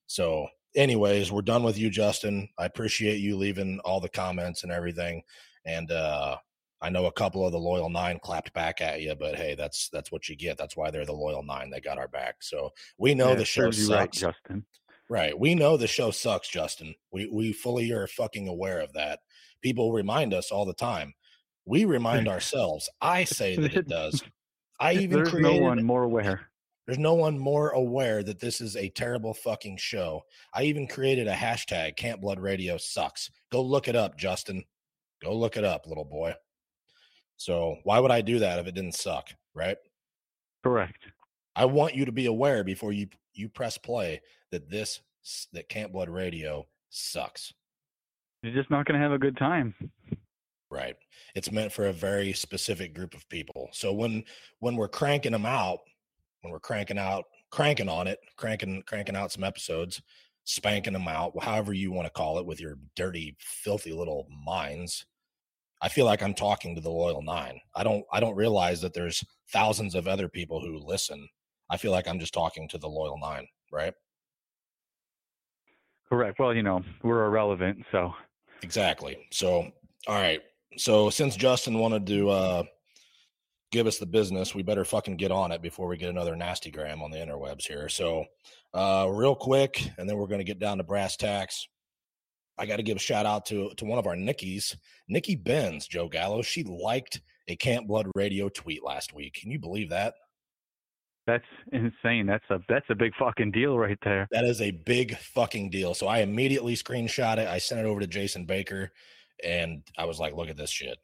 So, 0.08 0.48
anyways, 0.76 1.32
we're 1.32 1.42
done 1.42 1.64
with 1.64 1.78
you, 1.78 1.90
Justin. 1.90 2.48
I 2.58 2.66
appreciate 2.66 3.18
you 3.18 3.36
leaving 3.36 3.80
all 3.84 4.00
the 4.00 4.10
comments 4.10 4.64
and 4.64 4.72
everything. 4.72 5.24
And 5.66 5.92
uh 5.92 6.38
I 6.82 6.90
know 6.90 7.08
a 7.08 7.12
couple 7.12 7.46
of 7.46 7.52
the 7.52 7.60
loyal 7.60 7.90
nine 7.90 8.20
clapped 8.24 8.54
back 8.54 8.80
at 8.80 9.02
you, 9.02 9.14
but 9.14 9.36
hey, 9.36 9.54
that's 9.54 9.90
that's 9.90 10.12
what 10.14 10.30
you 10.30 10.38
get. 10.38 10.58
That's 10.58 10.78
why 10.78 10.90
they're 10.92 11.06
the 11.06 11.12
loyal 11.12 11.44
nine. 11.44 11.70
They 11.70 11.82
got 11.82 11.98
our 11.98 12.08
back. 12.08 12.36
So 12.42 12.70
we 12.98 13.14
know 13.14 13.30
Yeah, 13.30 13.36
the 13.36 13.46
show 13.46 13.62
you 13.64 13.68
right, 13.68 14.14
sucks. 14.14 14.18
Justin. 14.20 14.66
Right. 15.10 15.38
We 15.38 15.56
know 15.56 15.76
the 15.76 15.88
show 15.88 16.12
sucks, 16.12 16.48
Justin. 16.48 16.96
We 17.12 17.28
we 17.28 17.52
fully 17.52 17.92
are 17.92 18.08
fucking 18.08 18.48
aware 18.48 18.80
of 18.80 18.94
that. 18.94 19.20
People 19.62 19.92
remind 19.92 20.34
us 20.34 20.52
all 20.52 20.66
the 20.66 20.74
time. 20.74 21.14
We 21.70 21.86
remind 21.86 22.28
ourselves. 22.36 22.90
I 23.00 23.24
say 23.24 23.56
that 23.56 23.76
it 23.76 23.88
does. 24.00 24.24
I 24.80 24.94
even 24.94 25.18
There's 25.18 25.30
created 25.30 25.62
no 25.62 25.66
one 25.68 25.84
more 25.84 26.04
aware. 26.04 26.50
there's 26.88 26.98
no 26.98 27.14
one 27.14 27.38
more 27.38 27.70
aware 27.70 28.24
that 28.24 28.40
this 28.40 28.60
is 28.60 28.76
a 28.76 28.90
terrible 28.90 29.34
fucking 29.34 29.78
show. 29.78 30.24
I 30.54 30.64
even 30.64 30.88
created 30.88 31.28
a 31.28 31.34
hashtag 31.34 31.96
Camp 31.96 32.22
Blood 32.22 32.40
Radio 32.40 32.78
sucks. 32.78 33.30
Go 33.52 33.62
look 33.62 33.88
it 33.88 33.96
up, 33.96 34.18
Justin. 34.18 34.64
Go 35.22 35.36
look 35.36 35.58
it 35.58 35.64
up, 35.66 35.86
little 35.86 36.06
boy. 36.06 36.34
So 37.38 37.78
why 37.84 38.00
would 38.00 38.12
I 38.12 38.22
do 38.22 38.40
that 38.40 38.60
if 38.60 38.68
it 38.68 38.76
didn't 38.76 38.96
suck? 38.96 39.30
Right? 39.54 39.78
Correct. 40.64 41.06
I 41.56 41.66
want 41.66 41.94
you 41.96 42.06
to 42.06 42.12
be 42.12 42.26
aware 42.26 42.64
before 42.64 42.92
you 42.94 43.08
you 43.34 43.48
press 43.50 43.78
play 43.78 44.22
that 44.52 44.70
this 44.70 45.02
that 45.54 45.70
Camp 45.70 45.92
Blood 45.92 46.10
Radio 46.10 46.68
sucks. 46.90 47.54
You're 48.42 48.54
just 48.54 48.72
not 48.72 48.86
going 48.86 48.98
to 49.00 49.04
have 49.04 49.12
a 49.12 49.20
good 49.20 49.38
time. 49.38 49.76
Right. 50.72 50.96
It's 51.36 51.52
meant 51.52 51.72
for 51.72 51.88
a 51.88 51.94
very 51.94 52.32
specific 52.34 52.94
group 52.94 53.16
of 53.16 53.28
people. 53.30 53.70
So 53.72 53.92
when 53.92 54.24
when 54.60 54.76
we're 54.76 54.88
cranking 54.88 55.32
them 55.32 55.46
out, 55.46 55.80
when 56.42 56.52
we're 56.52 56.60
cranking 56.60 57.00
out, 57.00 57.26
cranking 57.50 57.90
on 57.90 58.08
it, 58.08 58.20
cranking 58.38 58.84
cranking 58.86 59.16
out 59.16 59.32
some 59.32 59.44
episodes, 59.44 60.02
spanking 60.44 60.94
them 60.94 61.08
out, 61.08 61.34
however 61.44 61.74
you 61.74 61.92
want 61.92 62.06
to 62.06 62.14
call 62.14 62.38
it, 62.38 62.46
with 62.46 62.62
your 62.62 62.78
dirty, 62.96 63.36
filthy 63.40 63.92
little 63.92 64.28
minds. 64.46 65.06
I 65.82 65.90
feel 65.90 66.06
like 66.06 66.22
I'm 66.22 66.34
talking 66.34 66.76
to 66.76 66.82
the 66.82 66.90
loyal 66.90 67.22
nine. 67.22 67.60
I 67.76 67.84
don't 67.84 68.06
I 68.12 68.20
don't 68.20 68.36
realize 68.36 68.82
that 68.82 68.94
there's 68.94 69.24
thousands 69.52 69.96
of 69.96 70.08
other 70.08 70.30
people 70.30 70.60
who 70.60 70.78
listen. 70.78 71.28
I 71.72 71.78
feel 71.78 71.92
like 71.92 72.08
I'm 72.08 72.20
just 72.20 72.34
talking 72.34 72.68
to 72.70 72.78
the 72.78 72.90
loyal 72.90 73.18
nine, 73.20 73.48
right? 73.72 73.94
Correct. 76.10 76.40
Well, 76.40 76.54
you 76.54 76.64
know, 76.64 76.84
we're 77.04 77.26
irrelevant, 77.26 77.86
so 77.92 78.14
Exactly. 78.62 79.28
So, 79.32 79.72
all 80.08 80.16
right. 80.16 80.42
So, 80.78 81.10
since 81.10 81.36
Justin 81.36 81.80
wanted 81.80 82.06
to 82.08 82.30
uh, 82.30 82.64
give 83.72 83.88
us 83.88 83.98
the 83.98 84.06
business, 84.06 84.54
we 84.54 84.64
better 84.64 84.86
fucking 84.86 85.18
get 85.18 85.32
on 85.32 85.52
it 85.52 85.62
before 85.62 85.88
we 85.88 85.98
get 85.98 86.10
another 86.10 86.36
nasty 86.36 86.72
gram 86.72 87.02
on 87.02 87.12
the 87.12 87.18
interwebs 87.18 87.68
here. 87.68 87.90
So, 87.90 88.26
uh, 88.74 89.08
real 89.12 89.36
quick, 89.36 89.90
and 89.98 90.08
then 90.08 90.18
we're 90.18 90.28
going 90.28 90.40
to 90.40 90.46
get 90.46 90.60
down 90.60 90.78
to 90.78 90.84
brass 90.84 91.16
tacks. 91.16 91.68
I 92.58 92.66
got 92.66 92.78
to 92.78 92.84
give 92.84 92.98
a 92.98 93.00
shout 93.00 93.26
out 93.26 93.46
to 93.48 93.72
to 93.78 93.86
one 93.86 94.00
of 94.00 94.08
our 94.08 94.16
Nickies, 94.16 94.76
Nikki 95.08 95.36
Benz, 95.36 95.88
Joe 95.88 96.10
Gallo. 96.10 96.42
She 96.42 96.64
liked 96.64 97.22
a 97.48 97.56
Camp 97.56 97.88
Blood 97.88 98.08
Radio 98.16 98.50
tweet 98.50 98.84
last 98.84 99.14
week. 99.14 99.34
Can 99.36 99.50
you 99.50 99.60
believe 99.60 99.90
that? 99.90 100.14
that's 101.30 101.46
insane. 101.72 102.26
That's 102.26 102.44
a 102.50 102.60
that's 102.68 102.86
a 102.90 102.96
big 102.96 103.14
fucking 103.20 103.52
deal 103.52 103.78
right 103.78 103.98
there. 104.04 104.28
That 104.32 104.46
is 104.46 104.62
a 104.62 104.72
big 104.72 105.16
fucking 105.18 105.70
deal. 105.70 105.94
So 105.94 106.08
I 106.08 106.20
immediately 106.20 106.76
screenshot 106.76 107.38
it. 107.38 107.48
I 107.48 107.60
sent 107.60 107.80
it 107.80 107.86
over 107.86 108.00
to 108.00 108.08
Jason 108.08 108.46
Baker 108.46 108.92
and 109.44 109.84
I 109.98 110.06
was 110.06 110.20
like, 110.20 110.36
look 110.36 110.50
at 110.50 110.58
this 110.58 110.70
shit. 110.70 110.98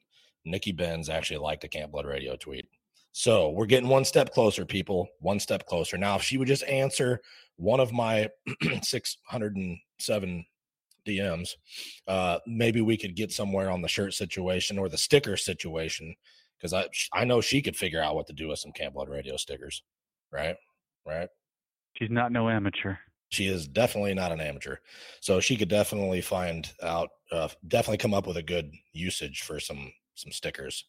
Nikki 0.45 0.71
Benz 0.71 1.09
actually 1.09 1.37
liked 1.37 1.63
a 1.63 1.67
Camp 1.67 1.91
Blood 1.91 2.05
Radio 2.05 2.35
tweet. 2.35 2.67
So 3.11 3.49
we're 3.49 3.65
getting 3.65 3.89
one 3.89 4.05
step 4.05 4.33
closer, 4.33 4.65
people. 4.65 5.07
One 5.19 5.39
step 5.39 5.65
closer. 5.65 5.97
Now, 5.97 6.17
if 6.17 6.21
she 6.21 6.37
would 6.37 6.47
just 6.47 6.63
answer 6.65 7.21
one 7.55 7.79
of 7.79 7.93
my 7.93 8.29
607 8.81 10.45
DMs, 11.07 11.49
uh, 12.07 12.39
maybe 12.45 12.81
we 12.81 12.97
could 12.97 13.15
get 13.15 13.31
somewhere 13.31 13.71
on 13.71 13.81
the 13.81 13.87
shirt 13.87 14.13
situation 14.13 14.77
or 14.77 14.89
the 14.89 14.97
sticker 14.97 15.37
situation. 15.37 16.13
Because 16.57 16.73
I 16.73 16.87
I 17.13 17.25
know 17.25 17.41
she 17.41 17.61
could 17.61 17.77
figure 17.77 18.01
out 18.01 18.15
what 18.15 18.27
to 18.27 18.33
do 18.33 18.49
with 18.49 18.59
some 18.59 18.73
Camp 18.73 18.95
Blood 18.95 19.09
Radio 19.09 19.37
stickers. 19.37 19.83
Right? 20.31 20.57
Right. 21.05 21.29
She's 21.97 22.11
not 22.11 22.33
no 22.33 22.49
amateur. 22.49 22.95
She 23.35 23.47
is 23.47 23.67
definitely 23.67 24.13
not 24.13 24.31
an 24.31 24.41
amateur. 24.41 24.77
So 25.21 25.39
she 25.39 25.57
could 25.57 25.69
definitely 25.69 26.21
find 26.21 26.71
out 26.81 27.09
uh, 27.31 27.49
definitely 27.67 27.97
come 27.97 28.13
up 28.13 28.27
with 28.27 28.37
a 28.37 28.43
good 28.43 28.71
usage 28.93 29.41
for 29.41 29.59
some 29.59 29.91
some 30.15 30.31
stickers. 30.31 30.85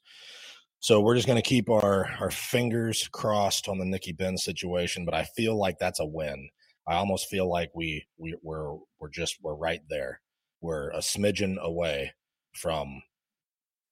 So 0.80 1.00
we're 1.00 1.16
just 1.16 1.26
going 1.26 1.42
to 1.42 1.48
keep 1.48 1.68
our 1.68 2.08
our 2.20 2.30
fingers 2.30 3.08
crossed 3.08 3.68
on 3.68 3.78
the 3.78 3.84
nikki 3.84 4.12
ben 4.12 4.36
situation 4.36 5.04
but 5.04 5.14
i 5.14 5.24
feel 5.24 5.56
like 5.56 5.78
that's 5.78 6.00
a 6.00 6.06
win. 6.06 6.48
I 6.88 6.94
almost 6.94 7.28
feel 7.28 7.50
like 7.50 7.70
we, 7.74 8.06
we 8.16 8.36
we're 8.42 8.76
we're 9.00 9.10
just 9.10 9.38
we're 9.42 9.56
right 9.56 9.80
there. 9.90 10.20
We're 10.60 10.90
a 10.90 10.98
smidgen 10.98 11.58
away 11.58 12.12
from 12.54 13.02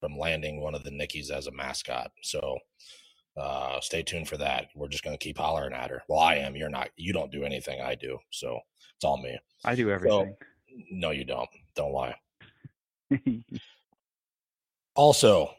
from 0.00 0.18
landing 0.18 0.60
one 0.60 0.74
of 0.74 0.84
the 0.84 0.90
nickies 0.90 1.30
as 1.30 1.46
a 1.46 1.52
mascot. 1.52 2.12
So 2.22 2.58
uh 3.36 3.80
stay 3.80 4.02
tuned 4.02 4.28
for 4.28 4.36
that. 4.36 4.68
We're 4.74 4.88
just 4.88 5.04
going 5.04 5.16
to 5.16 5.22
keep 5.24 5.38
hollering 5.38 5.74
at 5.74 5.90
her. 5.90 6.02
Well 6.08 6.20
i 6.20 6.36
am. 6.36 6.56
You're 6.56 6.68
not. 6.68 6.90
You 6.96 7.12
don't 7.12 7.32
do 7.32 7.44
anything 7.44 7.80
i 7.80 7.94
do 7.94 8.18
so 8.30 8.60
it's 8.96 9.04
all 9.04 9.20
me. 9.20 9.38
I 9.64 9.74
do 9.74 9.90
everything. 9.90 10.36
no 10.90 11.10
you 11.10 11.24
don't. 11.24 11.48
Don't 11.74 11.92
lie. 11.92 12.16
Also 14.96 15.50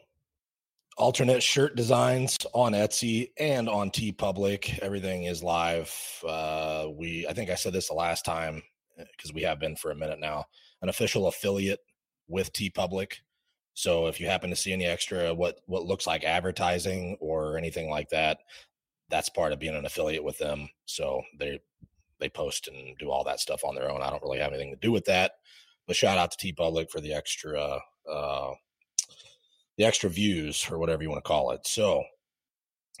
alternate 0.96 1.42
shirt 1.42 1.76
designs 1.76 2.38
on 2.54 2.72
etsy 2.72 3.30
and 3.38 3.68
on 3.68 3.90
TeePublic 3.90 4.78
everything 4.78 5.24
is 5.24 5.42
live. 5.42 5.92
Uh 6.26 6.86
we 6.96 7.26
i 7.28 7.34
think 7.34 7.50
i 7.50 7.54
said 7.54 7.74
this 7.74 7.88
the 7.88 7.94
last 7.94 8.24
time 8.24 8.62
because 8.96 9.34
we 9.34 9.42
have 9.42 9.60
been 9.60 9.76
for 9.76 9.90
a 9.90 9.94
minute 9.94 10.18
now 10.18 10.42
an 10.80 10.88
official 10.88 11.26
affiliate 11.26 11.80
with 12.28 12.52
TeePublic 12.52 13.16
so 13.76 14.06
if 14.06 14.18
you 14.20 14.26
happen 14.26 14.50
to 14.50 14.56
see 14.56 14.72
any 14.72 14.86
extra 14.86 15.32
what 15.32 15.60
what 15.66 15.84
looks 15.84 16.06
like 16.06 16.24
advertising 16.24 17.16
or 17.20 17.56
anything 17.56 17.88
like 17.90 18.08
that 18.08 18.38
that's 19.08 19.28
part 19.28 19.52
of 19.52 19.60
being 19.60 19.76
an 19.76 19.86
affiliate 19.86 20.24
with 20.24 20.38
them 20.38 20.68
so 20.86 21.22
they 21.38 21.60
they 22.18 22.28
post 22.28 22.68
and 22.68 22.96
do 22.98 23.10
all 23.10 23.22
that 23.22 23.40
stuff 23.40 23.64
on 23.64 23.74
their 23.74 23.90
own 23.90 24.02
i 24.02 24.10
don't 24.10 24.22
really 24.22 24.38
have 24.38 24.52
anything 24.52 24.72
to 24.72 24.80
do 24.80 24.90
with 24.90 25.04
that 25.04 25.32
but 25.86 25.94
shout 25.94 26.18
out 26.18 26.32
to 26.32 26.52
TeePublic 26.52 26.90
for 26.90 27.00
the 27.00 27.12
extra 27.12 27.78
uh 28.10 28.52
the 29.76 29.84
extra 29.84 30.08
views 30.10 30.66
or 30.70 30.78
whatever 30.78 31.02
you 31.02 31.10
want 31.10 31.22
to 31.22 31.28
call 31.28 31.50
it. 31.50 31.66
So, 31.66 32.02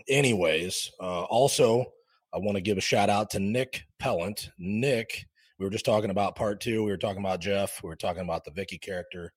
anyways, 0.08 0.92
uh, 1.00 1.24
also 1.24 1.86
I 2.34 2.38
want 2.38 2.56
to 2.56 2.62
give 2.62 2.78
a 2.78 2.82
shout 2.82 3.10
out 3.10 3.30
to 3.30 3.38
Nick 3.38 3.86
Pellant. 4.00 4.50
Nick, 4.58 5.26
we 5.58 5.64
were 5.64 5.70
just 5.70 5.86
talking 5.86 6.10
about 6.10 6.36
part 6.36 6.60
two. 6.60 6.84
We 6.84 6.90
were 6.90 6.98
talking 6.98 7.22
about 7.22 7.40
Jeff. 7.40 7.82
We 7.82 7.88
were 7.88 7.96
talking 7.96 8.22
about 8.22 8.44
the 8.44 8.50
Vicky 8.50 8.78
character. 8.78 9.32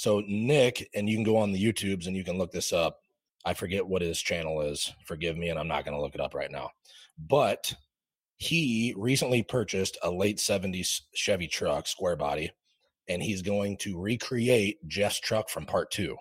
So 0.00 0.22
Nick, 0.26 0.88
and 0.94 1.10
you 1.10 1.14
can 1.14 1.24
go 1.24 1.36
on 1.36 1.52
the 1.52 1.62
YouTubes 1.62 2.06
and 2.06 2.16
you 2.16 2.24
can 2.24 2.38
look 2.38 2.52
this 2.52 2.72
up. 2.72 3.00
I 3.44 3.52
forget 3.52 3.86
what 3.86 4.00
his 4.00 4.18
channel 4.18 4.62
is. 4.62 4.90
Forgive 5.04 5.36
me, 5.36 5.50
and 5.50 5.58
I'm 5.58 5.68
not 5.68 5.84
going 5.84 5.94
to 5.94 6.00
look 6.00 6.14
it 6.14 6.22
up 6.22 6.34
right 6.34 6.50
now. 6.50 6.70
But 7.18 7.74
he 8.38 8.94
recently 8.96 9.42
purchased 9.42 9.98
a 10.02 10.10
late 10.10 10.38
70s 10.38 11.02
Chevy 11.14 11.48
truck, 11.48 11.86
square 11.86 12.16
body, 12.16 12.50
and 13.10 13.22
he's 13.22 13.42
going 13.42 13.76
to 13.80 14.00
recreate 14.00 14.78
Jeff's 14.88 15.20
truck 15.20 15.50
from 15.50 15.66
part 15.66 15.90
two. 15.90 16.16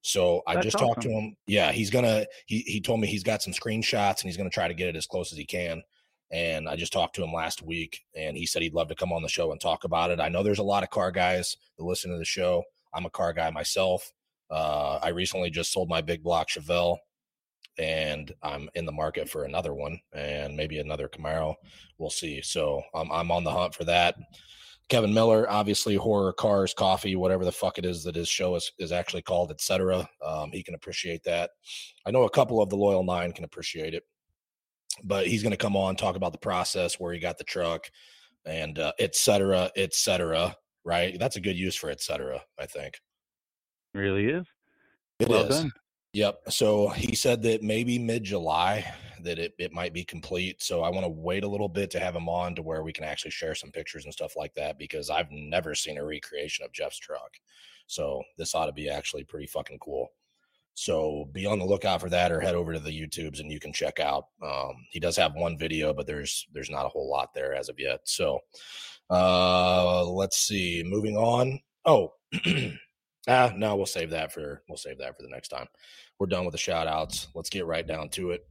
So 0.00 0.42
I 0.48 0.54
That's 0.54 0.64
just 0.64 0.78
talked 0.78 1.02
to 1.02 1.08
him. 1.08 1.36
Yeah, 1.46 1.70
he's 1.70 1.90
gonna. 1.90 2.26
He 2.46 2.62
he 2.62 2.80
told 2.80 2.98
me 2.98 3.06
he's 3.06 3.22
got 3.22 3.40
some 3.40 3.52
screenshots 3.52 4.22
and 4.22 4.24
he's 4.24 4.36
gonna 4.36 4.50
try 4.50 4.66
to 4.66 4.74
get 4.74 4.88
it 4.88 4.96
as 4.96 5.06
close 5.06 5.30
as 5.30 5.38
he 5.38 5.46
can. 5.46 5.80
And 6.32 6.68
I 6.68 6.74
just 6.74 6.92
talked 6.92 7.14
to 7.14 7.22
him 7.22 7.32
last 7.32 7.62
week, 7.62 8.00
and 8.16 8.36
he 8.36 8.46
said 8.46 8.62
he'd 8.62 8.74
love 8.74 8.88
to 8.88 8.96
come 8.96 9.12
on 9.12 9.22
the 9.22 9.28
show 9.28 9.52
and 9.52 9.60
talk 9.60 9.84
about 9.84 10.10
it. 10.10 10.18
I 10.18 10.28
know 10.28 10.42
there's 10.42 10.58
a 10.58 10.64
lot 10.64 10.82
of 10.82 10.90
car 10.90 11.12
guys 11.12 11.56
that 11.78 11.84
listen 11.84 12.10
to 12.10 12.18
the 12.18 12.24
show. 12.24 12.64
I'm 12.94 13.06
a 13.06 13.10
car 13.10 13.32
guy 13.32 13.50
myself. 13.50 14.12
Uh, 14.50 14.98
I 15.02 15.08
recently 15.08 15.50
just 15.50 15.72
sold 15.72 15.88
my 15.88 16.02
big 16.02 16.22
block 16.22 16.48
Chevelle, 16.48 16.98
and 17.78 18.32
I'm 18.42 18.68
in 18.74 18.84
the 18.84 18.92
market 18.92 19.28
for 19.28 19.44
another 19.44 19.74
one 19.74 19.98
and 20.12 20.56
maybe 20.56 20.78
another 20.78 21.08
Camaro. 21.08 21.54
We'll 21.98 22.10
see. 22.10 22.42
So 22.42 22.82
I'm 22.94 23.10
I'm 23.10 23.30
on 23.30 23.44
the 23.44 23.50
hunt 23.50 23.74
for 23.74 23.84
that. 23.84 24.16
Kevin 24.88 25.14
Miller, 25.14 25.50
obviously 25.50 25.94
horror 25.94 26.34
cars, 26.34 26.74
coffee, 26.74 27.16
whatever 27.16 27.46
the 27.46 27.52
fuck 27.52 27.78
it 27.78 27.86
is 27.86 28.04
that 28.04 28.14
his 28.14 28.28
show 28.28 28.56
is, 28.56 28.72
is 28.78 28.92
actually 28.92 29.22
called, 29.22 29.50
etc. 29.50 30.06
Um, 30.22 30.50
he 30.52 30.62
can 30.62 30.74
appreciate 30.74 31.22
that. 31.24 31.50
I 32.04 32.10
know 32.10 32.24
a 32.24 32.30
couple 32.30 32.60
of 32.60 32.68
the 32.68 32.76
loyal 32.76 33.02
nine 33.02 33.32
can 33.32 33.44
appreciate 33.44 33.94
it, 33.94 34.02
but 35.02 35.26
he's 35.26 35.42
going 35.42 35.52
to 35.52 35.56
come 35.56 35.76
on 35.76 35.96
talk 35.96 36.16
about 36.16 36.32
the 36.32 36.38
process 36.38 37.00
where 37.00 37.14
he 37.14 37.20
got 37.20 37.38
the 37.38 37.44
truck 37.44 37.90
and 38.44 38.78
uh, 38.78 38.92
etc. 38.98 39.70
etc. 39.76 40.54
Right? 40.84 41.18
That's 41.18 41.36
a 41.36 41.40
good 41.40 41.56
use 41.56 41.76
for 41.76 41.90
etc. 41.90 42.42
I 42.58 42.66
think 42.66 43.00
Really 43.94 44.26
is. 44.26 44.46
it 45.18 45.24
is. 45.24 45.28
well 45.28 45.48
done. 45.48 45.72
Yep. 46.14 46.40
So 46.50 46.88
he 46.88 47.14
said 47.14 47.42
that 47.42 47.62
maybe 47.62 47.98
mid 47.98 48.24
July 48.24 48.84
that 49.22 49.38
it, 49.38 49.54
it 49.58 49.72
might 49.72 49.92
be 49.94 50.04
complete. 50.04 50.62
So 50.62 50.82
I 50.82 50.90
want 50.90 51.04
to 51.04 51.10
wait 51.10 51.44
a 51.44 51.48
little 51.48 51.68
bit 51.68 51.90
to 51.92 52.00
have 52.00 52.14
him 52.14 52.28
on 52.28 52.54
to 52.56 52.62
where 52.62 52.82
we 52.82 52.92
can 52.92 53.04
actually 53.04 53.30
share 53.30 53.54
some 53.54 53.70
pictures 53.70 54.04
and 54.04 54.12
stuff 54.12 54.36
like 54.36 54.52
that 54.54 54.78
because 54.78 55.10
I've 55.10 55.30
never 55.30 55.74
seen 55.74 55.96
a 55.98 56.04
recreation 56.04 56.64
of 56.64 56.72
Jeff's 56.72 56.98
truck. 56.98 57.36
So 57.86 58.22
this 58.36 58.54
ought 58.54 58.66
to 58.66 58.72
be 58.72 58.88
actually 58.90 59.24
pretty 59.24 59.46
fucking 59.46 59.78
cool. 59.78 60.08
So 60.74 61.28
be 61.32 61.46
on 61.46 61.58
the 61.58 61.66
lookout 61.66 62.00
for 62.00 62.08
that 62.08 62.32
or 62.32 62.40
head 62.40 62.54
over 62.54 62.72
to 62.72 62.78
the 62.78 62.90
YouTubes 62.90 63.40
and 63.40 63.50
you 63.50 63.60
can 63.60 63.72
check 63.72 64.00
out. 64.00 64.26
Um, 64.42 64.72
he 64.90 65.00
does 65.00 65.16
have 65.16 65.34
one 65.34 65.58
video, 65.58 65.92
but 65.92 66.06
there's 66.06 66.46
there's 66.52 66.70
not 66.70 66.86
a 66.86 66.88
whole 66.88 67.10
lot 67.10 67.34
there 67.34 67.54
as 67.54 67.68
of 67.68 67.78
yet. 67.78 68.00
So 68.04 68.40
uh 69.10 70.04
let's 70.04 70.38
see. 70.38 70.82
Moving 70.84 71.16
on. 71.16 71.60
Oh, 71.84 72.14
ah, 73.28 73.52
no, 73.54 73.76
we'll 73.76 73.86
save 73.86 74.10
that 74.10 74.32
for 74.32 74.62
we'll 74.68 74.78
save 74.78 74.98
that 74.98 75.16
for 75.16 75.22
the 75.22 75.28
next 75.28 75.48
time 75.48 75.68
we're 76.22 76.26
done 76.26 76.44
with 76.44 76.52
the 76.52 76.58
shout 76.58 76.86
outs. 76.86 77.26
Let's 77.34 77.50
get 77.50 77.66
right 77.66 77.84
down 77.84 78.08
to 78.10 78.30
it. 78.30 78.46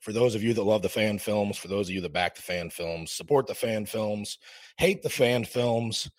For 0.00 0.12
those 0.12 0.34
of 0.34 0.42
you 0.42 0.52
that 0.54 0.64
love 0.64 0.82
the 0.82 0.88
fan 0.88 1.20
films, 1.20 1.56
for 1.56 1.68
those 1.68 1.88
of 1.88 1.94
you 1.94 2.00
that 2.00 2.12
back 2.12 2.34
the 2.34 2.42
fan 2.42 2.68
films, 2.68 3.12
support 3.12 3.46
the 3.46 3.54
fan 3.54 3.86
films, 3.86 4.38
hate 4.76 5.00
the 5.00 5.08
fan 5.08 5.44
films, 5.44 6.10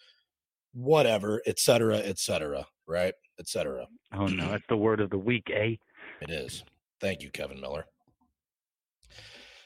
whatever, 0.73 1.41
etc., 1.45 1.97
etc., 1.97 2.65
right? 2.87 3.13
Etc. 3.39 3.85
Oh 4.13 4.27
no, 4.27 4.51
that's 4.51 4.63
the 4.69 4.77
word 4.77 5.01
of 5.01 5.09
the 5.09 5.17
week, 5.17 5.49
eh? 5.53 5.75
It 6.21 6.29
is. 6.29 6.63
Thank 7.01 7.21
you, 7.21 7.29
Kevin 7.29 7.59
Miller. 7.59 7.85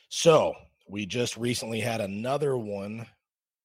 So 0.09 0.53
we 0.87 1.05
just 1.05 1.37
recently 1.37 1.79
had 1.79 2.01
another 2.01 2.57
one. 2.57 3.05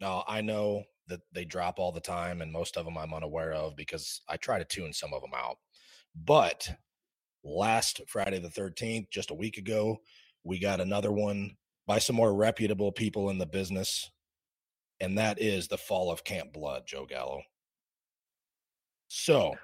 Now 0.01 0.25
I 0.29 0.41
know 0.43 0.85
that 1.09 1.21
they 1.33 1.45
drop 1.45 1.79
all 1.79 1.93
the 1.93 2.01
time, 2.01 2.41
and 2.41 2.53
most 2.53 2.77
of 2.77 2.85
them 2.85 2.99
I'm 2.99 3.15
unaware 3.15 3.53
of 3.53 3.77
because 3.77 4.21
I 4.29 4.37
try 4.37 4.59
to 4.59 4.65
tune 4.65 4.93
some 4.93 5.13
of 5.13 5.23
them 5.23 5.33
out. 5.35 5.57
But 6.15 6.69
last 7.43 8.01
Friday 8.09 8.39
the 8.39 8.49
13th, 8.49 9.11
just 9.11 9.31
a 9.31 9.35
week 9.35 9.59
ago, 9.59 9.99
we 10.45 10.59
got 10.59 10.81
another 10.81 11.13
one 11.13 11.57
by 11.87 11.99
some 11.99 12.17
more 12.17 12.35
reputable 12.35 12.93
people 12.93 13.31
in 13.31 13.39
the 13.39 13.47
business, 13.47 14.11
and 15.01 15.19
that 15.19 15.41
is 15.41 15.69
the 15.69 15.79
fall 15.79 16.11
of 16.11 16.25
Camp 16.25 16.53
Blood, 16.53 16.85
Joe 16.87 17.07
Gallo. 17.07 17.43
So 19.17 19.55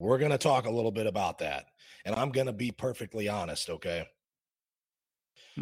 we're 0.00 0.18
going 0.18 0.32
to 0.32 0.38
talk 0.38 0.66
a 0.66 0.70
little 0.70 0.90
bit 0.90 1.06
about 1.06 1.38
that. 1.38 1.66
And 2.04 2.16
I'm 2.16 2.32
going 2.32 2.48
to 2.48 2.52
be 2.52 2.72
perfectly 2.72 3.28
honest, 3.28 3.70
okay? 3.70 4.06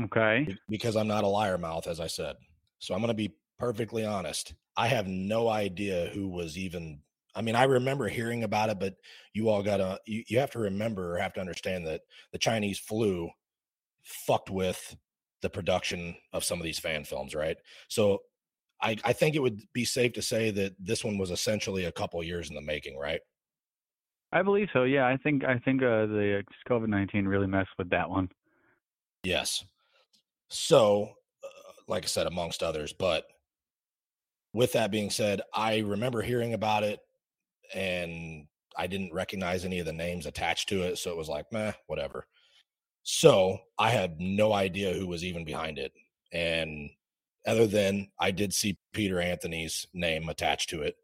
Okay. 0.00 0.56
Because 0.70 0.96
I'm 0.96 1.06
not 1.06 1.24
a 1.24 1.28
liar 1.28 1.58
mouth, 1.58 1.86
as 1.86 2.00
I 2.00 2.06
said. 2.06 2.36
So 2.78 2.94
I'm 2.94 3.00
going 3.00 3.08
to 3.08 3.14
be 3.14 3.34
perfectly 3.58 4.06
honest. 4.06 4.54
I 4.76 4.88
have 4.88 5.06
no 5.06 5.48
idea 5.48 6.10
who 6.14 6.28
was 6.28 6.56
even 6.56 7.02
I 7.34 7.42
mean, 7.42 7.54
I 7.54 7.64
remember 7.64 8.08
hearing 8.08 8.42
about 8.42 8.70
it, 8.70 8.80
but 8.80 8.96
you 9.32 9.48
all 9.48 9.62
gotta 9.62 10.00
you, 10.06 10.24
you 10.26 10.38
have 10.40 10.50
to 10.52 10.58
remember 10.58 11.14
or 11.14 11.18
have 11.18 11.34
to 11.34 11.40
understand 11.40 11.86
that 11.86 12.00
the 12.32 12.38
Chinese 12.38 12.80
flu 12.80 13.30
fucked 14.02 14.50
with 14.50 14.96
the 15.42 15.50
production 15.50 16.16
of 16.32 16.42
some 16.42 16.58
of 16.58 16.64
these 16.64 16.80
fan 16.80 17.04
films, 17.04 17.34
right? 17.34 17.58
So 17.86 18.22
I, 18.80 18.96
I 19.04 19.12
think 19.12 19.34
it 19.34 19.42
would 19.42 19.60
be 19.72 19.84
safe 19.84 20.12
to 20.14 20.22
say 20.22 20.50
that 20.52 20.74
this 20.78 21.04
one 21.04 21.18
was 21.18 21.30
essentially 21.30 21.84
a 21.84 21.92
couple 21.92 22.22
years 22.22 22.48
in 22.48 22.54
the 22.54 22.62
making, 22.62 22.96
right? 22.96 23.20
I 24.32 24.42
believe 24.42 24.68
so. 24.72 24.84
Yeah, 24.84 25.06
I 25.06 25.16
think 25.16 25.44
I 25.44 25.58
think 25.58 25.82
uh, 25.82 26.06
the 26.06 26.42
COVID 26.68 26.88
nineteen 26.88 27.26
really 27.26 27.46
messed 27.46 27.70
with 27.78 27.90
that 27.90 28.10
one. 28.10 28.28
Yes. 29.24 29.64
So, 30.48 31.14
uh, 31.42 31.72
like 31.88 32.04
I 32.04 32.06
said, 32.06 32.26
amongst 32.26 32.62
others, 32.62 32.92
but 32.92 33.24
with 34.52 34.72
that 34.72 34.90
being 34.90 35.10
said, 35.10 35.40
I 35.54 35.78
remember 35.78 36.22
hearing 36.22 36.54
about 36.54 36.82
it 36.82 37.00
and 37.74 38.46
I 38.76 38.86
didn't 38.86 39.12
recognize 39.12 39.64
any 39.64 39.78
of 39.78 39.86
the 39.86 39.92
names 39.92 40.26
attached 40.26 40.68
to 40.70 40.82
it. 40.82 40.98
So 40.98 41.10
it 41.10 41.16
was 41.16 41.28
like, 41.28 41.46
meh, 41.52 41.72
whatever. 41.86 42.26
So 43.02 43.58
I 43.78 43.90
had 43.90 44.20
no 44.20 44.52
idea 44.52 44.94
who 44.94 45.06
was 45.06 45.24
even 45.24 45.44
behind 45.44 45.78
it. 45.78 45.92
And 46.32 46.90
other 47.48 47.66
than 47.66 48.08
I 48.18 48.30
did 48.30 48.52
see 48.52 48.78
Peter 48.92 49.20
Anthony's 49.20 49.86
name 49.94 50.28
attached 50.28 50.70
to 50.70 50.82
it. 50.82 50.96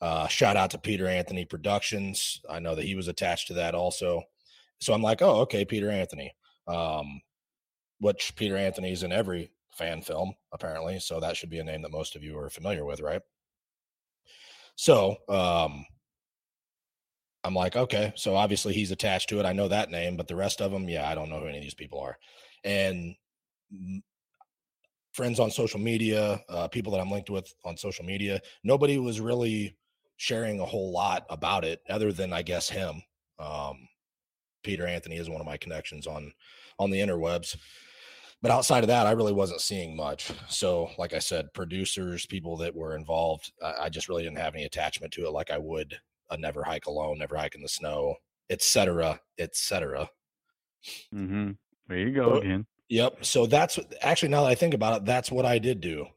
Uh, 0.00 0.26
shout 0.26 0.56
out 0.56 0.70
to 0.70 0.78
Peter 0.78 1.06
Anthony 1.06 1.44
Productions. 1.44 2.40
I 2.50 2.58
know 2.58 2.74
that 2.74 2.84
he 2.84 2.96
was 2.96 3.08
attached 3.08 3.46
to 3.48 3.54
that 3.54 3.74
also. 3.74 4.22
So 4.80 4.92
I'm 4.92 5.02
like, 5.02 5.22
oh, 5.22 5.40
okay, 5.42 5.64
Peter 5.64 5.90
Anthony. 5.90 6.34
Um, 6.66 7.20
which 8.00 8.34
Peter 8.34 8.56
Anthony's 8.56 9.04
in 9.04 9.12
every 9.12 9.52
fan 9.70 10.02
film, 10.02 10.34
apparently. 10.52 10.98
So 10.98 11.20
that 11.20 11.36
should 11.36 11.50
be 11.50 11.60
a 11.60 11.64
name 11.64 11.82
that 11.82 11.92
most 11.92 12.16
of 12.16 12.24
you 12.24 12.36
are 12.38 12.50
familiar 12.50 12.84
with, 12.84 13.00
right? 13.00 13.22
So 14.74 15.16
um, 15.28 15.86
I'm 17.44 17.54
like, 17.54 17.76
okay, 17.76 18.12
so 18.16 18.34
obviously 18.34 18.74
he's 18.74 18.90
attached 18.90 19.28
to 19.28 19.38
it. 19.38 19.46
I 19.46 19.52
know 19.52 19.68
that 19.68 19.90
name, 19.90 20.16
but 20.16 20.26
the 20.26 20.36
rest 20.36 20.60
of 20.60 20.72
them, 20.72 20.88
yeah, 20.88 21.08
I 21.08 21.14
don't 21.14 21.28
know 21.28 21.38
who 21.38 21.46
any 21.46 21.58
of 21.58 21.62
these 21.62 21.74
people 21.74 22.00
are. 22.00 22.18
And 22.64 23.14
friends 25.12 25.38
on 25.38 25.50
social 25.50 25.80
media, 25.80 26.40
uh, 26.48 26.68
people 26.68 26.92
that 26.92 27.00
I'm 27.00 27.10
linked 27.10 27.30
with 27.30 27.52
on 27.64 27.76
social 27.76 28.04
media, 28.04 28.40
nobody 28.64 28.98
was 28.98 29.20
really 29.20 29.76
sharing 30.16 30.60
a 30.60 30.66
whole 30.66 30.92
lot 30.92 31.26
about 31.30 31.64
it, 31.64 31.82
other 31.88 32.12
than 32.12 32.32
I 32.32 32.42
guess 32.42 32.68
him. 32.68 33.02
Um, 33.38 33.88
Peter 34.62 34.86
Anthony 34.86 35.16
is 35.16 35.28
one 35.28 35.40
of 35.40 35.46
my 35.46 35.56
connections 35.56 36.06
on 36.06 36.32
on 36.78 36.90
the 36.90 37.00
interwebs. 37.00 37.56
But 38.40 38.50
outside 38.50 38.82
of 38.82 38.88
that, 38.88 39.06
I 39.06 39.12
really 39.12 39.32
wasn't 39.32 39.60
seeing 39.60 39.94
much. 39.94 40.32
So, 40.48 40.90
like 40.98 41.12
I 41.12 41.20
said, 41.20 41.54
producers, 41.54 42.26
people 42.26 42.56
that 42.56 42.74
were 42.74 42.96
involved, 42.96 43.52
I, 43.62 43.74
I 43.82 43.88
just 43.88 44.08
really 44.08 44.24
didn't 44.24 44.38
have 44.38 44.54
any 44.54 44.64
attachment 44.64 45.12
to 45.14 45.26
it 45.26 45.30
like 45.32 45.50
I 45.50 45.58
would 45.58 45.96
a 46.30 46.36
never 46.36 46.64
hike 46.64 46.86
alone, 46.86 47.18
never 47.18 47.36
hike 47.36 47.54
in 47.54 47.62
the 47.62 47.68
snow, 47.68 48.16
etc., 48.50 49.20
etc. 49.38 50.08
Mm-hmm. 51.14 51.52
There 51.88 51.98
you 51.98 52.10
go 52.12 52.34
again. 52.34 52.66
Yep. 52.92 53.24
So 53.24 53.46
that's 53.46 53.78
actually 54.02 54.28
now 54.28 54.42
that 54.42 54.50
I 54.50 54.54
think 54.54 54.74
about 54.74 54.98
it, 54.98 55.06
that's 55.06 55.32
what 55.32 55.46
I 55.46 55.58
did 55.58 55.80
do 55.80 56.08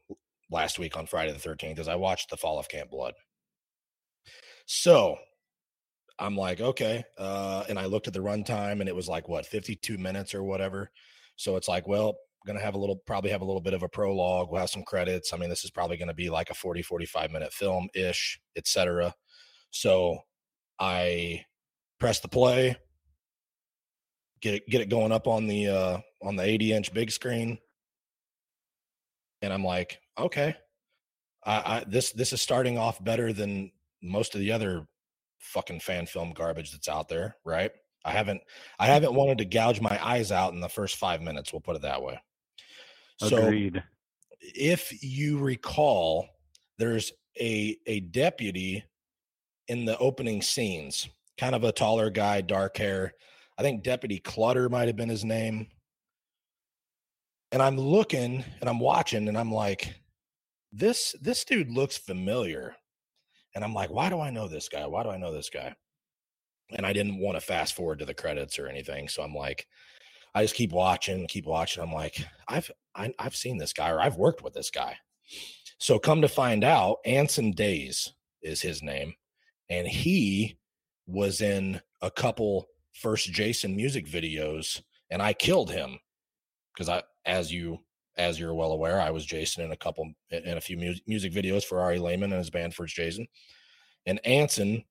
last 0.50 0.78
week 0.78 0.94
on 0.94 1.06
Friday 1.06 1.32
the 1.32 1.38
13th 1.38 1.78
is 1.78 1.88
I 1.88 1.94
watched 1.94 2.28
the 2.28 2.36
fall 2.36 2.58
of 2.58 2.68
Camp 2.68 2.90
Blood. 2.90 3.14
So 4.66 5.16
I'm 6.18 6.36
like, 6.36 6.60
okay. 6.60 7.02
Uh, 7.16 7.64
and 7.70 7.78
I 7.78 7.86
looked 7.86 8.08
at 8.08 8.12
the 8.12 8.20
runtime 8.20 8.80
and 8.80 8.90
it 8.90 8.94
was 8.94 9.08
like 9.08 9.26
what, 9.26 9.46
52 9.46 9.96
minutes 9.96 10.34
or 10.34 10.44
whatever. 10.44 10.90
So 11.36 11.56
it's 11.56 11.66
like, 11.66 11.88
well, 11.88 12.14
gonna 12.46 12.60
have 12.60 12.74
a 12.74 12.78
little 12.78 12.96
probably 13.06 13.30
have 13.30 13.40
a 13.40 13.46
little 13.46 13.62
bit 13.62 13.72
of 13.72 13.82
a 13.82 13.88
prologue. 13.88 14.50
We'll 14.50 14.60
have 14.60 14.68
some 14.68 14.84
credits. 14.84 15.32
I 15.32 15.38
mean, 15.38 15.48
this 15.48 15.64
is 15.64 15.70
probably 15.70 15.96
gonna 15.96 16.12
be 16.12 16.28
like 16.28 16.50
a 16.50 16.54
40, 16.54 16.82
45 16.82 17.30
minute 17.30 17.54
film 17.54 17.88
ish, 17.94 18.38
etc. 18.54 19.14
So 19.70 20.18
I 20.78 21.46
press 21.98 22.20
the 22.20 22.28
play, 22.28 22.76
get 24.40 24.54
it 24.54 24.68
get 24.68 24.80
it 24.80 24.88
going 24.88 25.12
up 25.12 25.26
on 25.26 25.46
the 25.46 25.68
uh 25.68 25.98
on 26.22 26.36
the 26.36 26.42
80 26.42 26.72
inch 26.72 26.94
big 26.94 27.10
screen. 27.10 27.58
And 29.42 29.52
i'm 29.52 29.64
like 29.64 30.00
okay. 30.18 30.56
I, 31.44 31.76
I 31.78 31.84
this 31.86 32.12
this 32.12 32.32
is 32.32 32.42
starting 32.42 32.78
off 32.78 33.02
better 33.02 33.32
than 33.32 33.70
most 34.02 34.34
of 34.34 34.40
the 34.40 34.52
other 34.52 34.86
fucking 35.40 35.80
fan 35.80 36.06
film 36.06 36.32
garbage 36.32 36.72
that's 36.72 36.88
out 36.88 37.08
there 37.08 37.36
right? 37.44 37.70
I 38.04 38.12
haven't 38.12 38.40
i 38.78 38.86
haven't 38.86 39.14
wanted 39.14 39.38
to 39.38 39.44
gouge 39.44 39.80
my 39.80 39.98
eyes 40.04 40.32
out 40.32 40.52
in 40.52 40.60
the 40.60 40.68
first 40.68 40.96
five 40.96 41.22
minutes 41.22 41.52
we'll 41.52 41.60
put 41.60 41.76
it 41.76 41.82
that 41.82 42.02
way. 42.02 42.20
So 43.18 43.50
if 44.40 45.02
you 45.02 45.38
recall, 45.38 46.28
there's 46.78 47.12
a 47.40 47.76
a 47.86 48.00
deputy 48.00 48.84
in 49.68 49.84
the 49.84 49.98
opening 49.98 50.42
scenes, 50.42 51.08
kind 51.38 51.54
of 51.54 51.64
a 51.64 51.72
taller 51.72 52.10
guy, 52.10 52.40
dark 52.40 52.76
hair. 52.76 53.14
I 53.58 53.62
think 53.62 53.82
Deputy 53.82 54.18
Clutter 54.18 54.68
might 54.68 54.88
have 54.88 54.96
been 54.96 55.08
his 55.08 55.24
name. 55.24 55.68
And 57.52 57.62
I'm 57.62 57.78
looking 57.78 58.44
and 58.60 58.68
I'm 58.68 58.80
watching 58.80 59.28
and 59.28 59.38
I'm 59.38 59.52
like, 59.52 59.94
this 60.72 61.14
this 61.20 61.44
dude 61.44 61.70
looks 61.70 61.96
familiar. 61.96 62.74
And 63.54 63.64
I'm 63.64 63.72
like, 63.72 63.90
why 63.90 64.10
do 64.10 64.20
I 64.20 64.30
know 64.30 64.48
this 64.48 64.68
guy? 64.68 64.86
Why 64.86 65.02
do 65.02 65.10
I 65.10 65.16
know 65.16 65.32
this 65.32 65.48
guy? 65.48 65.74
and 66.70 66.84
I 66.84 66.92
didn't 66.92 67.18
want 67.18 67.36
to 67.36 67.40
fast 67.40 67.74
forward 67.74 67.98
to 68.00 68.04
the 68.04 68.14
credits 68.14 68.58
or 68.58 68.66
anything. 68.66 69.08
So 69.08 69.22
I'm 69.22 69.34
like, 69.34 69.66
I 70.34 70.42
just 70.42 70.54
keep 70.54 70.72
watching, 70.72 71.26
keep 71.28 71.46
watching. 71.46 71.82
I'm 71.82 71.92
like, 71.92 72.24
I've 72.48 72.70
I, 72.94 73.04
have 73.04 73.12
i 73.18 73.22
have 73.24 73.36
seen 73.36 73.58
this 73.58 73.72
guy 73.72 73.90
or 73.90 74.00
I've 74.00 74.16
worked 74.16 74.42
with 74.42 74.54
this 74.54 74.70
guy. 74.70 74.96
So 75.78 75.98
come 75.98 76.22
to 76.22 76.28
find 76.28 76.64
out, 76.64 76.98
Anson 77.04 77.52
Days 77.52 78.12
is 78.42 78.60
his 78.60 78.82
name, 78.82 79.14
and 79.68 79.86
he 79.86 80.58
was 81.06 81.40
in 81.40 81.80
a 82.00 82.10
couple 82.10 82.66
first 83.00 83.32
Jason 83.32 83.76
music 83.76 84.06
videos, 84.06 84.82
and 85.10 85.22
I 85.22 85.32
killed 85.32 85.70
him 85.70 85.98
because 86.74 86.88
I, 86.88 87.02
as 87.24 87.52
you 87.52 87.78
as 88.18 88.40
you're 88.40 88.54
well 88.54 88.72
aware, 88.72 89.00
I 89.00 89.10
was 89.10 89.26
Jason 89.26 89.64
in 89.64 89.72
a 89.72 89.76
couple 89.76 90.10
in 90.30 90.56
a 90.56 90.60
few 90.60 90.76
mu- 90.76 90.94
music 91.06 91.32
videos 91.32 91.64
for 91.64 91.80
Ari 91.80 91.98
Lehman 91.98 92.32
and 92.32 92.38
his 92.38 92.50
band 92.50 92.74
First 92.74 92.96
Jason, 92.96 93.26
and 94.06 94.24
Anson 94.24 94.84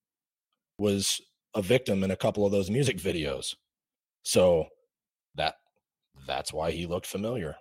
was 0.78 1.22
a 1.56 1.62
victim 1.62 2.03
in 2.03 2.12
a 2.12 2.18
couple 2.18 2.45
of 2.45 2.51
those 2.51 2.70
music 2.70 2.97
videos. 2.97 3.56
So 4.24 4.68
that 5.36 5.56
that's 6.28 6.53
why 6.53 6.72
he 6.72 6.86
looked 6.86 7.08
familiar. 7.08 7.56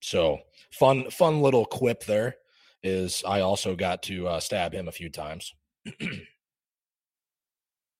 So 0.00 0.38
fun 0.72 1.10
fun 1.10 1.42
little 1.42 1.64
quip 1.64 2.04
there 2.04 2.36
is 2.82 3.22
I 3.26 3.40
also 3.40 3.74
got 3.74 4.02
to 4.04 4.28
uh, 4.28 4.40
stab 4.40 4.72
him 4.72 4.86
a 4.88 4.92
few 4.92 5.10
times. 5.10 5.54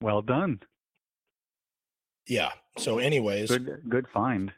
well 0.01 0.23
done. 0.23 0.61
Yeah. 2.29 2.51
So 2.77 2.99
anyways, 2.99 3.49
good 3.49 3.83
good 3.89 4.09
find. 4.09 4.53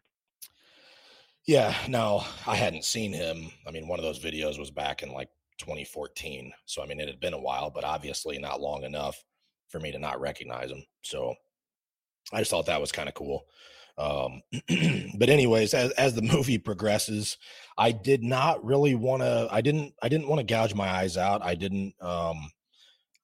Yeah, 1.46 1.74
no, 1.88 2.24
I 2.46 2.54
hadn't 2.54 2.84
seen 2.84 3.12
him. 3.12 3.50
I 3.66 3.70
mean, 3.70 3.88
one 3.88 3.98
of 3.98 4.04
those 4.04 4.22
videos 4.22 4.58
was 4.58 4.70
back 4.70 5.02
in 5.02 5.12
like 5.12 5.30
2014. 5.58 6.52
So 6.66 6.82
I 6.82 6.86
mean, 6.86 7.00
it 7.00 7.08
had 7.08 7.20
been 7.20 7.34
a 7.34 7.40
while, 7.40 7.70
but 7.70 7.84
obviously 7.84 8.38
not 8.38 8.60
long 8.60 8.84
enough 8.84 9.22
for 9.68 9.80
me 9.80 9.92
to 9.92 9.98
not 9.98 10.20
recognize 10.20 10.70
him. 10.70 10.84
So 11.02 11.34
I 12.32 12.40
just 12.40 12.50
thought 12.50 12.66
that 12.66 12.80
was 12.80 12.92
kind 12.92 13.08
of 13.08 13.14
cool. 13.14 13.44
Um, 13.96 14.42
but 15.18 15.28
anyways, 15.28 15.74
as 15.74 15.92
as 15.92 16.14
the 16.14 16.22
movie 16.34 16.58
progresses, 16.58 17.38
I 17.78 17.92
did 17.92 18.22
not 18.22 18.64
really 18.64 18.94
want 18.94 19.22
to. 19.22 19.48
I 19.50 19.60
didn't. 19.60 19.94
I 20.02 20.08
didn't 20.08 20.28
want 20.28 20.40
to 20.40 20.52
gouge 20.52 20.74
my 20.74 20.88
eyes 20.88 21.16
out. 21.16 21.42
I 21.42 21.54
didn't. 21.54 21.94
Um, 22.00 22.50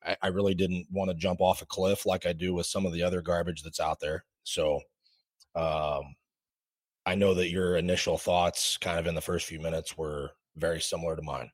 I, 0.04 0.16
I 0.22 0.26
really 0.28 0.54
didn't 0.54 0.86
want 0.90 1.10
to 1.10 1.16
jump 1.16 1.40
off 1.40 1.62
a 1.62 1.66
cliff 1.66 2.06
like 2.06 2.26
I 2.26 2.32
do 2.32 2.54
with 2.54 2.66
some 2.66 2.86
of 2.86 2.92
the 2.92 3.02
other 3.02 3.22
garbage 3.22 3.62
that's 3.62 3.80
out 3.80 4.00
there. 4.00 4.24
So, 4.46 4.80
um, 5.56 6.14
I 7.04 7.14
know 7.14 7.34
that 7.34 7.50
your 7.50 7.76
initial 7.76 8.16
thoughts, 8.16 8.76
kind 8.76 8.98
of 8.98 9.06
in 9.06 9.14
the 9.14 9.20
first 9.20 9.46
few 9.46 9.60
minutes, 9.60 9.98
were 9.98 10.30
very 10.56 10.80
similar 10.80 11.16
to 11.16 11.22
mine. 11.22 11.50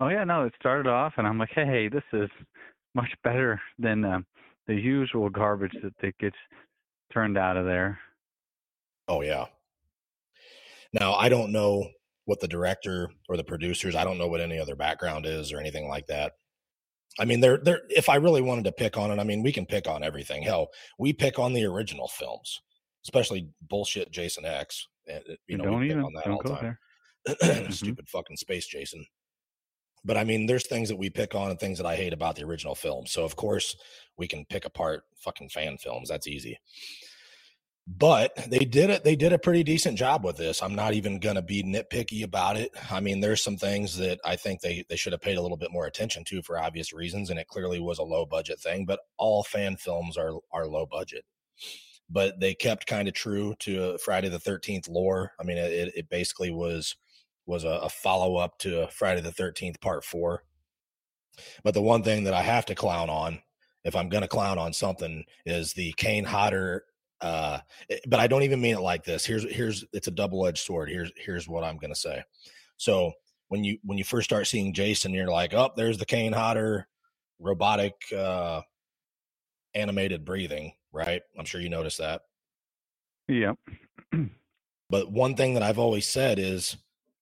Oh 0.00 0.08
yeah, 0.08 0.24
no, 0.24 0.44
it 0.44 0.54
started 0.60 0.88
off, 0.88 1.14
and 1.16 1.26
I'm 1.26 1.38
like, 1.38 1.50
hey, 1.54 1.88
this 1.88 2.04
is 2.12 2.28
much 2.94 3.10
better 3.24 3.60
than 3.78 4.04
uh, 4.04 4.20
the 4.66 4.74
usual 4.74 5.28
garbage 5.30 5.74
that, 5.82 5.94
that 6.02 6.18
gets 6.18 6.36
turned 7.12 7.38
out 7.38 7.56
of 7.56 7.64
there. 7.64 7.98
Oh 9.08 9.22
yeah. 9.22 9.46
Now 10.92 11.14
I 11.14 11.28
don't 11.28 11.50
know 11.50 11.88
what 12.26 12.40
the 12.40 12.48
director 12.48 13.10
or 13.28 13.38
the 13.38 13.44
producers. 13.44 13.96
I 13.96 14.04
don't 14.04 14.18
know 14.18 14.28
what 14.28 14.42
any 14.42 14.58
other 14.58 14.76
background 14.76 15.24
is 15.24 15.52
or 15.52 15.60
anything 15.60 15.88
like 15.88 16.06
that. 16.08 16.34
I 17.18 17.24
mean, 17.24 17.40
they're 17.40 17.58
they're. 17.58 17.82
If 17.88 18.08
I 18.08 18.16
really 18.16 18.42
wanted 18.42 18.64
to 18.64 18.72
pick 18.72 18.96
on 18.96 19.10
it, 19.10 19.18
I 19.18 19.24
mean, 19.24 19.42
we 19.42 19.52
can 19.52 19.66
pick 19.66 19.88
on 19.88 20.02
everything. 20.02 20.42
Hell, 20.42 20.68
we 20.98 21.12
pick 21.12 21.38
on 21.38 21.52
the 21.52 21.64
original 21.64 22.08
films, 22.08 22.60
especially 23.04 23.48
bullshit 23.68 24.10
Jason 24.10 24.44
X. 24.44 24.86
Eh, 25.08 25.18
eh, 25.28 25.34
you 25.46 25.56
know, 25.56 25.64
don't 25.64 25.84
even, 25.84 26.02
on 26.02 26.12
that 26.14 26.28
all 26.28 26.42
time. 26.42 26.78
Stupid 27.70 27.72
mm-hmm. 27.72 28.04
fucking 28.06 28.36
space 28.36 28.66
Jason. 28.66 29.04
But 30.04 30.16
I 30.16 30.24
mean, 30.24 30.46
there's 30.46 30.66
things 30.66 30.88
that 30.88 30.96
we 30.96 31.10
pick 31.10 31.34
on 31.34 31.50
and 31.50 31.58
things 31.58 31.78
that 31.78 31.86
I 31.86 31.96
hate 31.96 32.12
about 32.12 32.36
the 32.36 32.44
original 32.44 32.74
film. 32.74 33.04
So 33.06 33.24
of 33.24 33.34
course 33.34 33.76
we 34.16 34.28
can 34.28 34.44
pick 34.46 34.64
apart 34.64 35.02
fucking 35.16 35.48
fan 35.48 35.76
films. 35.76 36.08
That's 36.08 36.28
easy 36.28 36.56
but 37.96 38.36
they 38.50 38.58
did 38.58 38.90
it 38.90 39.02
they 39.02 39.16
did 39.16 39.32
a 39.32 39.38
pretty 39.38 39.64
decent 39.64 39.96
job 39.96 40.22
with 40.22 40.36
this. 40.36 40.62
I'm 40.62 40.74
not 40.74 40.92
even 40.92 41.18
going 41.18 41.36
to 41.36 41.42
be 41.42 41.62
nitpicky 41.62 42.22
about 42.22 42.58
it. 42.58 42.70
I 42.90 43.00
mean 43.00 43.20
there's 43.20 43.42
some 43.42 43.56
things 43.56 43.96
that 43.96 44.20
i 44.26 44.36
think 44.36 44.60
they 44.60 44.84
they 44.90 44.96
should 44.96 45.12
have 45.14 45.22
paid 45.22 45.38
a 45.38 45.42
little 45.42 45.56
bit 45.56 45.72
more 45.72 45.86
attention 45.86 46.24
to 46.24 46.42
for 46.42 46.58
obvious 46.58 46.92
reasons 46.92 47.30
and 47.30 47.38
it 47.38 47.48
clearly 47.48 47.80
was 47.80 47.98
a 47.98 48.02
low 48.02 48.26
budget 48.26 48.60
thing 48.60 48.84
but 48.84 49.00
all 49.16 49.42
fan 49.42 49.76
films 49.76 50.18
are 50.18 50.34
are 50.52 50.66
low 50.66 50.84
budget. 50.84 51.24
But 52.10 52.40
they 52.40 52.54
kept 52.54 52.86
kind 52.86 53.08
of 53.08 53.14
true 53.14 53.54
to 53.60 53.96
friday 53.98 54.28
the 54.28 54.38
13th 54.38 54.90
lore. 54.90 55.32
I 55.40 55.44
mean 55.44 55.56
it, 55.56 55.92
it 55.96 56.08
basically 56.10 56.50
was 56.50 56.94
was 57.46 57.64
a, 57.64 57.68
a 57.68 57.88
follow-up 57.88 58.58
to 58.58 58.88
friday 58.88 59.22
the 59.22 59.32
13th 59.32 59.80
part 59.80 60.04
four. 60.04 60.42
But 61.64 61.72
the 61.72 61.82
one 61.82 62.02
thing 62.02 62.24
that 62.24 62.34
i 62.34 62.42
have 62.42 62.66
to 62.66 62.74
clown 62.74 63.08
on 63.08 63.40
if 63.84 63.96
I'm 63.96 64.08
going 64.08 64.22
to 64.22 64.28
clown 64.28 64.58
on 64.58 64.72
something, 64.72 65.24
is 65.46 65.72
the 65.72 65.94
Kane 65.96 66.24
Hodder 66.24 66.84
uh 67.20 67.58
eh, 67.90 67.98
but 68.06 68.20
i 68.20 68.26
don't 68.26 68.42
even 68.42 68.60
mean 68.60 68.76
it 68.76 68.80
like 68.80 69.04
this. 69.04 69.24
Here's 69.24 69.44
here's 69.52 69.84
it's 69.92 70.08
a 70.08 70.12
double-edged 70.12 70.64
sword. 70.64 70.90
Here's 70.90 71.12
here's 71.16 71.48
what 71.48 71.64
i'm 71.64 71.76
going 71.76 71.92
to 71.92 72.00
say. 72.00 72.22
So 72.76 73.12
when 73.48 73.64
you 73.64 73.78
when 73.82 73.98
you 73.98 74.04
first 74.04 74.28
start 74.28 74.46
seeing 74.46 74.74
jason 74.74 75.14
you're 75.14 75.26
like 75.26 75.54
oh 75.54 75.70
there's 75.74 75.96
the 75.96 76.04
kane 76.04 76.34
hodder 76.34 76.86
robotic 77.38 77.94
uh 78.14 78.60
animated 79.74 80.24
breathing 80.24 80.72
right? 80.92 81.22
I'm 81.38 81.44
sure 81.44 81.60
you 81.60 81.68
noticed 81.68 81.98
that. 81.98 82.22
Yep. 83.28 83.56
But 84.90 85.12
one 85.12 85.34
thing 85.34 85.52
that 85.52 85.62
i've 85.62 85.78
always 85.78 86.06
said 86.06 86.38
is 86.38 86.78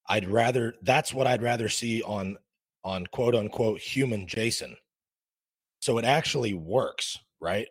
i'd 0.09 0.29
rather 0.29 0.75
that's 0.83 1.13
what 1.13 1.27
i'd 1.27 1.43
rather 1.43 1.69
see 1.69 2.01
on 2.01 2.39
on 2.85 3.05
quote 3.09 3.35
unquote 3.35 3.81
human 3.81 4.29
jason. 4.29 4.77
So 5.81 5.99
it 5.99 6.05
actually 6.05 6.55
works 6.55 7.19
right 7.41 7.67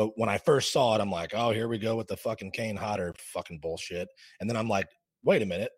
but 0.00 0.16
when 0.16 0.30
I 0.30 0.38
first 0.38 0.72
saw 0.72 0.94
it, 0.94 1.00
I'm 1.02 1.10
like, 1.10 1.32
oh, 1.34 1.50
here 1.50 1.68
we 1.68 1.76
go 1.76 1.94
with 1.94 2.08
the 2.08 2.16
fucking 2.16 2.52
Kane 2.52 2.74
Hodder 2.74 3.14
fucking 3.18 3.58
bullshit. 3.58 4.08
And 4.40 4.48
then 4.48 4.56
I'm 4.56 4.66
like, 4.66 4.88
wait 5.22 5.42
a 5.42 5.46
minute. 5.46 5.72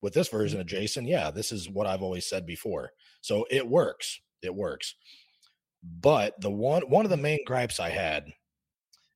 With 0.00 0.14
this 0.14 0.28
version 0.28 0.60
of 0.60 0.66
mm-hmm. 0.66 0.76
Jason, 0.76 1.08
yeah, 1.08 1.32
this 1.32 1.50
is 1.50 1.68
what 1.68 1.88
I've 1.88 2.02
always 2.02 2.28
said 2.28 2.46
before. 2.46 2.92
So 3.20 3.46
it 3.50 3.66
works. 3.66 4.20
It 4.44 4.54
works. 4.54 4.94
But 5.82 6.40
the 6.40 6.52
one 6.52 6.82
one 6.82 7.04
of 7.04 7.10
the 7.10 7.16
main 7.16 7.40
gripes 7.44 7.80
I 7.80 7.88
had, 7.88 8.26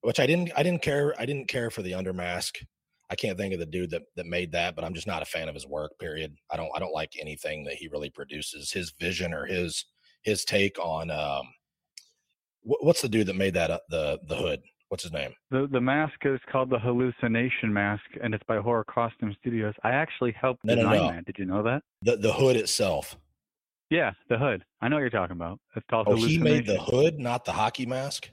which 0.01 0.18
I 0.18 0.26
didn't 0.26 0.51
I 0.57 0.64
didn't 0.64 0.82
care 0.82 1.14
I 1.20 1.24
didn't 1.24 1.47
care 1.47 1.70
for 1.70 1.82
the 1.82 1.93
undermask. 1.93 2.57
I 3.11 3.14
can't 3.14 3.38
think 3.38 3.55
of 3.55 3.61
the 3.61 3.66
dude 3.66 3.90
that 3.90 4.03
that 4.16 4.26
made 4.26 4.51
that, 4.53 4.74
but 4.74 4.84
I'm 4.84 4.95
just 4.95 5.07
not 5.07 5.22
a 5.22 5.26
fan 5.26 5.49
of 5.49 5.55
his 5.55 5.68
work. 5.68 5.93
Period. 6.01 6.34
I 6.51 6.57
don't 6.57 6.70
I 6.74 6.80
don't 6.80 6.93
like 6.93 7.12
anything 7.20 7.62
that 7.64 7.74
he 7.74 7.86
really 7.86 8.11
produces. 8.11 8.72
His 8.72 8.93
vision 8.99 9.32
or 9.32 9.47
his 9.47 9.84
his 10.22 10.45
take 10.45 10.80
on 10.80 11.12
um, 11.12 11.47
what's 12.62 13.02
the 13.02 13.08
dude 13.08 13.26
that 13.26 13.36
made 13.36 13.54
that 13.54 13.70
uh, 13.70 13.78
the 13.88 14.18
the 14.28 14.36
hood? 14.36 14.62
What's 14.88 15.04
his 15.04 15.12
name? 15.12 15.32
The 15.50 15.68
the 15.70 15.80
mask 15.80 16.14
is 16.24 16.40
called 16.50 16.70
the 16.70 16.78
hallucination 16.78 17.72
mask, 17.72 18.04
and 18.22 18.34
it's 18.34 18.44
by 18.46 18.58
Horror 18.58 18.84
Costume 18.84 19.34
Studios. 19.40 19.74
I 19.82 19.90
actually 19.90 20.32
helped 20.32 20.64
no, 20.64 20.74
design 20.74 20.92
no, 20.92 21.06
no. 21.06 21.12
that. 21.12 21.24
Did 21.24 21.36
you 21.38 21.46
know 21.46 21.62
that? 21.62 21.82
The 22.02 22.16
the 22.16 22.32
hood 22.32 22.56
itself. 22.56 23.16
Yeah, 23.90 24.12
the 24.28 24.38
hood. 24.38 24.64
I 24.80 24.88
know 24.88 24.96
what 24.96 25.00
you're 25.00 25.10
talking 25.10 25.36
about. 25.36 25.60
It's 25.76 25.86
called 25.90 26.08
oh, 26.08 26.16
he 26.16 26.38
made 26.38 26.66
the 26.66 26.80
hood, 26.80 27.18
not 27.18 27.44
the 27.44 27.52
hockey 27.52 27.86
mask. 27.86 28.30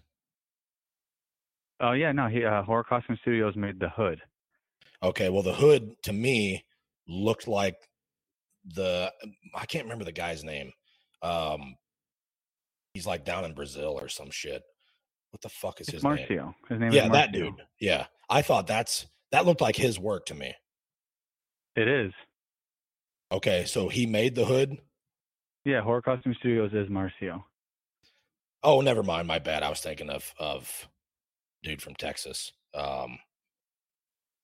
Oh 1.81 1.93
yeah, 1.93 2.11
no, 2.11 2.27
he 2.27 2.43
uh, 2.43 2.63
Horror 2.63 2.83
Costume 2.83 3.17
Studios 3.21 3.55
made 3.55 3.79
the 3.79 3.89
hood. 3.89 4.21
Okay, 5.01 5.29
well 5.29 5.43
the 5.43 5.53
hood 5.53 5.95
to 6.03 6.13
me 6.13 6.65
looked 7.07 7.47
like 7.47 7.75
the 8.65 9.11
I 9.55 9.65
can't 9.65 9.85
remember 9.85 10.05
the 10.05 10.11
guy's 10.11 10.43
name. 10.43 10.71
Um, 11.21 11.75
He's 12.99 13.07
like 13.07 13.23
down 13.23 13.45
in 13.45 13.53
Brazil 13.53 13.97
or 13.97 14.09
some 14.09 14.29
shit. 14.29 14.61
What 15.31 15.41
the 15.41 15.47
fuck 15.47 15.79
is 15.79 15.87
it's 15.87 15.93
his 15.93 16.03
Marcio. 16.03 16.29
name? 16.29 16.53
His 16.67 16.79
name 16.81 16.91
yeah, 16.91 17.07
that 17.07 17.31
dude. 17.31 17.53
Yeah, 17.79 18.07
I 18.29 18.41
thought 18.41 18.67
that's 18.67 19.05
that 19.31 19.45
looked 19.45 19.61
like 19.61 19.77
his 19.77 19.97
work 19.97 20.25
to 20.25 20.35
me. 20.35 20.53
It 21.77 21.87
is. 21.87 22.11
Okay, 23.31 23.63
so 23.63 23.87
he 23.87 24.05
made 24.05 24.35
the 24.35 24.43
hood. 24.43 24.79
Yeah, 25.63 25.79
Horror 25.79 26.01
Costume 26.01 26.35
Studios 26.41 26.71
is 26.73 26.89
Marcio. 26.89 27.41
Oh, 28.63 28.81
never 28.81 29.01
mind. 29.01 29.29
My 29.29 29.39
bad. 29.39 29.63
I 29.63 29.69
was 29.69 29.79
thinking 29.79 30.09
of 30.09 30.33
of 30.37 30.89
dude 31.63 31.81
from 31.81 31.95
Texas. 31.95 32.51
Um, 32.73 33.17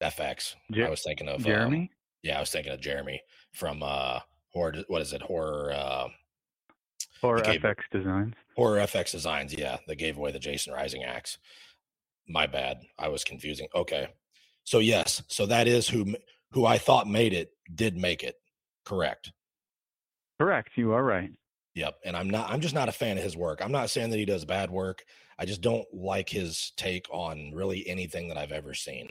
FX. 0.01 0.56
Jer- 0.72 0.88
I 0.88 0.89
was 0.89 1.03
thinking 1.03 1.28
of 1.28 1.43
Jeremy. 1.43 1.78
Um, 1.78 1.89
yeah, 2.24 2.38
I 2.38 2.39
was 2.39 2.51
thinking 2.51 2.72
of 2.72 2.80
Jeremy 2.80 3.22
from 3.51 3.84
uh 3.84 4.22
horror. 4.53 4.76
What 4.88 5.01
is 5.01 5.12
it? 5.12 5.24
Horror. 5.24 5.74
Uh, 5.74 6.08
Horror 7.26 7.41
FX 7.41 7.76
Designs. 7.91 8.34
Or 8.55 8.76
FX 8.78 9.11
Designs, 9.11 9.53
yeah, 9.53 9.78
that 9.88 9.97
gave 9.97 10.17
away 10.17 10.32
the 10.32 10.39
Jason 10.39 10.73
Rising 10.73 11.03
axe. 11.03 11.38
My 12.28 12.47
bad, 12.47 12.78
I 12.97 13.09
was 13.09 13.23
confusing. 13.23 13.67
Okay, 13.76 14.07
so 14.63 14.80
yes, 14.80 15.21
so 15.28 15.45
that 15.45 15.67
is 15.67 15.88
who 15.88 16.15
who 16.51 16.65
I 16.65 16.78
thought 16.78 17.07
made 17.07 17.34
it 17.34 17.51
did 17.73 17.97
make 17.97 18.23
it. 18.23 18.36
Correct. 18.86 19.32
Correct. 20.39 20.71
You 20.76 20.93
are 20.93 21.03
right. 21.03 21.32
Yep. 21.76 21.99
And 22.05 22.15
I'm 22.15 22.30
not. 22.30 22.49
I'm 22.49 22.61
just 22.61 22.76
not 22.76 22.89
a 22.89 22.93
fan 22.93 23.17
of 23.17 23.23
his 23.23 23.38
work. 23.38 23.61
I'm 23.63 23.71
not 23.71 23.89
saying 23.89 24.09
that 24.09 24.17
he 24.17 24.26
does 24.26 24.45
bad 24.45 24.71
work. 24.71 25.03
I 25.38 25.45
just 25.45 25.61
don't 25.61 25.86
like 25.93 26.30
his 26.30 26.71
take 26.78 27.07
on 27.11 27.51
really 27.53 27.88
anything 27.88 28.30
that 28.30 28.38
I've 28.38 28.51
ever 28.51 28.73
seen. 28.73 29.09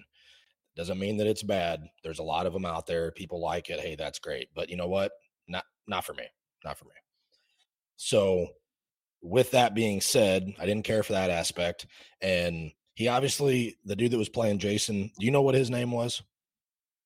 Doesn't 0.76 0.98
mean 0.98 1.18
that 1.18 1.26
it's 1.26 1.42
bad. 1.42 1.88
There's 2.02 2.18
a 2.18 2.24
lot 2.24 2.46
of 2.46 2.52
them 2.52 2.64
out 2.64 2.86
there. 2.86 3.12
People 3.12 3.40
like 3.40 3.70
it. 3.70 3.80
Hey, 3.80 3.94
that's 3.94 4.18
great. 4.18 4.48
But 4.54 4.70
you 4.70 4.76
know 4.76 4.88
what? 4.88 5.12
Not 5.46 5.64
not 5.86 6.04
for 6.04 6.14
me. 6.14 6.24
Not 6.64 6.78
for 6.78 6.86
me. 6.86 6.92
So 7.96 8.48
with 9.22 9.52
that 9.52 9.74
being 9.74 10.00
said, 10.00 10.52
I 10.58 10.66
didn't 10.66 10.84
care 10.84 11.02
for 11.02 11.12
that 11.12 11.30
aspect. 11.30 11.86
And 12.20 12.72
he 12.94 13.08
obviously, 13.08 13.76
the 13.84 13.96
dude 13.96 14.10
that 14.12 14.18
was 14.18 14.28
playing 14.28 14.58
Jason, 14.58 15.10
do 15.18 15.26
you 15.26 15.32
know 15.32 15.42
what 15.42 15.54
his 15.54 15.70
name 15.70 15.90
was? 15.90 16.22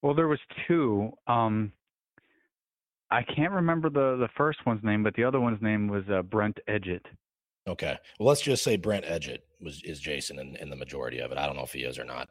Well, 0.02 0.14
there 0.14 0.28
was 0.28 0.40
two. 0.66 1.10
Um, 1.26 1.72
I 3.10 3.22
can't 3.22 3.52
remember 3.52 3.88
the 3.88 4.16
the 4.18 4.28
first 4.36 4.58
one's 4.66 4.84
name, 4.84 5.02
but 5.02 5.14
the 5.14 5.24
other 5.24 5.40
one's 5.40 5.62
name 5.62 5.88
was 5.88 6.04
uh, 6.12 6.22
Brent 6.22 6.58
Edgett. 6.68 7.04
Okay. 7.66 7.96
Well, 8.18 8.28
let's 8.28 8.40
just 8.40 8.62
say 8.62 8.76
Brent 8.76 9.04
Edgett 9.04 9.40
was 9.60 9.82
is 9.82 10.00
Jason 10.00 10.38
in, 10.38 10.56
in 10.56 10.70
the 10.70 10.76
majority 10.76 11.18
of 11.18 11.32
it. 11.32 11.38
I 11.38 11.46
don't 11.46 11.56
know 11.56 11.62
if 11.62 11.72
he 11.72 11.80
is 11.80 11.98
or 11.98 12.04
not. 12.04 12.28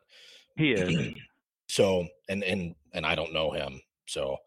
He 0.56 0.72
is. 0.72 1.14
so, 1.68 2.08
and 2.30 2.44
and 2.44 2.76
and 2.94 3.06
I 3.06 3.16
don't 3.16 3.34
know 3.34 3.52
him. 3.52 3.82
So, 4.06 4.38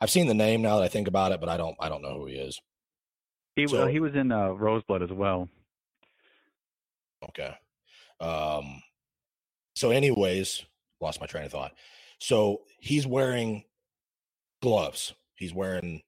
I've 0.00 0.10
seen 0.10 0.26
the 0.26 0.34
name 0.34 0.60
now 0.60 0.76
that 0.76 0.84
I 0.84 0.88
think 0.88 1.08
about 1.08 1.32
it, 1.32 1.40
but 1.40 1.48
I 1.48 1.56
don't 1.56 1.76
I 1.80 1.88
don't 1.88 2.02
know 2.02 2.14
who 2.14 2.26
he 2.26 2.34
is. 2.34 2.60
He 3.60 3.68
So- 3.68 3.86
he 3.86 4.00
was 4.00 4.14
in 4.14 4.32
uh, 4.32 4.48
Roseblood 4.48 5.02
as 5.02 5.12
well. 5.12 5.48
Okay. 7.28 7.54
Um 8.20 8.82
so 9.76 9.90
anyways, 9.90 10.64
lost 11.00 11.20
my 11.20 11.26
train 11.26 11.44
of 11.44 11.52
thought. 11.52 11.72
So 12.18 12.62
he's 12.80 13.06
wearing 13.06 13.64
gloves. 14.62 15.14
He's 15.36 15.54
wearing 15.54 16.02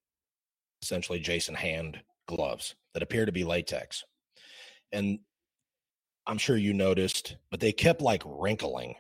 essentially 0.82 1.20
Jason 1.20 1.55
hand 1.55 2.00
gloves 2.26 2.74
that 2.92 3.03
appear 3.03 3.24
to 3.24 3.32
be 3.32 3.44
latex. 3.44 4.05
And 4.90 5.20
I'm 6.26 6.38
sure 6.38 6.57
you 6.57 6.74
noticed, 6.74 7.36
but 7.50 7.61
they 7.61 7.72
kept 7.72 8.00
like 8.03 8.22
wrinkling 8.26 8.94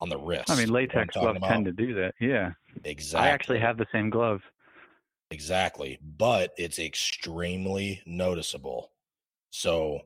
on 0.00 0.08
the 0.08 0.18
wrist. 0.18 0.50
I 0.50 0.54
mean, 0.56 0.60
You 0.62 0.66
know 0.68 0.72
what 0.72 0.80
I'm 0.80 0.88
latex 0.96 1.14
gloves 1.14 1.40
tend 1.42 1.64
to 1.66 1.72
do 1.72 1.94
that. 1.94 2.14
Yeah, 2.20 2.52
Exactly. 2.84 3.28
I 3.28 3.32
actually 3.32 3.58
have 3.58 3.76
the 3.76 3.86
same 3.92 4.08
glove. 4.08 4.40
Exactly. 5.30 5.98
But 6.18 6.52
it's 6.56 6.78
extremely 6.78 8.02
noticeable. 8.06 8.92
So 9.50 10.00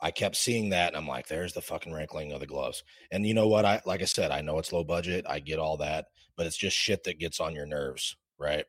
I 0.00 0.10
kept 0.10 0.36
seeing 0.36 0.70
that 0.70 0.88
and 0.88 0.96
I'm 0.96 1.08
like, 1.08 1.28
there's 1.28 1.52
the 1.52 1.62
fucking 1.62 1.92
wrinkling 1.92 2.32
of 2.32 2.40
the 2.40 2.46
gloves. 2.46 2.82
And 3.10 3.26
you 3.26 3.34
know 3.34 3.48
what? 3.48 3.64
I 3.64 3.80
like 3.86 4.02
I 4.02 4.06
said, 4.06 4.30
I 4.32 4.40
know 4.42 4.58
it's 4.58 4.72
low 4.72 4.84
budget. 4.84 5.24
I 5.28 5.40
get 5.40 5.58
all 5.58 5.76
that, 5.78 6.06
but 6.36 6.46
it's 6.46 6.56
just 6.56 6.76
shit 6.76 7.04
that 7.04 7.18
gets 7.20 7.40
on 7.40 7.54
your 7.54 7.66
nerves, 7.66 8.16
right? 8.38 8.66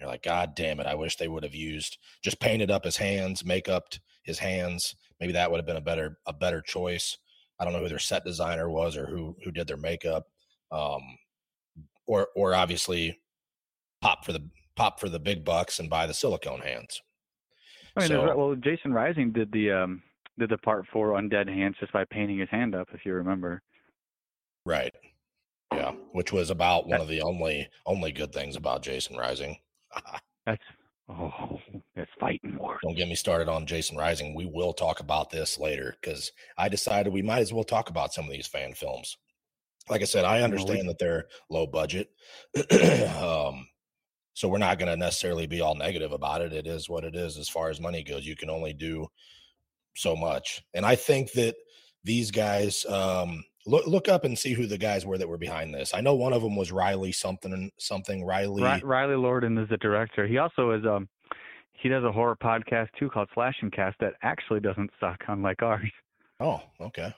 You're 0.00 0.08
like, 0.08 0.22
God 0.22 0.54
damn 0.54 0.80
it. 0.80 0.86
I 0.86 0.94
wish 0.94 1.16
they 1.16 1.28
would 1.28 1.42
have 1.44 1.54
used 1.54 1.98
just 2.22 2.40
painted 2.40 2.70
up 2.70 2.84
his 2.84 2.96
hands, 2.96 3.44
make 3.44 3.68
up 3.68 3.88
his 4.24 4.38
hands. 4.38 4.94
Maybe 5.20 5.32
that 5.32 5.50
would 5.50 5.58
have 5.58 5.66
been 5.66 5.76
a 5.76 5.80
better 5.80 6.18
a 6.26 6.32
better 6.32 6.60
choice. 6.62 7.18
I 7.58 7.64
don't 7.64 7.72
know 7.72 7.80
who 7.80 7.88
their 7.88 7.98
set 7.98 8.24
designer 8.24 8.70
was 8.70 8.96
or 8.96 9.06
who 9.06 9.36
who 9.44 9.50
did 9.52 9.66
their 9.66 9.76
makeup. 9.78 10.26
Um 10.70 11.02
or 12.06 12.28
or 12.36 12.54
obviously 12.54 13.18
pop 14.02 14.24
for 14.24 14.32
the 14.32 14.48
pop 14.78 15.00
for 15.00 15.08
the 15.08 15.18
big 15.18 15.44
bucks 15.44 15.80
and 15.80 15.90
buy 15.90 16.06
the 16.06 16.14
silicone 16.14 16.60
hands. 16.60 17.02
I 17.96 18.00
mean, 18.00 18.08
So- 18.10 18.36
well, 18.36 18.54
Jason 18.54 18.92
Rising 18.92 19.32
did 19.32 19.50
the 19.52 19.72
um 19.72 20.02
did 20.38 20.50
the 20.50 20.58
part 20.58 20.86
four 20.92 21.14
undead 21.14 21.48
hands 21.48 21.74
just 21.80 21.92
by 21.92 22.04
painting 22.04 22.38
his 22.38 22.48
hand 22.48 22.74
up, 22.76 22.88
if 22.94 23.04
you 23.04 23.12
remember. 23.12 23.60
Right. 24.64 24.94
Yeah, 25.74 25.92
which 26.12 26.32
was 26.32 26.50
about 26.50 26.86
one 26.86 27.00
of 27.00 27.08
the 27.08 27.20
only 27.22 27.68
only 27.86 28.12
good 28.12 28.32
things 28.32 28.54
about 28.54 28.82
Jason 28.82 29.16
Rising. 29.16 29.58
That's 30.46 30.62
oh, 31.10 31.58
that's 31.94 32.10
fighting 32.18 32.56
words. 32.58 32.80
Don't 32.82 32.96
get 32.96 33.08
me 33.08 33.14
started 33.14 33.48
on 33.48 33.66
Jason 33.66 33.98
Rising. 33.98 34.34
We 34.34 34.46
will 34.46 34.72
talk 34.72 35.00
about 35.00 35.28
this 35.28 35.58
later 35.58 35.94
because 36.00 36.32
I 36.56 36.70
decided 36.70 37.12
we 37.12 37.20
might 37.20 37.40
as 37.40 37.52
well 37.52 37.64
talk 37.64 37.90
about 37.90 38.14
some 38.14 38.24
of 38.24 38.30
these 38.30 38.46
fan 38.46 38.72
films. 38.72 39.18
Like 39.90 40.00
I 40.00 40.04
said, 40.04 40.24
I 40.24 40.40
understand 40.42 40.88
that 40.88 40.98
they're 40.98 41.26
low 41.50 41.66
budget. 41.66 42.08
um, 43.20 43.66
so 44.38 44.46
we're 44.46 44.58
not 44.58 44.78
going 44.78 44.88
to 44.88 44.96
necessarily 44.96 45.48
be 45.48 45.60
all 45.60 45.74
negative 45.74 46.12
about 46.12 46.42
it. 46.42 46.52
It 46.52 46.68
is 46.68 46.88
what 46.88 47.02
it 47.02 47.16
is 47.16 47.38
as 47.38 47.48
far 47.48 47.70
as 47.70 47.80
money 47.80 48.04
goes. 48.04 48.24
You 48.24 48.36
can 48.36 48.48
only 48.48 48.72
do 48.72 49.08
so 49.96 50.14
much. 50.14 50.62
And 50.72 50.86
I 50.86 50.94
think 50.94 51.32
that 51.32 51.56
these 52.04 52.30
guys 52.30 52.86
um 52.86 53.42
look 53.66 53.88
look 53.88 54.06
up 54.06 54.22
and 54.22 54.38
see 54.38 54.52
who 54.52 54.68
the 54.68 54.78
guys 54.78 55.04
were 55.04 55.18
that 55.18 55.28
were 55.28 55.38
behind 55.38 55.74
this. 55.74 55.92
I 55.92 56.02
know 56.02 56.14
one 56.14 56.32
of 56.32 56.42
them 56.42 56.54
was 56.54 56.70
Riley 56.70 57.10
something 57.10 57.72
something 57.80 58.24
Riley. 58.24 58.62
Ri- 58.62 58.82
Riley 58.84 59.16
Lorden 59.16 59.60
is 59.60 59.68
the 59.70 59.76
director. 59.76 60.28
He 60.28 60.38
also 60.38 60.70
is 60.70 60.86
um 60.86 61.08
he 61.72 61.88
does 61.88 62.04
a 62.04 62.12
horror 62.12 62.36
podcast 62.40 62.90
too 62.96 63.10
called 63.10 63.28
Slashing 63.34 63.72
Cast 63.72 63.98
that 63.98 64.12
actually 64.22 64.60
doesn't 64.60 64.90
suck, 65.00 65.18
unlike 65.26 65.64
ours. 65.64 65.90
Oh, 66.38 66.62
okay. 66.80 67.12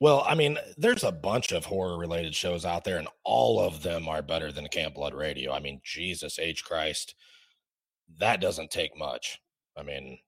Well, 0.00 0.24
I 0.26 0.34
mean, 0.34 0.58
there's 0.76 1.04
a 1.04 1.12
bunch 1.12 1.52
of 1.52 1.64
horror 1.66 1.98
related 1.98 2.34
shows 2.34 2.64
out 2.64 2.84
there, 2.84 2.98
and 2.98 3.08
all 3.24 3.60
of 3.60 3.82
them 3.82 4.08
are 4.08 4.22
better 4.22 4.52
than 4.52 4.66
Camp 4.68 4.94
Blood 4.94 5.14
Radio. 5.14 5.52
I 5.52 5.60
mean, 5.60 5.80
Jesus 5.84 6.38
H. 6.38 6.64
Christ, 6.64 7.14
that 8.18 8.40
doesn't 8.40 8.70
take 8.70 8.96
much. 8.96 9.40
I 9.76 9.82
mean, 9.82 10.18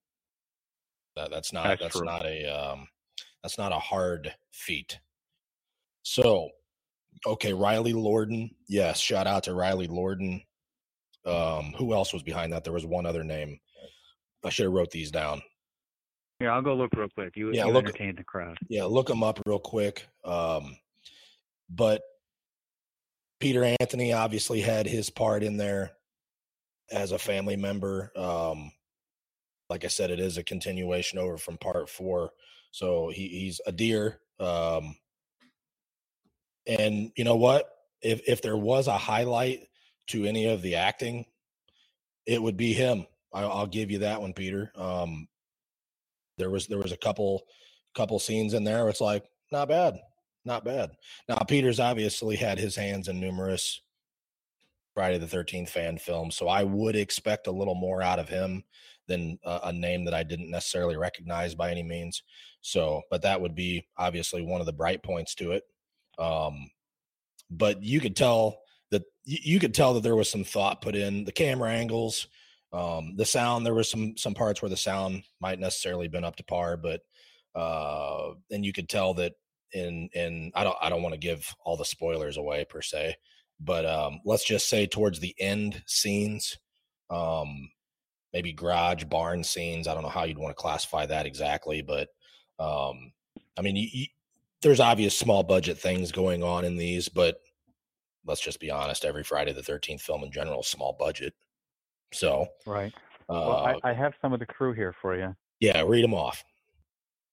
that, 1.16 1.30
that's 1.30 1.53
not 1.53 1.66
That's 1.80 1.82
that's, 1.82 2.03
not 2.03 2.24
a 2.24 2.47
um, 2.47 2.88
that's 3.43 3.59
not 3.59 3.72
a 3.72 3.78
hard 3.78 4.34
feat. 4.53 5.01
So, 6.03 6.51
okay, 7.26 7.53
Riley 7.53 7.93
Lorden, 7.93 8.51
yes, 8.68 9.01
shout 9.01 9.26
out 9.26 9.45
to 9.45 9.55
Riley 9.55 9.88
Lorden. 9.88 10.45
Um, 11.26 11.74
who 11.76 11.93
else 11.93 12.12
was 12.12 12.22
behind 12.22 12.53
that? 12.53 12.64
There 12.64 12.72
was 12.72 12.86
one 12.86 13.07
other 13.07 13.24
name. 13.24 13.59
I 14.45 14.49
should 14.49 14.64
have 14.64 14.72
wrote 14.72 14.91
these 14.91 15.11
down. 15.11 15.43
Yeah, 16.41 16.55
I'll 16.55 16.62
go 16.62 16.74
look 16.74 16.91
real 16.97 17.09
quick. 17.11 17.36
You, 17.36 17.53
Yeah, 17.53 17.66
you 17.66 17.72
look- 17.72 17.84
entertain 17.84 18.16
the 18.16 18.24
crowd. 18.24 18.57
yeah 18.68 18.84
look 18.84 19.07
them 19.09 19.22
up 19.22 19.41
real 19.47 19.59
quick 19.59 20.07
um 20.24 20.76
but 21.68 22.03
peter 23.38 23.64
anthony 23.80 24.12
obviously 24.12 24.61
had 24.61 24.86
his 24.86 25.09
part 25.11 25.43
in 25.43 25.57
there 25.57 25.93
as 26.91 27.12
a 27.12 27.18
family 27.18 27.57
member 27.57 28.11
um 28.16 28.72
like 29.68 29.84
i 29.84 29.88
said 29.88 30.11
it 30.11 30.20
is 30.20 30.36
a 30.36 30.43
continuation 30.43 31.18
over 31.18 31.38
from 31.38 31.57
part 31.57 31.88
four 31.88 32.30
so 32.72 33.09
he, 33.11 33.28
he's 33.28 33.61
a 33.66 33.72
deer 33.72 34.20
um 34.41 34.95
and 36.66 37.12
you 37.16 37.24
know 37.24 37.36
what 37.36 37.70
if 38.03 38.20
if 38.28 38.43
there 38.43 38.57
was 38.57 38.86
a 38.88 38.99
highlight 38.99 39.61
to 40.09 40.24
any 40.26 40.47
of 40.49 40.61
the 40.62 40.74
acting 40.74 41.24
it 42.26 42.43
would 42.43 42.57
be 42.57 42.72
him 42.72 43.07
I, 43.32 43.43
i'll 43.43 43.66
give 43.66 43.91
you 43.91 44.01
that 44.01 44.20
one 44.20 44.32
peter 44.34 44.70
um 44.74 45.28
there 46.41 46.51
was 46.51 46.66
there 46.66 46.78
was 46.78 46.93
a 46.93 46.97
couple 46.97 47.43
couple 47.95 48.18
scenes 48.18 48.55
in 48.55 48.64
there. 48.64 48.88
It's 48.88 49.01
like 49.01 49.24
not 49.53 49.68
bad, 49.68 49.99
not 50.45 50.64
bad. 50.64 50.91
Now 51.28 51.36
Peter's 51.36 51.80
obviously 51.80 52.36
had 52.36 52.59
his 52.59 52.74
hands 52.74 53.09
in 53.09 53.20
numerous 53.20 53.80
Friday 54.95 55.18
the 55.18 55.28
Thirteenth 55.28 55.70
fan 55.70 55.99
films, 55.99 56.36
so 56.36 56.49
I 56.49 56.64
would 56.64 56.97
expect 56.97 57.47
a 57.47 57.53
little 57.53 57.74
more 57.76 58.03
out 58.03 58.18
of 58.18 58.28
him 58.28 58.64
than 59.07 59.38
a, 59.45 59.61
a 59.64 59.72
name 59.72 60.05
that 60.05 60.14
I 60.14 60.22
didn't 60.22 60.51
necessarily 60.51 60.97
recognize 60.97 61.55
by 61.55 61.70
any 61.70 61.82
means. 61.82 62.22
So, 62.62 63.03
but 63.11 63.22
that 63.22 63.41
would 63.41 63.55
be 63.55 63.86
obviously 63.97 64.43
one 64.43 64.61
of 64.61 64.66
the 64.66 64.72
bright 64.72 65.03
points 65.03 65.34
to 65.36 65.53
it. 65.53 65.64
Um, 66.18 66.70
but 67.51 67.82
you 67.82 68.01
could 68.01 68.16
tell 68.16 68.61
that 68.91 69.03
you, 69.24 69.38
you 69.43 69.61
could 69.61 69.74
tell 69.74 69.95
that 69.95 70.03
there 70.03 70.16
was 70.16 70.30
some 70.30 70.45
thought 70.45 70.82
put 70.82 70.95
in 70.95 71.24
the 71.24 71.32
camera 71.32 71.70
angles 71.70 72.28
um 72.73 73.14
the 73.16 73.25
sound 73.25 73.66
there 73.66 73.75
was 73.75 73.91
some 73.91 74.16
some 74.16 74.35
parts 74.35 74.62
where 74.62 74.68
the 74.68 74.77
sound 74.77 75.23
might 75.41 75.59
necessarily 75.59 76.09
been 76.09 76.25
up 76.25 76.37
to 76.37 76.45
par 76.45 76.77
but 76.77 77.01
uh 77.55 78.31
and 78.51 78.64
you 78.64 78.73
could 78.73 78.89
tell 78.89 79.14
that 79.14 79.33
in 79.73 80.09
in 80.12 80.53
i 80.55 80.62
don't 80.62 80.77
i 80.81 80.89
don't 80.89 81.03
want 81.03 81.12
to 81.12 81.21
give 81.21 81.53
all 81.64 81.77
the 81.77 81.85
spoilers 81.85 82.37
away 82.37 82.64
per 82.64 82.81
se 82.81 83.14
but 83.61 83.85
um 83.85 84.21
let's 84.25 84.45
just 84.45 84.68
say 84.68 84.87
towards 84.87 85.18
the 85.21 85.35
end 85.39 85.83
scenes 85.87 86.59
um 87.11 87.68
maybe 88.33 88.53
garage 88.53 89.05
barn 89.05 89.43
scenes 89.43 89.89
i 89.89 89.95
don't 89.95 90.03
know 90.03 90.09
how 90.09 90.25
you'd 90.25 90.39
want 90.39 90.51
to 90.51 90.61
classify 90.61 91.07
that 91.07 91.27
exactly 91.27 91.83
but 91.83 92.09
um 92.59 93.12
i 93.59 93.62
mean 93.62 93.77
you, 93.77 93.89
you, 93.93 94.07
there's 94.62 94.81
obvious 94.81 95.18
small 95.18 95.43
budget 95.43 95.79
things 95.79 96.12
going 96.12 96.43
on 96.43 96.64
in 96.64 96.77
these 96.77 97.09
but 97.09 97.39
let's 98.27 98.41
just 98.41 98.61
be 98.61 98.71
honest 98.71 99.05
every 99.05 99.25
friday 99.25 99.53
the 99.53 99.61
13th 99.61 100.01
film 100.01 100.23
in 100.23 100.31
general 100.31 100.62
small 100.62 100.97
budget 100.99 101.35
so 102.12 102.46
Right. 102.66 102.92
uh 103.28 103.32
Well, 103.46 103.80
I, 103.84 103.90
I 103.90 103.92
have 103.94 104.12
some 104.22 104.32
of 104.32 104.40
the 104.40 104.46
crew 104.46 104.72
here 104.72 104.94
for 105.00 105.16
you. 105.16 105.34
yeah 105.61 105.82
read 105.86 106.04
them 106.04 106.14
off 106.14 106.42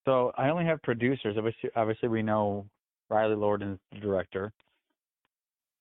So 0.06 0.32
I 0.38 0.50
only 0.50 0.66
have 0.66 0.82
producers. 0.84 1.36
Obviously, 1.38 1.70
obviously 1.76 2.10
we 2.10 2.22
know 2.22 2.66
Riley 3.10 3.36
Lorden 3.36 3.74
is 3.74 3.80
the 3.92 4.00
director. 4.00 4.54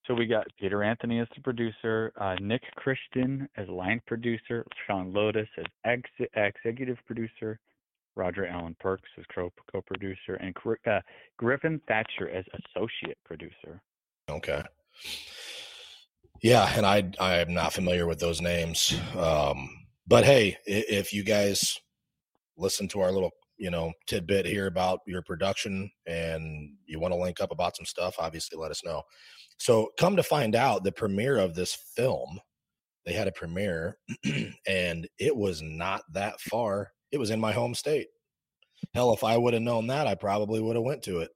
So 0.07 0.14
we 0.14 0.26
got 0.26 0.47
Peter 0.61 0.84
Anthony 0.84 1.18
as 1.18 1.26
the 1.34 1.42
producer, 1.42 2.12
uh, 2.20 2.36
Nick 2.40 2.62
Christian 2.76 3.49
as 3.57 3.68
line 3.68 4.01
producer, 4.07 4.64
Sean 4.86 5.12
Lotus 5.12 5.49
as 5.59 5.64
ex- 5.84 6.30
executive 6.36 6.97
producer, 7.07 7.59
Roger 8.14 8.47
Allen 8.47 8.76
Perks 8.78 9.09
as 9.18 9.24
co- 9.34 9.53
co-producer, 9.72 10.34
and 10.40 10.55
uh, 10.86 11.01
Griffin 11.38 11.80
Thatcher 11.88 12.30
as 12.30 12.44
associate 12.55 13.18
producer. 13.24 13.82
Okay. 14.28 14.62
Yeah, 16.43 16.70
and 16.76 16.87
I 16.87 17.11
I 17.20 17.37
am 17.37 17.55
not 17.55 17.72
familiar 17.72 18.07
with 18.07 18.20
those 18.20 18.41
names. 18.41 18.95
Um, 19.16 19.68
but 20.07 20.24
hey, 20.24 20.57
if 20.66 21.12
you 21.12 21.24
guys 21.24 21.78
listen 22.57 22.89
to 22.89 23.01
our 23.01 23.12
little 23.12 23.30
you 23.59 23.70
know 23.70 23.93
tidbit 24.07 24.47
here 24.47 24.66
about 24.66 25.01
your 25.07 25.22
production 25.22 25.91
and 26.07 26.70
you 26.87 27.01
want 27.01 27.12
to 27.12 27.20
link 27.20 27.41
up 27.41 27.53
about 27.53 27.76
some 27.76 27.87
stuff, 27.87 28.16
obviously 28.18 28.59
let 28.59 28.70
us 28.70 28.84
know. 28.84 29.03
So 29.59 29.91
come 29.99 30.16
to 30.16 30.22
find 30.22 30.55
out, 30.55 30.84
the 30.84 30.93
premiere 30.93 31.39
of 31.39 31.55
this 31.55 31.74
film 31.97 32.41
they 33.07 33.12
had 33.12 33.28
a 33.28 33.32
premiere, 33.32 33.99
and 34.68 35.09
it 35.18 35.34
was 35.34 35.62
not 35.62 36.03
that 36.12 36.41
far. 36.41 36.91
It 37.12 37.18
was 37.18 37.30
in 37.30 37.41
my 37.41 37.53
home 37.53 37.74
state. 37.74 38.09
Hell, 38.95 39.14
if 39.14 39.24
I 39.24 39.37
would 39.39 39.55
have 39.55 39.62
known 39.62 39.87
that, 39.87 40.09
I 40.09 40.16
probably 40.16 40.61
would 40.61 40.76
have 40.76 40.84
went 40.84 41.05
to 41.05 41.20
it. 41.20 41.30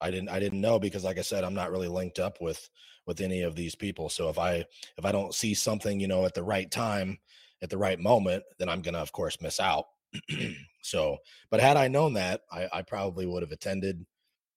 I 0.00 0.10
didn't. 0.10 0.28
I 0.28 0.38
didn't 0.38 0.60
know 0.60 0.78
because, 0.78 1.04
like 1.04 1.18
I 1.18 1.22
said, 1.22 1.44
I'm 1.44 1.54
not 1.54 1.72
really 1.72 1.88
linked 1.88 2.20
up 2.20 2.38
with 2.40 2.68
with 3.06 3.20
any 3.20 3.42
of 3.42 3.54
these 3.54 3.74
people. 3.74 4.08
So 4.08 4.28
if 4.28 4.38
I 4.38 4.64
if 4.96 5.04
I 5.04 5.12
don't 5.12 5.34
see 5.34 5.54
something, 5.54 6.00
you 6.00 6.08
know, 6.08 6.24
at 6.24 6.34
the 6.34 6.42
right 6.42 6.70
time, 6.70 7.18
at 7.62 7.70
the 7.70 7.78
right 7.78 7.98
moment, 7.98 8.44
then 8.58 8.68
I'm 8.68 8.82
gonna, 8.82 8.98
of 8.98 9.12
course, 9.12 9.40
miss 9.40 9.60
out. 9.60 9.86
so, 10.82 11.16
but 11.50 11.60
had 11.60 11.76
I 11.76 11.88
known 11.88 12.14
that, 12.14 12.42
I, 12.52 12.68
I 12.72 12.82
probably 12.82 13.26
would 13.26 13.42
have 13.42 13.52
attended 13.52 14.04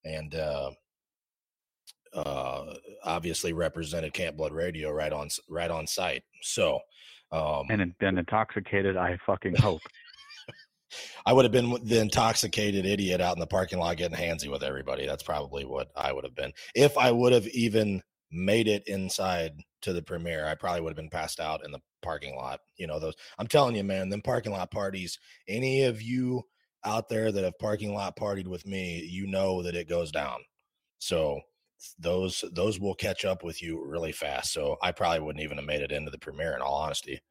and 0.06 0.36
uh, 0.36 0.72
uh, 2.14 2.74
obviously 3.04 3.54
represented 3.54 4.14
Camp 4.14 4.38
Blood 4.38 4.52
Radio 4.52 4.92
right 4.92 5.12
on 5.12 5.30
right 5.50 5.72
on 5.72 5.88
site. 5.88 6.24
So, 6.42 6.80
um, 7.32 7.66
and 7.70 7.94
and 8.00 8.20
intoxicated, 8.20 8.98
I 8.98 9.18
fucking 9.26 9.56
hope. 9.56 9.82
I 11.26 11.34
would 11.34 11.46
have 11.46 11.52
been 11.52 11.78
the 11.84 12.00
intoxicated 12.00 12.86
idiot 12.86 13.20
out 13.20 13.36
in 13.36 13.40
the 13.40 13.48
parking 13.48 13.80
lot 13.80 13.98
getting 13.98 14.18
handsy 14.18 14.50
with 14.50 14.64
everybody. 14.64 15.06
That's 15.06 15.24
probably 15.24 15.66
what 15.66 15.90
I 15.96 16.14
would 16.14 16.24
have 16.24 16.36
been. 16.36 16.54
If 16.76 16.98
I 16.98 17.12
would 17.12 17.34
have 17.34 17.48
even 17.48 18.02
made 18.32 18.68
it 18.68 18.84
inside 18.88 19.54
to 19.82 19.94
the 19.94 20.02
premiere, 20.02 20.46
I 20.46 20.56
probably 20.56 20.82
would 20.82 20.92
have 20.92 20.98
been 20.98 21.10
passed 21.10 21.40
out 21.40 21.64
in 21.66 21.72
the 21.72 21.80
parking 22.02 22.36
lot. 22.36 22.60
You 22.78 22.88
know, 22.88 23.00
those 23.00 23.16
I'm 23.38 23.48
telling 23.48 23.76
you, 23.76 23.84
man, 23.84 24.10
them 24.10 24.22
parking 24.22 24.52
lot 24.52 24.72
parties, 24.72 25.20
any 25.48 25.84
of 25.84 26.02
you 26.02 26.44
out 26.84 27.10
there 27.10 27.32
that 27.32 27.44
have 27.44 27.60
parking 27.60 27.94
lot 27.94 28.18
partied 28.18 28.48
with 28.48 28.66
me, 28.66 29.00
you 29.00 29.28
know 29.28 29.64
that 29.64 29.76
it 29.76 29.90
goes 29.90 30.12
down. 30.12 30.40
So 31.00 31.42
those 32.00 32.44
those 32.52 32.80
will 32.80 32.96
catch 32.96 33.26
up 33.26 33.44
with 33.44 33.62
you 33.62 33.84
really 33.86 34.12
fast. 34.12 34.54
So 34.54 34.78
I 34.82 34.92
probably 34.92 35.20
wouldn't 35.20 35.44
even 35.44 35.58
have 35.58 35.66
made 35.66 35.82
it 35.82 35.92
into 35.92 36.12
the 36.12 36.18
premiere 36.18 36.56
in 36.56 36.62
all 36.62 36.76
honesty. 36.76 37.22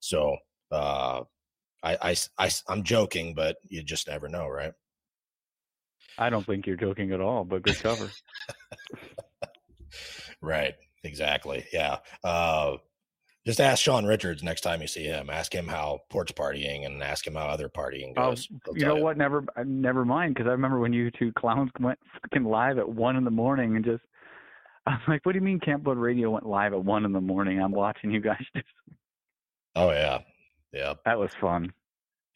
So 0.00 0.36
uh 0.70 1.22
I 1.82 1.96
I, 2.02 2.16
I 2.38 2.50
I'm 2.68 2.82
joking, 2.82 3.34
but 3.34 3.56
you 3.68 3.82
just 3.82 4.08
never 4.08 4.28
know, 4.28 4.48
right? 4.48 4.72
I 6.18 6.30
don't 6.30 6.46
think 6.46 6.66
you're 6.66 6.76
joking 6.76 7.12
at 7.12 7.20
all, 7.20 7.44
but 7.44 7.62
good 7.62 7.78
cover. 7.78 8.10
right. 10.46 10.74
Exactly. 11.04 11.64
Yeah. 11.72 11.98
Uh 12.24 12.76
just 13.46 13.60
ask 13.60 13.80
Sean 13.80 14.04
Richards 14.04 14.42
next 14.42 14.62
time 14.62 14.82
you 14.82 14.88
see 14.88 15.04
him. 15.04 15.30
Ask 15.30 15.54
him 15.54 15.68
how 15.68 16.00
porch 16.10 16.34
partying 16.34 16.84
and 16.84 17.00
ask 17.00 17.24
him 17.24 17.36
how 17.36 17.46
other 17.46 17.68
partying 17.68 18.12
oh, 18.16 18.30
goes. 18.30 18.48
Oh, 18.68 18.72
you 18.74 18.84
know 18.84 18.96
what? 18.96 19.16
Never, 19.16 19.44
uh, 19.56 19.62
never 19.64 20.04
mind. 20.04 20.34
Because 20.34 20.48
I 20.48 20.50
remember 20.50 20.80
when 20.80 20.92
you 20.92 21.12
two 21.12 21.32
clowns 21.38 21.70
went 21.80 22.00
fucking 22.20 22.44
live 22.44 22.78
at 22.78 22.88
one 22.88 23.14
in 23.14 23.22
the 23.22 23.30
morning 23.30 23.76
and 23.76 23.84
just, 23.84 24.02
I'm 24.84 24.98
like, 25.06 25.24
what 25.24 25.32
do 25.32 25.38
you 25.38 25.44
mean 25.44 25.60
Camp 25.60 25.84
Blood 25.84 25.96
Radio 25.96 26.30
went 26.30 26.44
live 26.44 26.72
at 26.72 26.84
one 26.84 27.04
in 27.04 27.12
the 27.12 27.20
morning? 27.20 27.62
I'm 27.62 27.70
watching 27.70 28.10
you 28.10 28.20
guys 28.20 28.42
just. 28.56 28.66
Oh 29.76 29.90
yeah, 29.90 30.20
yeah. 30.72 30.94
That 31.04 31.18
was 31.18 31.32
fun. 31.40 31.72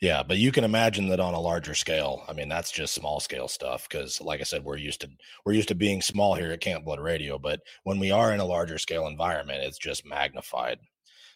Yeah, 0.00 0.22
but 0.22 0.38
you 0.38 0.50
can 0.50 0.64
imagine 0.64 1.08
that 1.08 1.20
on 1.20 1.34
a 1.34 1.40
larger 1.40 1.74
scale. 1.74 2.24
I 2.26 2.32
mean, 2.32 2.48
that's 2.48 2.70
just 2.70 2.94
small 2.94 3.20
scale 3.20 3.48
stuff 3.48 3.86
because, 3.88 4.18
like 4.20 4.40
I 4.40 4.44
said, 4.44 4.64
we're 4.64 4.78
used 4.78 5.02
to 5.02 5.10
we're 5.44 5.52
used 5.52 5.68
to 5.68 5.74
being 5.74 6.00
small 6.00 6.34
here 6.34 6.50
at 6.52 6.60
Camp 6.62 6.86
Blood 6.86 7.00
Radio. 7.00 7.38
But 7.38 7.60
when 7.84 7.98
we 7.98 8.10
are 8.10 8.32
in 8.32 8.40
a 8.40 8.44
larger 8.44 8.78
scale 8.78 9.06
environment, 9.06 9.62
it's 9.62 9.78
just 9.78 10.06
magnified. 10.06 10.78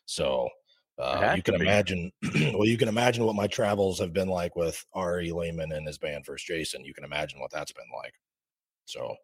So 0.06 0.48
uh, 0.98 1.34
you 1.36 1.42
can 1.42 1.56
imagine, 1.56 2.10
well, 2.54 2.66
you 2.66 2.78
can 2.78 2.88
imagine 2.88 3.24
what 3.26 3.36
my 3.36 3.46
travels 3.46 3.98
have 3.98 4.14
been 4.14 4.28
like 4.28 4.56
with 4.56 4.82
Ari 4.94 5.30
Lehman 5.32 5.72
and 5.72 5.86
his 5.86 5.98
band 5.98 6.24
First 6.24 6.46
Jason. 6.46 6.86
You 6.86 6.94
can 6.94 7.04
imagine 7.04 7.40
what 7.40 7.50
that's 7.50 7.72
been 7.72 7.84
like. 7.94 8.14
So, 8.86 9.14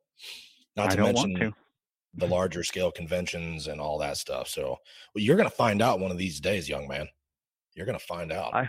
not 0.76 0.90
to 0.90 1.00
mention 1.00 1.34
to. 1.36 1.54
the 2.14 2.26
larger 2.26 2.62
scale 2.62 2.90
conventions 2.90 3.68
and 3.68 3.80
all 3.80 3.98
that 3.98 4.18
stuff. 4.18 4.48
So, 4.48 4.76
well, 5.14 5.24
you're 5.24 5.36
going 5.36 5.48
to 5.48 5.54
find 5.54 5.80
out 5.80 6.00
one 6.00 6.10
of 6.10 6.18
these 6.18 6.40
days, 6.40 6.68
young 6.68 6.88
man. 6.88 7.08
You're 7.74 7.86
going 7.86 7.98
to 7.98 8.04
find 8.04 8.32
out. 8.32 8.54
I, 8.54 8.68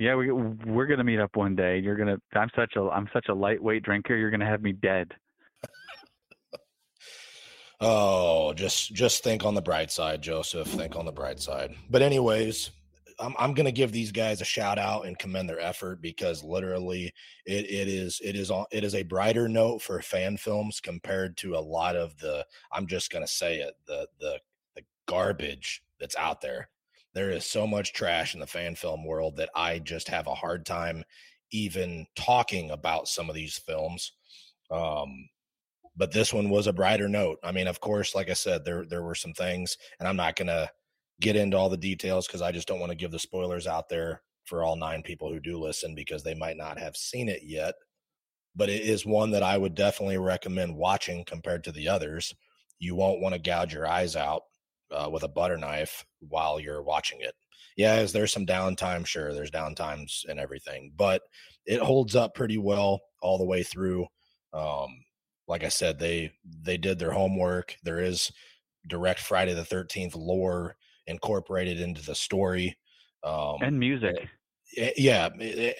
yeah, 0.00 0.14
we 0.14 0.32
we're 0.32 0.86
to 0.96 1.04
meet 1.04 1.20
up 1.20 1.36
one 1.36 1.54
day. 1.54 1.78
You're 1.78 1.94
to. 2.08 2.38
I'm 2.38 2.48
such 2.56 2.74
a 2.76 2.88
I'm 2.88 3.06
such 3.12 3.26
a 3.28 3.34
lightweight 3.34 3.82
drinker. 3.82 4.16
You're 4.16 4.30
to 4.40 4.46
have 4.46 4.62
me 4.62 4.72
dead. 4.72 5.12
Oh, 7.82 8.52
just 8.52 8.92
just 8.94 9.24
think 9.24 9.42
on 9.42 9.54
the 9.54 9.62
bright 9.62 9.90
side, 9.90 10.20
Joseph. 10.20 10.66
Think 10.66 10.96
on 10.96 11.06
the 11.06 11.12
bright 11.12 11.40
side. 11.40 11.74
But 11.88 12.02
anyways, 12.02 12.72
I'm 13.18 13.34
I'm 13.38 13.54
gonna 13.54 13.72
give 13.72 13.90
these 13.90 14.12
guys 14.12 14.42
a 14.42 14.44
shout 14.44 14.78
out 14.78 15.06
and 15.06 15.18
commend 15.18 15.48
their 15.48 15.60
effort 15.60 16.02
because 16.02 16.44
literally 16.44 17.10
it 17.46 17.64
it 17.70 17.88
is 17.88 18.20
it 18.22 18.36
is 18.36 18.50
on 18.50 18.66
it 18.70 18.84
is 18.84 18.94
a 18.94 19.02
brighter 19.02 19.48
note 19.48 19.80
for 19.80 20.02
fan 20.02 20.36
films 20.36 20.78
compared 20.78 21.38
to 21.38 21.54
a 21.54 21.58
lot 21.58 21.96
of 21.96 22.14
the 22.18 22.44
I'm 22.70 22.86
just 22.86 23.10
gonna 23.10 23.26
say 23.26 23.60
it 23.60 23.72
the 23.86 24.06
the 24.20 24.38
the 24.76 24.82
garbage 25.06 25.82
that's 25.98 26.16
out 26.16 26.42
there. 26.42 26.68
There 27.14 27.30
is 27.30 27.44
so 27.44 27.66
much 27.66 27.92
trash 27.92 28.34
in 28.34 28.40
the 28.40 28.46
fan 28.46 28.74
film 28.74 29.04
world 29.04 29.36
that 29.36 29.50
I 29.54 29.78
just 29.78 30.08
have 30.08 30.26
a 30.26 30.34
hard 30.34 30.64
time 30.64 31.04
even 31.52 32.06
talking 32.14 32.70
about 32.70 33.08
some 33.08 33.28
of 33.28 33.34
these 33.34 33.58
films. 33.58 34.12
Um, 34.70 35.28
but 35.96 36.12
this 36.12 36.32
one 36.32 36.48
was 36.50 36.66
a 36.66 36.72
brighter 36.72 37.08
note. 37.08 37.38
I 37.42 37.52
mean, 37.52 37.66
of 37.66 37.80
course, 37.80 38.14
like 38.14 38.30
I 38.30 38.34
said, 38.34 38.64
there 38.64 38.84
there 38.86 39.02
were 39.02 39.14
some 39.16 39.32
things, 39.32 39.76
and 39.98 40.08
I'm 40.08 40.16
not 40.16 40.36
gonna 40.36 40.70
get 41.20 41.36
into 41.36 41.56
all 41.56 41.68
the 41.68 41.76
details 41.76 42.26
because 42.26 42.42
I 42.42 42.52
just 42.52 42.68
don't 42.68 42.80
want 42.80 42.90
to 42.90 42.96
give 42.96 43.10
the 43.10 43.18
spoilers 43.18 43.66
out 43.66 43.88
there 43.88 44.22
for 44.44 44.62
all 44.64 44.76
nine 44.76 45.02
people 45.02 45.30
who 45.30 45.40
do 45.40 45.58
listen 45.58 45.94
because 45.94 46.22
they 46.22 46.34
might 46.34 46.56
not 46.56 46.78
have 46.78 46.96
seen 46.96 47.28
it 47.28 47.42
yet. 47.44 47.74
But 48.56 48.68
it 48.68 48.82
is 48.82 49.04
one 49.04 49.32
that 49.32 49.42
I 49.42 49.58
would 49.58 49.74
definitely 49.74 50.18
recommend 50.18 50.76
watching 50.76 51.24
compared 51.24 51.64
to 51.64 51.72
the 51.72 51.88
others. 51.88 52.34
You 52.78 52.94
won't 52.94 53.20
want 53.20 53.34
to 53.34 53.40
gouge 53.40 53.72
your 53.72 53.86
eyes 53.86 54.16
out 54.16 54.42
uh, 54.92 55.08
with 55.10 55.22
a 55.22 55.28
butter 55.28 55.56
knife 55.56 56.04
while 56.20 56.60
you're 56.60 56.82
watching 56.82 57.20
it. 57.20 57.34
Yeah, 57.76 58.00
is 58.00 58.12
there 58.12 58.26
some 58.26 58.46
downtime? 58.46 59.06
Sure, 59.06 59.32
there's 59.32 59.50
downtimes 59.50 60.28
and 60.28 60.38
everything, 60.38 60.92
but 60.96 61.22
it 61.66 61.80
holds 61.80 62.16
up 62.16 62.34
pretty 62.34 62.58
well 62.58 63.00
all 63.22 63.38
the 63.38 63.44
way 63.44 63.62
through. 63.62 64.06
Um, 64.52 64.88
like 65.46 65.64
I 65.64 65.68
said, 65.68 65.98
they 65.98 66.32
they 66.44 66.76
did 66.76 66.98
their 66.98 67.12
homework. 67.12 67.76
There 67.82 68.00
is 68.00 68.30
direct 68.86 69.20
Friday 69.20 69.54
the 69.54 69.64
Thirteenth 69.64 70.14
lore 70.14 70.76
incorporated 71.06 71.80
into 71.80 72.02
the 72.02 72.14
story, 72.14 72.76
um, 73.22 73.58
and 73.62 73.78
music. 73.78 74.28
Yeah, 74.96 75.28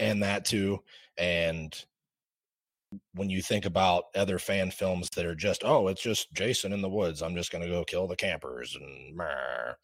and 0.00 0.22
that 0.22 0.44
too. 0.44 0.80
And 1.16 1.72
when 3.14 3.30
you 3.30 3.42
think 3.42 3.64
about 3.64 4.04
other 4.14 4.38
fan 4.38 4.70
films 4.70 5.08
that 5.16 5.26
are 5.26 5.34
just, 5.34 5.62
oh, 5.64 5.88
it's 5.88 6.02
just 6.02 6.32
Jason 6.32 6.72
in 6.72 6.82
the 6.82 6.88
woods. 6.88 7.22
I'm 7.22 7.36
just 7.36 7.52
going 7.52 7.62
to 7.62 7.70
go 7.70 7.84
kill 7.84 8.06
the 8.06 8.16
campers 8.16 8.76
and. 8.76 9.16
Meh. 9.16 9.74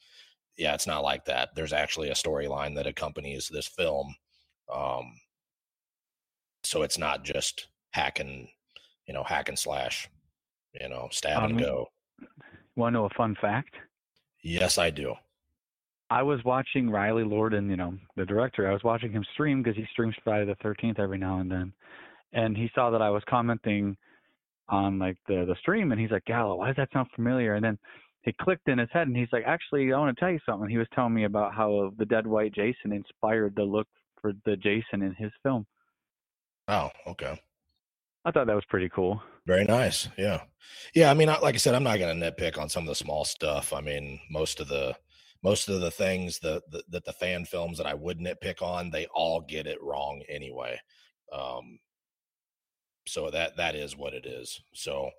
Yeah, 0.56 0.74
it's 0.74 0.86
not 0.86 1.04
like 1.04 1.26
that. 1.26 1.50
There's 1.54 1.74
actually 1.74 2.08
a 2.08 2.14
storyline 2.14 2.74
that 2.76 2.86
accompanies 2.86 3.46
this 3.46 3.66
film. 3.66 4.14
Um, 4.74 5.04
so 6.64 6.82
it's 6.82 6.96
not 6.96 7.24
just 7.24 7.68
hacking 7.92 8.48
you 9.06 9.14
know, 9.14 9.22
hack 9.22 9.48
and 9.48 9.58
slash, 9.58 10.08
you 10.80 10.88
know, 10.88 11.08
stab 11.10 11.42
um, 11.42 11.50
and 11.52 11.60
go. 11.60 11.86
Want 12.76 12.94
to 12.94 13.00
know 13.00 13.06
a 13.06 13.10
fun 13.16 13.36
fact? 13.40 13.74
Yes, 14.42 14.78
I 14.78 14.90
do. 14.90 15.14
I 16.10 16.22
was 16.22 16.42
watching 16.44 16.88
Riley 16.90 17.24
Lorden, 17.24 17.68
you 17.68 17.76
know, 17.76 17.94
the 18.16 18.24
director. 18.26 18.68
I 18.68 18.72
was 18.72 18.84
watching 18.84 19.10
him 19.10 19.24
stream 19.32 19.62
because 19.62 19.76
he 19.76 19.86
streams 19.92 20.14
Friday 20.22 20.46
the 20.46 20.54
Thirteenth 20.56 20.98
every 21.00 21.18
now 21.18 21.40
and 21.40 21.50
then, 21.50 21.72
and 22.32 22.56
he 22.56 22.70
saw 22.74 22.90
that 22.90 23.02
I 23.02 23.10
was 23.10 23.22
commenting 23.28 23.96
on 24.68 24.98
like 24.98 25.16
the 25.28 25.44
the 25.46 25.56
stream, 25.60 25.92
and 25.92 26.00
he's 26.00 26.10
like, 26.10 26.24
"Gallo, 26.24 26.56
why 26.56 26.68
does 26.68 26.76
that 26.76 26.92
sound 26.92 27.08
familiar?" 27.14 27.54
And 27.54 27.64
then 27.64 27.78
he 28.22 28.34
clicked 28.40 28.68
in 28.68 28.78
his 28.78 28.88
head, 28.92 29.06
and 29.06 29.16
he's 29.16 29.32
like, 29.32 29.44
"Actually, 29.46 29.92
I 29.92 29.98
want 29.98 30.16
to 30.16 30.20
tell 30.20 30.32
you 30.32 30.40
something." 30.44 30.68
He 30.68 30.78
was 30.78 30.88
telling 30.94 31.14
me 31.14 31.24
about 31.24 31.54
how 31.54 31.92
the 31.98 32.06
dead 32.06 32.26
white 32.26 32.54
Jason 32.54 32.92
inspired 32.92 33.54
the 33.56 33.62
look 33.62 33.88
for 34.20 34.32
the 34.44 34.56
Jason 34.56 35.02
in 35.02 35.14
his 35.18 35.30
film. 35.42 35.66
Oh, 36.68 36.90
okay. 37.06 37.40
I 38.24 38.32
thought 38.32 38.48
that 38.48 38.56
was 38.56 38.64
pretty 38.68 38.88
cool. 38.88 39.22
Very 39.46 39.64
nice. 39.64 40.08
Yeah. 40.18 40.42
Yeah. 40.94 41.10
I 41.10 41.14
mean, 41.14 41.28
like 41.28 41.54
I 41.54 41.58
said, 41.58 41.76
I'm 41.76 41.84
not 41.84 41.98
going 41.98 42.18
to 42.18 42.30
nitpick 42.30 42.58
on 42.58 42.68
some 42.68 42.82
of 42.82 42.88
the 42.88 42.94
small 42.96 43.24
stuff. 43.24 43.72
I 43.72 43.80
mean, 43.80 44.18
most 44.30 44.58
of 44.58 44.66
the, 44.66 44.96
most 45.44 45.68
of 45.68 45.80
the 45.80 45.92
things 45.92 46.40
that, 46.40 46.68
that, 46.72 46.90
that 46.90 47.04
the 47.04 47.12
fan 47.12 47.44
films 47.44 47.78
that 47.78 47.86
I 47.86 47.94
would 47.94 48.18
nitpick 48.18 48.62
on, 48.62 48.90
they 48.90 49.06
all 49.14 49.40
get 49.40 49.68
it 49.68 49.80
wrong 49.80 50.22
anyway. 50.28 50.80
Um, 51.32 51.78
so 53.06 53.30
that, 53.30 53.56
that 53.56 53.74
is 53.74 53.96
what 53.96 54.14
it 54.14 54.26
is. 54.26 54.60
So, 54.74 55.10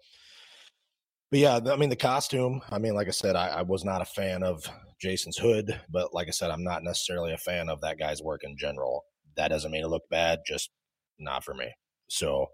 but 1.32 1.40
yeah, 1.40 1.60
I 1.66 1.76
mean, 1.76 1.90
the 1.90 1.96
costume, 1.96 2.62
I 2.70 2.80
mean, 2.80 2.96
like 2.96 3.08
I 3.08 3.12
said, 3.12 3.36
I, 3.36 3.48
I 3.48 3.62
was 3.62 3.84
not 3.84 4.02
a 4.02 4.06
fan 4.06 4.44
of 4.44 4.70
Jason's 5.02 5.38
hood, 5.38 5.80
but 5.90 6.14
like 6.14 6.28
I 6.28 6.32
said, 6.32 6.52
I'm 6.52 6.64
not 6.64 6.84
necessarily 6.84 7.34
a 7.34 7.38
fan 7.38 7.70
of 7.70 7.82
that 7.82 8.00
guy's 8.00 8.22
work 8.22 8.44
in 8.44 8.58
general. 8.58 9.04
That 9.36 9.50
doesn't 9.50 9.72
mean 9.72 9.84
it 9.84 9.90
looked 9.90 10.10
bad, 10.10 10.40
just 10.46 10.70
not 11.20 11.44
for 11.44 11.54
me. 11.54 11.68
So, 12.10 12.48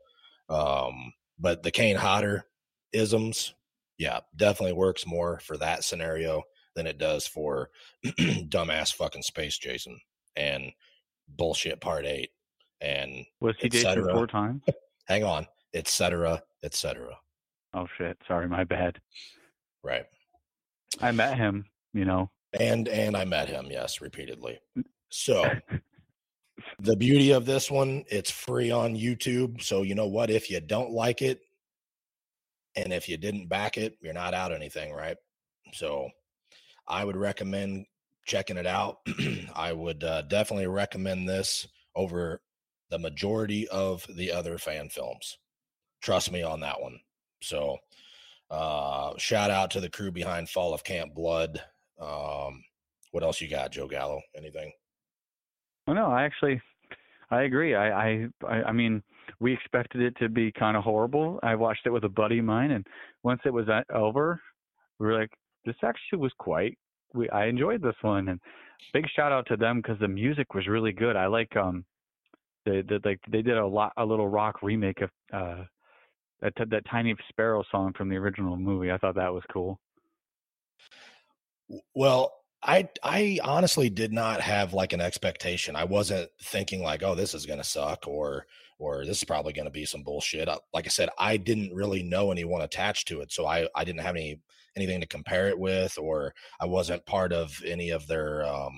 um, 0.49 1.13
but 1.39 1.63
the 1.63 1.71
Kane 1.71 1.95
Hodder 1.95 2.45
isms, 2.91 3.53
yeah, 3.97 4.21
definitely 4.35 4.73
works 4.73 5.05
more 5.05 5.39
for 5.39 5.57
that 5.57 5.83
scenario 5.83 6.43
than 6.75 6.87
it 6.87 6.97
does 6.97 7.27
for 7.27 7.69
dumbass 8.05 8.93
fucking 8.93 9.21
space 9.21 9.57
Jason 9.57 9.99
and 10.35 10.71
bullshit 11.27 11.79
part 11.79 12.05
eight 12.05 12.31
and 12.81 13.25
was 13.39 13.55
he 13.59 13.69
dated 13.69 14.03
four 14.11 14.27
times? 14.27 14.61
Hang 15.07 15.23
on, 15.23 15.47
etc. 15.73 16.41
etc. 16.63 17.17
Oh 17.73 17.87
shit! 17.97 18.17
Sorry, 18.27 18.47
my 18.47 18.63
bad. 18.63 18.99
Right. 19.83 20.05
I 21.01 21.11
met 21.11 21.37
him, 21.37 21.65
you 21.93 22.05
know, 22.05 22.29
And 22.59 22.87
and 22.87 23.17
I 23.17 23.25
met 23.25 23.49
him, 23.49 23.67
yes, 23.69 23.99
repeatedly. 23.99 24.59
So 25.09 25.43
the 26.79 26.95
beauty 26.95 27.31
of 27.31 27.45
this 27.45 27.69
one, 27.71 28.03
it's 28.09 28.31
free 28.31 28.71
on 28.71 28.95
YouTube. 28.95 29.61
So 29.61 29.81
you 29.81 29.95
know 29.95 30.07
what? 30.07 30.29
If 30.29 30.49
you 30.49 30.59
don't 30.59 30.91
like 30.91 31.21
it, 31.21 31.41
and 32.75 32.93
if 32.93 33.09
you 33.09 33.17
didn't 33.17 33.47
back 33.47 33.77
it, 33.77 33.97
you're 34.01 34.13
not 34.13 34.33
out 34.33 34.51
anything, 34.51 34.93
right? 34.93 35.17
So 35.73 36.09
I 36.87 37.03
would 37.03 37.17
recommend 37.17 37.85
checking 38.25 38.57
it 38.57 38.67
out. 38.67 38.99
I 39.55 39.73
would 39.73 40.03
uh, 40.03 40.23
definitely 40.23 40.67
recommend 40.67 41.27
this 41.27 41.67
over 41.95 42.41
the 42.93 42.99
majority 42.99 43.67
of 43.69 44.05
the 44.07 44.31
other 44.31 44.59
fan 44.59 44.87
films. 44.87 45.39
Trust 46.03 46.31
me 46.31 46.43
on 46.43 46.59
that 46.59 46.79
one. 46.79 46.99
So, 47.41 47.77
uh, 48.51 49.17
shout 49.17 49.49
out 49.49 49.71
to 49.71 49.81
the 49.81 49.89
crew 49.89 50.11
behind 50.11 50.47
Fall 50.47 50.75
of 50.75 50.83
Camp 50.83 51.15
Blood. 51.15 51.59
Um, 51.99 52.63
what 53.09 53.23
else 53.23 53.41
you 53.41 53.49
got, 53.49 53.71
Joe 53.71 53.87
Gallo? 53.87 54.21
Anything? 54.37 54.71
Well, 55.87 55.95
no, 55.95 56.05
I 56.05 56.21
actually, 56.21 56.61
I 57.31 57.43
agree. 57.43 57.73
I, 57.73 58.27
I, 58.47 58.53
I 58.67 58.71
mean, 58.71 59.01
we 59.39 59.53
expected 59.53 60.01
it 60.01 60.15
to 60.19 60.29
be 60.29 60.51
kind 60.51 60.77
of 60.77 60.83
horrible. 60.83 61.39
I 61.41 61.55
watched 61.55 61.87
it 61.87 61.91
with 61.91 62.03
a 62.03 62.09
buddy 62.09 62.37
of 62.37 62.45
mine, 62.45 62.71
and 62.71 62.85
once 63.23 63.41
it 63.43 63.53
was 63.53 63.65
over, 63.91 64.39
we 64.99 65.07
were 65.07 65.19
like, 65.19 65.31
this 65.65 65.75
actually 65.83 66.19
was 66.19 66.33
quite. 66.37 66.77
We 67.15 67.27
I 67.31 67.47
enjoyed 67.47 67.81
this 67.81 67.95
one, 68.01 68.27
and 68.27 68.39
big 68.93 69.05
shout 69.15 69.31
out 69.31 69.47
to 69.47 69.57
them 69.57 69.81
because 69.81 69.97
the 69.99 70.07
music 70.07 70.53
was 70.53 70.67
really 70.67 70.91
good. 70.91 71.15
I 71.15 71.25
like 71.25 71.55
um, 71.55 71.85
they, 72.65 72.81
they 72.81 72.99
like 73.03 73.19
they 73.29 73.41
did 73.41 73.57
a 73.57 73.65
lot 73.65 73.93
a 73.97 74.05
little 74.05 74.27
rock 74.27 74.61
remake 74.61 75.01
of 75.01 75.09
uh 75.33 75.63
that 76.41 76.53
that 76.69 76.85
tiny 76.89 77.15
sparrow 77.29 77.63
song 77.71 77.93
from 77.97 78.09
the 78.09 78.17
original 78.17 78.57
movie. 78.57 78.91
I 78.91 78.97
thought 78.97 79.15
that 79.15 79.33
was 79.33 79.43
cool. 79.51 79.79
Well, 81.95 82.33
I 82.61 82.89
I 83.03 83.39
honestly 83.43 83.89
did 83.89 84.11
not 84.11 84.41
have 84.41 84.73
like 84.73 84.93
an 84.93 85.01
expectation. 85.01 85.75
I 85.75 85.85
wasn't 85.85 86.29
thinking 86.41 86.81
like, 86.81 87.03
oh, 87.03 87.15
this 87.15 87.33
is 87.33 87.45
gonna 87.45 87.63
suck 87.63 88.07
or 88.07 88.45
or 88.79 89.05
this 89.05 89.17
is 89.17 89.23
probably 89.23 89.53
gonna 89.53 89.69
be 89.69 89.85
some 89.85 90.03
bullshit. 90.03 90.49
like 90.73 90.85
I 90.85 90.89
said, 90.89 91.09
I 91.17 91.37
didn't 91.37 91.73
really 91.73 92.03
know 92.03 92.31
anyone 92.31 92.61
attached 92.61 93.07
to 93.09 93.21
it, 93.21 93.31
so 93.31 93.45
I 93.45 93.67
I 93.75 93.83
didn't 93.83 94.01
have 94.01 94.15
any 94.15 94.39
anything 94.75 95.01
to 95.01 95.07
compare 95.07 95.49
it 95.49 95.59
with, 95.59 95.97
or 95.97 96.33
I 96.59 96.65
wasn't 96.65 97.05
part 97.05 97.31
of 97.31 97.61
any 97.65 97.91
of 97.91 98.07
their 98.07 98.43
um, 98.45 98.73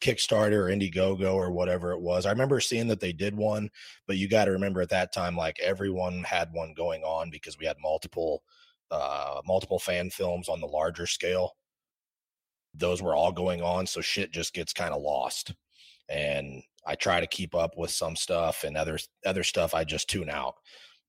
Kickstarter 0.00 0.52
or 0.52 0.70
Indiegogo 0.70 1.34
or 1.34 1.50
whatever 1.50 1.92
it 1.92 2.00
was. 2.00 2.26
I 2.26 2.30
remember 2.30 2.60
seeing 2.60 2.88
that 2.88 3.00
they 3.00 3.12
did 3.12 3.36
one, 3.36 3.70
but 4.06 4.16
you 4.16 4.28
got 4.28 4.46
to 4.46 4.52
remember 4.52 4.80
at 4.80 4.90
that 4.90 5.12
time, 5.12 5.36
like 5.36 5.58
everyone 5.60 6.22
had 6.24 6.52
one 6.52 6.74
going 6.74 7.02
on 7.02 7.30
because 7.30 7.58
we 7.58 7.66
had 7.66 7.76
multiple, 7.82 8.42
uh, 8.90 9.40
multiple 9.46 9.78
fan 9.78 10.10
films 10.10 10.48
on 10.48 10.60
the 10.60 10.66
larger 10.66 11.06
scale. 11.06 11.56
Those 12.74 13.02
were 13.02 13.16
all 13.16 13.32
going 13.32 13.62
on, 13.62 13.86
so 13.86 14.00
shit 14.00 14.32
just 14.32 14.54
gets 14.54 14.72
kind 14.72 14.94
of 14.94 15.02
lost. 15.02 15.54
And 16.08 16.62
I 16.86 16.94
try 16.94 17.20
to 17.20 17.26
keep 17.26 17.54
up 17.54 17.72
with 17.76 17.90
some 17.90 18.16
stuff, 18.16 18.64
and 18.64 18.76
other 18.76 18.98
other 19.26 19.42
stuff 19.42 19.74
I 19.74 19.84
just 19.84 20.08
tune 20.08 20.30
out 20.30 20.54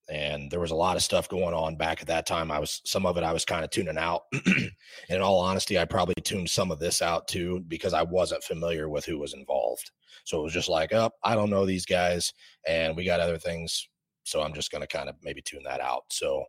and 0.10 0.49
there 0.49 0.60
was 0.60 0.72
a 0.72 0.76
lot 0.76 0.97
of 0.97 1.03
stuff 1.03 1.30
going 1.30 1.53
on 1.53 1.76
back 1.76 2.01
at 2.01 2.07
that 2.07 2.26
time. 2.26 2.51
I 2.51 2.60
was 2.60 2.82
some 2.86 3.05
of 3.05 3.18
it 3.18 3.24
I 3.24 3.32
was 3.32 3.45
kind 3.45 3.64
of 3.64 3.70
tuning 3.70 3.97
out. 3.97 4.24
and 4.34 4.72
in 5.10 5.22
all 5.22 5.39
honesty, 5.39 5.78
I 5.78 5.86
probably 5.86 6.16
tuned 6.24 6.49
some 6.49 6.72
of 6.72 6.80
this 6.80 7.01
out 7.01 7.28
too 7.28 7.64
because 7.68 7.93
I 7.93 8.01
wasn't 8.01 8.43
familiar 8.43 8.89
with 8.89 9.05
who 9.05 9.20
was 9.20 9.34
involved. 9.34 9.91
So 10.26 10.39
it 10.39 10.43
was 10.43 10.53
just 10.53 10.70
like, 10.70 10.93
oh, 10.93 11.12
I 11.24 11.36
don't 11.36 11.49
know 11.49 11.66
these 11.66 11.86
guys, 11.86 12.34
and 12.68 12.95
we 12.95 13.05
got 13.05 13.20
other 13.20 13.38
things. 13.38 13.88
So 14.24 14.41
I'm 14.41 14.53
just 14.53 14.72
going 14.72 14.82
to 14.82 14.88
kind 14.88 15.10
of 15.10 15.16
maybe 15.24 15.41
tune 15.41 15.64
that 15.66 15.80
out. 15.80 16.03
So, 16.12 16.43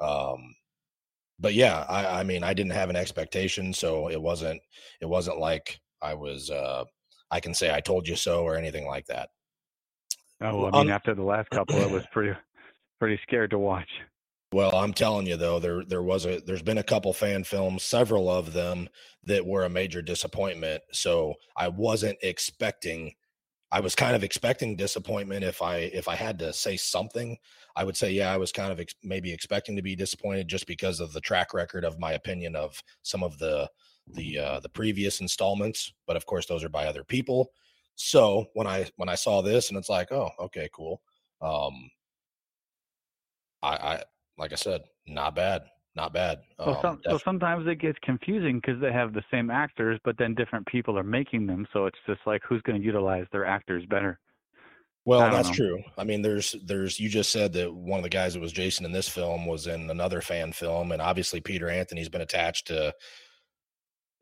um, 0.00 0.54
but 1.38 1.54
yeah, 1.54 1.84
I, 1.88 2.20
I 2.20 2.22
mean, 2.24 2.42
I 2.42 2.54
didn't 2.54 2.72
have 2.72 2.90
an 2.90 2.96
expectation, 2.96 3.72
so 3.72 4.10
it 4.10 4.20
wasn't 4.20 4.60
it 5.00 5.06
wasn't 5.06 5.38
like 5.38 5.80
I 6.00 6.14
was. 6.14 6.50
Uh, 6.50 6.84
I 7.30 7.40
can 7.40 7.54
say 7.54 7.74
I 7.74 7.80
told 7.80 8.06
you 8.06 8.16
so 8.16 8.42
or 8.42 8.56
anything 8.56 8.86
like 8.86 9.06
that. 9.06 9.30
Oh, 10.42 10.62
well, 10.62 10.66
I 10.74 10.78
mean, 10.78 10.90
um, 10.90 10.90
after 10.90 11.14
the 11.14 11.22
last 11.22 11.48
couple, 11.50 11.76
it 11.76 11.90
was 11.90 12.04
pretty 12.12 12.34
pretty 13.02 13.18
scared 13.24 13.50
to 13.50 13.58
watch. 13.58 13.88
Well, 14.52 14.76
I'm 14.76 14.92
telling 14.92 15.26
you 15.26 15.36
though, 15.36 15.58
there 15.58 15.84
there 15.84 16.04
was 16.04 16.24
a 16.24 16.38
there's 16.38 16.62
been 16.62 16.78
a 16.78 16.84
couple 16.84 17.12
fan 17.12 17.42
films, 17.42 17.82
several 17.82 18.30
of 18.30 18.52
them 18.52 18.88
that 19.24 19.44
were 19.44 19.64
a 19.64 19.68
major 19.68 20.02
disappointment. 20.02 20.84
So 20.92 21.34
I 21.56 21.66
wasn't 21.66 22.18
expecting 22.22 23.14
I 23.72 23.80
was 23.80 23.96
kind 23.96 24.14
of 24.14 24.22
expecting 24.22 24.76
disappointment 24.76 25.44
if 25.44 25.62
I 25.62 25.78
if 25.78 26.06
I 26.06 26.14
had 26.14 26.38
to 26.40 26.52
say 26.52 26.76
something, 26.76 27.38
I 27.74 27.82
would 27.82 27.96
say 27.96 28.12
yeah, 28.12 28.32
I 28.32 28.36
was 28.36 28.52
kind 28.52 28.70
of 28.70 28.78
ex- 28.78 28.94
maybe 29.02 29.32
expecting 29.32 29.74
to 29.74 29.82
be 29.82 29.96
disappointed 29.96 30.46
just 30.46 30.68
because 30.68 31.00
of 31.00 31.12
the 31.12 31.20
track 31.20 31.54
record 31.54 31.84
of 31.84 31.98
my 31.98 32.12
opinion 32.12 32.54
of 32.54 32.80
some 33.02 33.24
of 33.24 33.38
the 33.38 33.68
the 34.06 34.38
uh 34.38 34.60
the 34.60 34.68
previous 34.68 35.20
installments, 35.20 35.92
but 36.06 36.16
of 36.16 36.26
course 36.26 36.46
those 36.46 36.62
are 36.62 36.68
by 36.68 36.86
other 36.86 37.04
people. 37.04 37.50
So, 37.96 38.46
when 38.54 38.68
I 38.68 38.88
when 38.96 39.08
I 39.08 39.16
saw 39.16 39.42
this 39.42 39.70
and 39.70 39.78
it's 39.78 39.88
like, 39.88 40.12
"Oh, 40.12 40.30
okay, 40.40 40.68
cool." 40.72 41.02
Um 41.40 41.90
I, 43.62 43.76
I 43.76 44.02
like 44.38 44.52
I 44.52 44.56
said, 44.56 44.82
not 45.06 45.34
bad, 45.34 45.62
not 45.94 46.12
bad. 46.12 46.40
Well, 46.58 46.80
some, 46.82 47.00
so 47.04 47.18
sometimes 47.18 47.66
it 47.66 47.76
gets 47.76 47.98
confusing 48.02 48.60
because 48.60 48.80
they 48.80 48.92
have 48.92 49.12
the 49.12 49.24
same 49.30 49.50
actors, 49.50 50.00
but 50.04 50.16
then 50.18 50.34
different 50.34 50.66
people 50.66 50.98
are 50.98 51.04
making 51.04 51.46
them. 51.46 51.66
So 51.72 51.86
it's 51.86 51.98
just 52.06 52.20
like 52.26 52.42
who's 52.48 52.62
going 52.62 52.80
to 52.80 52.84
utilize 52.84 53.26
their 53.32 53.44
actors 53.44 53.84
better. 53.86 54.18
Well, 55.04 55.30
that's 55.30 55.48
know. 55.48 55.54
true. 55.54 55.82
I 55.98 56.04
mean, 56.04 56.22
there's 56.22 56.54
there's 56.64 57.00
you 57.00 57.08
just 57.08 57.32
said 57.32 57.52
that 57.54 57.74
one 57.74 57.98
of 57.98 58.04
the 58.04 58.08
guys 58.08 58.34
that 58.34 58.40
was 58.40 58.52
Jason 58.52 58.84
in 58.84 58.92
this 58.92 59.08
film 59.08 59.46
was 59.46 59.66
in 59.66 59.90
another 59.90 60.20
fan 60.20 60.52
film, 60.52 60.92
and 60.92 61.02
obviously 61.02 61.40
Peter 61.40 61.68
Anthony's 61.68 62.08
been 62.08 62.20
attached 62.20 62.68
to, 62.68 62.94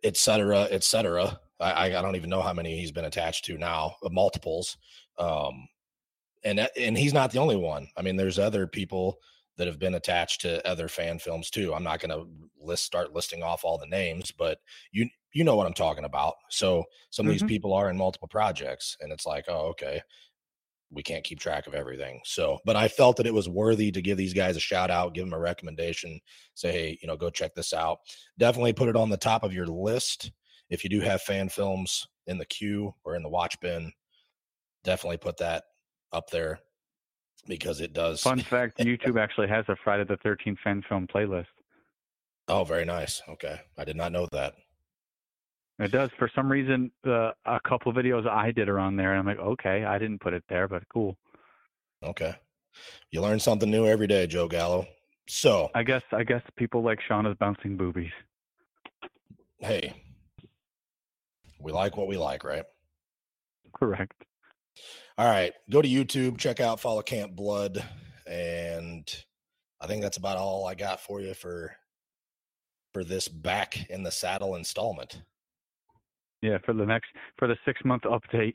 et 0.03 0.17
cetera, 0.17 0.67
et 0.71 0.83
cetera. 0.83 1.39
I, 1.61 1.95
I 1.95 2.03
don't 2.03 2.17
even 2.17 2.31
know 2.31 2.41
how 2.41 2.55
many 2.55 2.79
he's 2.79 2.93
been 2.93 3.05
attached 3.05 3.45
to 3.45 3.59
now, 3.59 3.97
multiples. 4.11 4.79
Um, 5.19 5.69
and 6.45 6.69
and 6.79 6.97
he's 6.97 7.15
not 7.15 7.31
the 7.31 7.39
only 7.39 7.57
one. 7.57 7.89
I 7.97 8.03
mean, 8.03 8.17
there's 8.17 8.39
other 8.39 8.67
people 8.67 9.19
that 9.57 9.67
have 9.67 9.79
been 9.79 9.95
attached 9.95 10.41
to 10.41 10.67
other 10.67 10.89
fan 10.89 11.19
films 11.19 11.51
too. 11.51 11.75
I'm 11.75 11.85
not 11.85 12.01
going 12.01 12.11
to 12.11 12.27
list 12.65 12.85
start 12.85 13.13
listing 13.13 13.43
off 13.43 13.65
all 13.65 13.77
the 13.77 13.87
names, 13.87 14.33
but 14.33 14.59
you 14.93 15.09
you 15.33 15.45
know 15.45 15.55
what 15.55 15.67
I'm 15.67 15.75
talking 15.75 16.05
about. 16.05 16.35
So 16.49 16.85
some 17.11 17.25
mm-hmm. 17.25 17.31
of 17.31 17.41
these 17.41 17.49
people 17.49 17.75
are 17.75 17.91
in 17.91 17.97
multiple 17.97 18.29
projects, 18.29 18.97
and 19.01 19.13
it's 19.13 19.27
like, 19.27 19.45
oh, 19.49 19.69
okay, 19.69 20.01
we 20.91 21.03
can't 21.03 21.25
keep 21.25 21.39
track 21.39 21.67
of 21.67 21.75
everything. 21.75 22.21
So, 22.25 22.59
but 22.65 22.77
I 22.77 22.89
felt 22.89 23.17
that 23.17 23.27
it 23.27 23.35
was 23.35 23.49
worthy 23.49 23.93
to 23.93 24.03
give 24.03 24.17
these 24.17 24.35
guys 24.35 24.57
a 24.57 24.61
shout 24.61 24.91
out, 24.91 25.15
give 25.15 25.25
them 25.25 25.35
a 25.35 25.39
recommendation, 25.39 26.21
say, 26.55 26.73
hey, 26.73 26.99
you 27.01 27.07
know, 27.07 27.17
go 27.17 27.31
check 27.31 27.55
this 27.55 27.73
out. 27.73 27.99
Definitely 28.39 28.73
put 28.73 28.89
it 28.89 28.97
on 28.97 29.11
the 29.11 29.17
top 29.17 29.45
of 29.45 29.53
your 29.53 29.67
list 29.67 30.33
if 30.69 30.83
you 30.85 30.91
do 30.91 31.01
have 31.01 31.23
fan 31.23 31.49
films 31.49 32.07
in 32.27 32.39
the 32.39 32.45
queue 32.45 32.95
or 33.05 33.15
in 33.15 33.23
the 33.23 33.29
watch 33.29 33.61
bin. 33.61 33.93
Definitely 34.83 35.19
put 35.19 35.37
that 35.37 35.65
up 36.13 36.31
there 36.31 36.61
because 37.47 37.81
it 37.81 37.93
does. 37.93 38.23
Fun 38.23 38.41
fact: 38.41 38.79
YouTube 38.81 39.21
actually 39.21 39.49
has 39.49 39.65
a 39.69 39.77
Friday 39.83 40.05
the 40.05 40.17
Thirteenth 40.19 40.59
fan 40.63 40.83
film 40.89 41.07
playlist. 41.07 41.47
Oh, 42.49 42.65
very 42.65 42.85
nice. 42.85 43.23
Okay, 43.29 43.61
I 43.79 43.85
did 43.85 43.97
not 43.97 44.13
know 44.13 44.29
that. 44.33 44.55
It 45.79 45.93
does. 45.93 46.11
For 46.19 46.31
some 46.35 46.51
reason, 46.51 46.91
uh, 47.07 47.33
a 47.47 47.61
couple 47.67 47.93
videos 47.93 48.29
I 48.29 48.51
did 48.51 48.69
are 48.69 48.79
on 48.79 48.97
there, 48.97 49.13
and 49.13 49.21
I'm 49.21 49.27
like, 49.27 49.39
okay, 49.39 49.85
I 49.85 49.99
didn't 49.99 50.21
put 50.21 50.35
it 50.35 50.45
there, 50.49 50.69
but 50.69 50.83
cool. 50.93 51.17
Okay, 52.03 52.35
you 53.11 53.21
learn 53.21 53.41
something 53.41 53.71
new 53.71 53.87
every 53.87 54.07
day, 54.07 54.27
Joe 54.27 54.49
Gallo. 54.49 54.87
So 55.29 55.71
I 55.75 55.83
guess 55.83 56.03
I 56.13 56.25
guess 56.25 56.43
people 56.57 56.83
like 56.83 56.99
Shauna's 57.09 57.37
bouncing 57.39 57.77
boobies. 57.77 58.11
Hey, 59.59 59.95
we 61.61 61.73
like 61.73 61.97
what 61.97 62.09
we 62.09 62.17
like, 62.17 62.45
right? 62.45 62.65
Correct. 63.73 64.25
All 65.21 65.27
right, 65.27 65.53
go 65.69 65.83
to 65.83 65.87
YouTube, 65.87 66.39
check 66.39 66.61
out 66.61 66.81
Fall 66.81 66.99
of 66.99 67.05
Camp 67.05 67.37
Blood, 67.37 67.85
and 68.27 69.07
I 69.79 69.87
think 69.87 70.01
that's 70.01 70.17
about 70.17 70.39
all 70.39 70.67
I 70.67 70.75
got 70.75 70.99
for 70.99 71.21
you 71.21 71.35
for 71.35 71.77
for 72.95 73.05
this 73.05 73.29
back 73.29 73.91
in 73.91 74.03
the 74.03 74.11
saddle 74.11 74.55
installment. 74.55 75.21
Yeah, 76.41 76.57
for 76.65 76.73
the 76.73 76.87
next 76.87 77.09
for 77.37 77.49
the 77.49 77.59
six 77.67 77.85
month 77.85 78.05
update. 78.05 78.55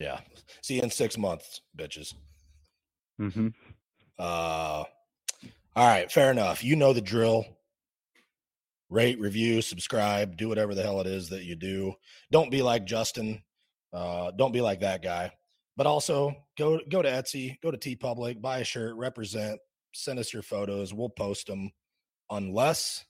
Yeah, 0.00 0.18
see 0.64 0.78
you 0.78 0.82
in 0.82 0.90
six 0.90 1.16
months, 1.16 1.60
bitches. 1.78 2.12
Mm-hmm. 3.20 3.50
Uh, 4.18 4.82
all 4.82 4.86
right, 5.76 6.10
fair 6.10 6.32
enough. 6.32 6.64
You 6.64 6.74
know 6.74 6.92
the 6.92 7.00
drill. 7.00 7.46
Rate, 8.88 9.20
review, 9.20 9.62
subscribe, 9.62 10.36
do 10.36 10.48
whatever 10.48 10.74
the 10.74 10.82
hell 10.82 11.00
it 11.00 11.06
is 11.06 11.28
that 11.28 11.44
you 11.44 11.54
do. 11.54 11.94
Don't 12.32 12.50
be 12.50 12.62
like 12.62 12.84
Justin. 12.84 13.44
Uh, 13.92 14.32
don't 14.32 14.50
be 14.50 14.60
like 14.60 14.80
that 14.80 15.04
guy. 15.04 15.30
But 15.80 15.86
also 15.86 16.36
go 16.58 16.78
go 16.90 17.00
to 17.00 17.08
Etsy, 17.08 17.58
go 17.62 17.70
to 17.70 17.78
TeePublic, 17.78 18.42
buy 18.42 18.58
a 18.58 18.64
shirt, 18.64 18.94
represent, 18.96 19.58
send 19.94 20.18
us 20.18 20.30
your 20.30 20.42
photos. 20.42 20.92
We'll 20.92 21.08
post 21.08 21.46
them 21.46 21.70
unless 22.28 23.06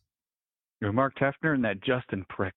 you're 0.81 0.93
Mark 0.93 1.17
Tefner 1.17 1.57
and 1.57 1.65
that 1.65 1.81
Justin 1.83 2.25
prick. 2.29 2.55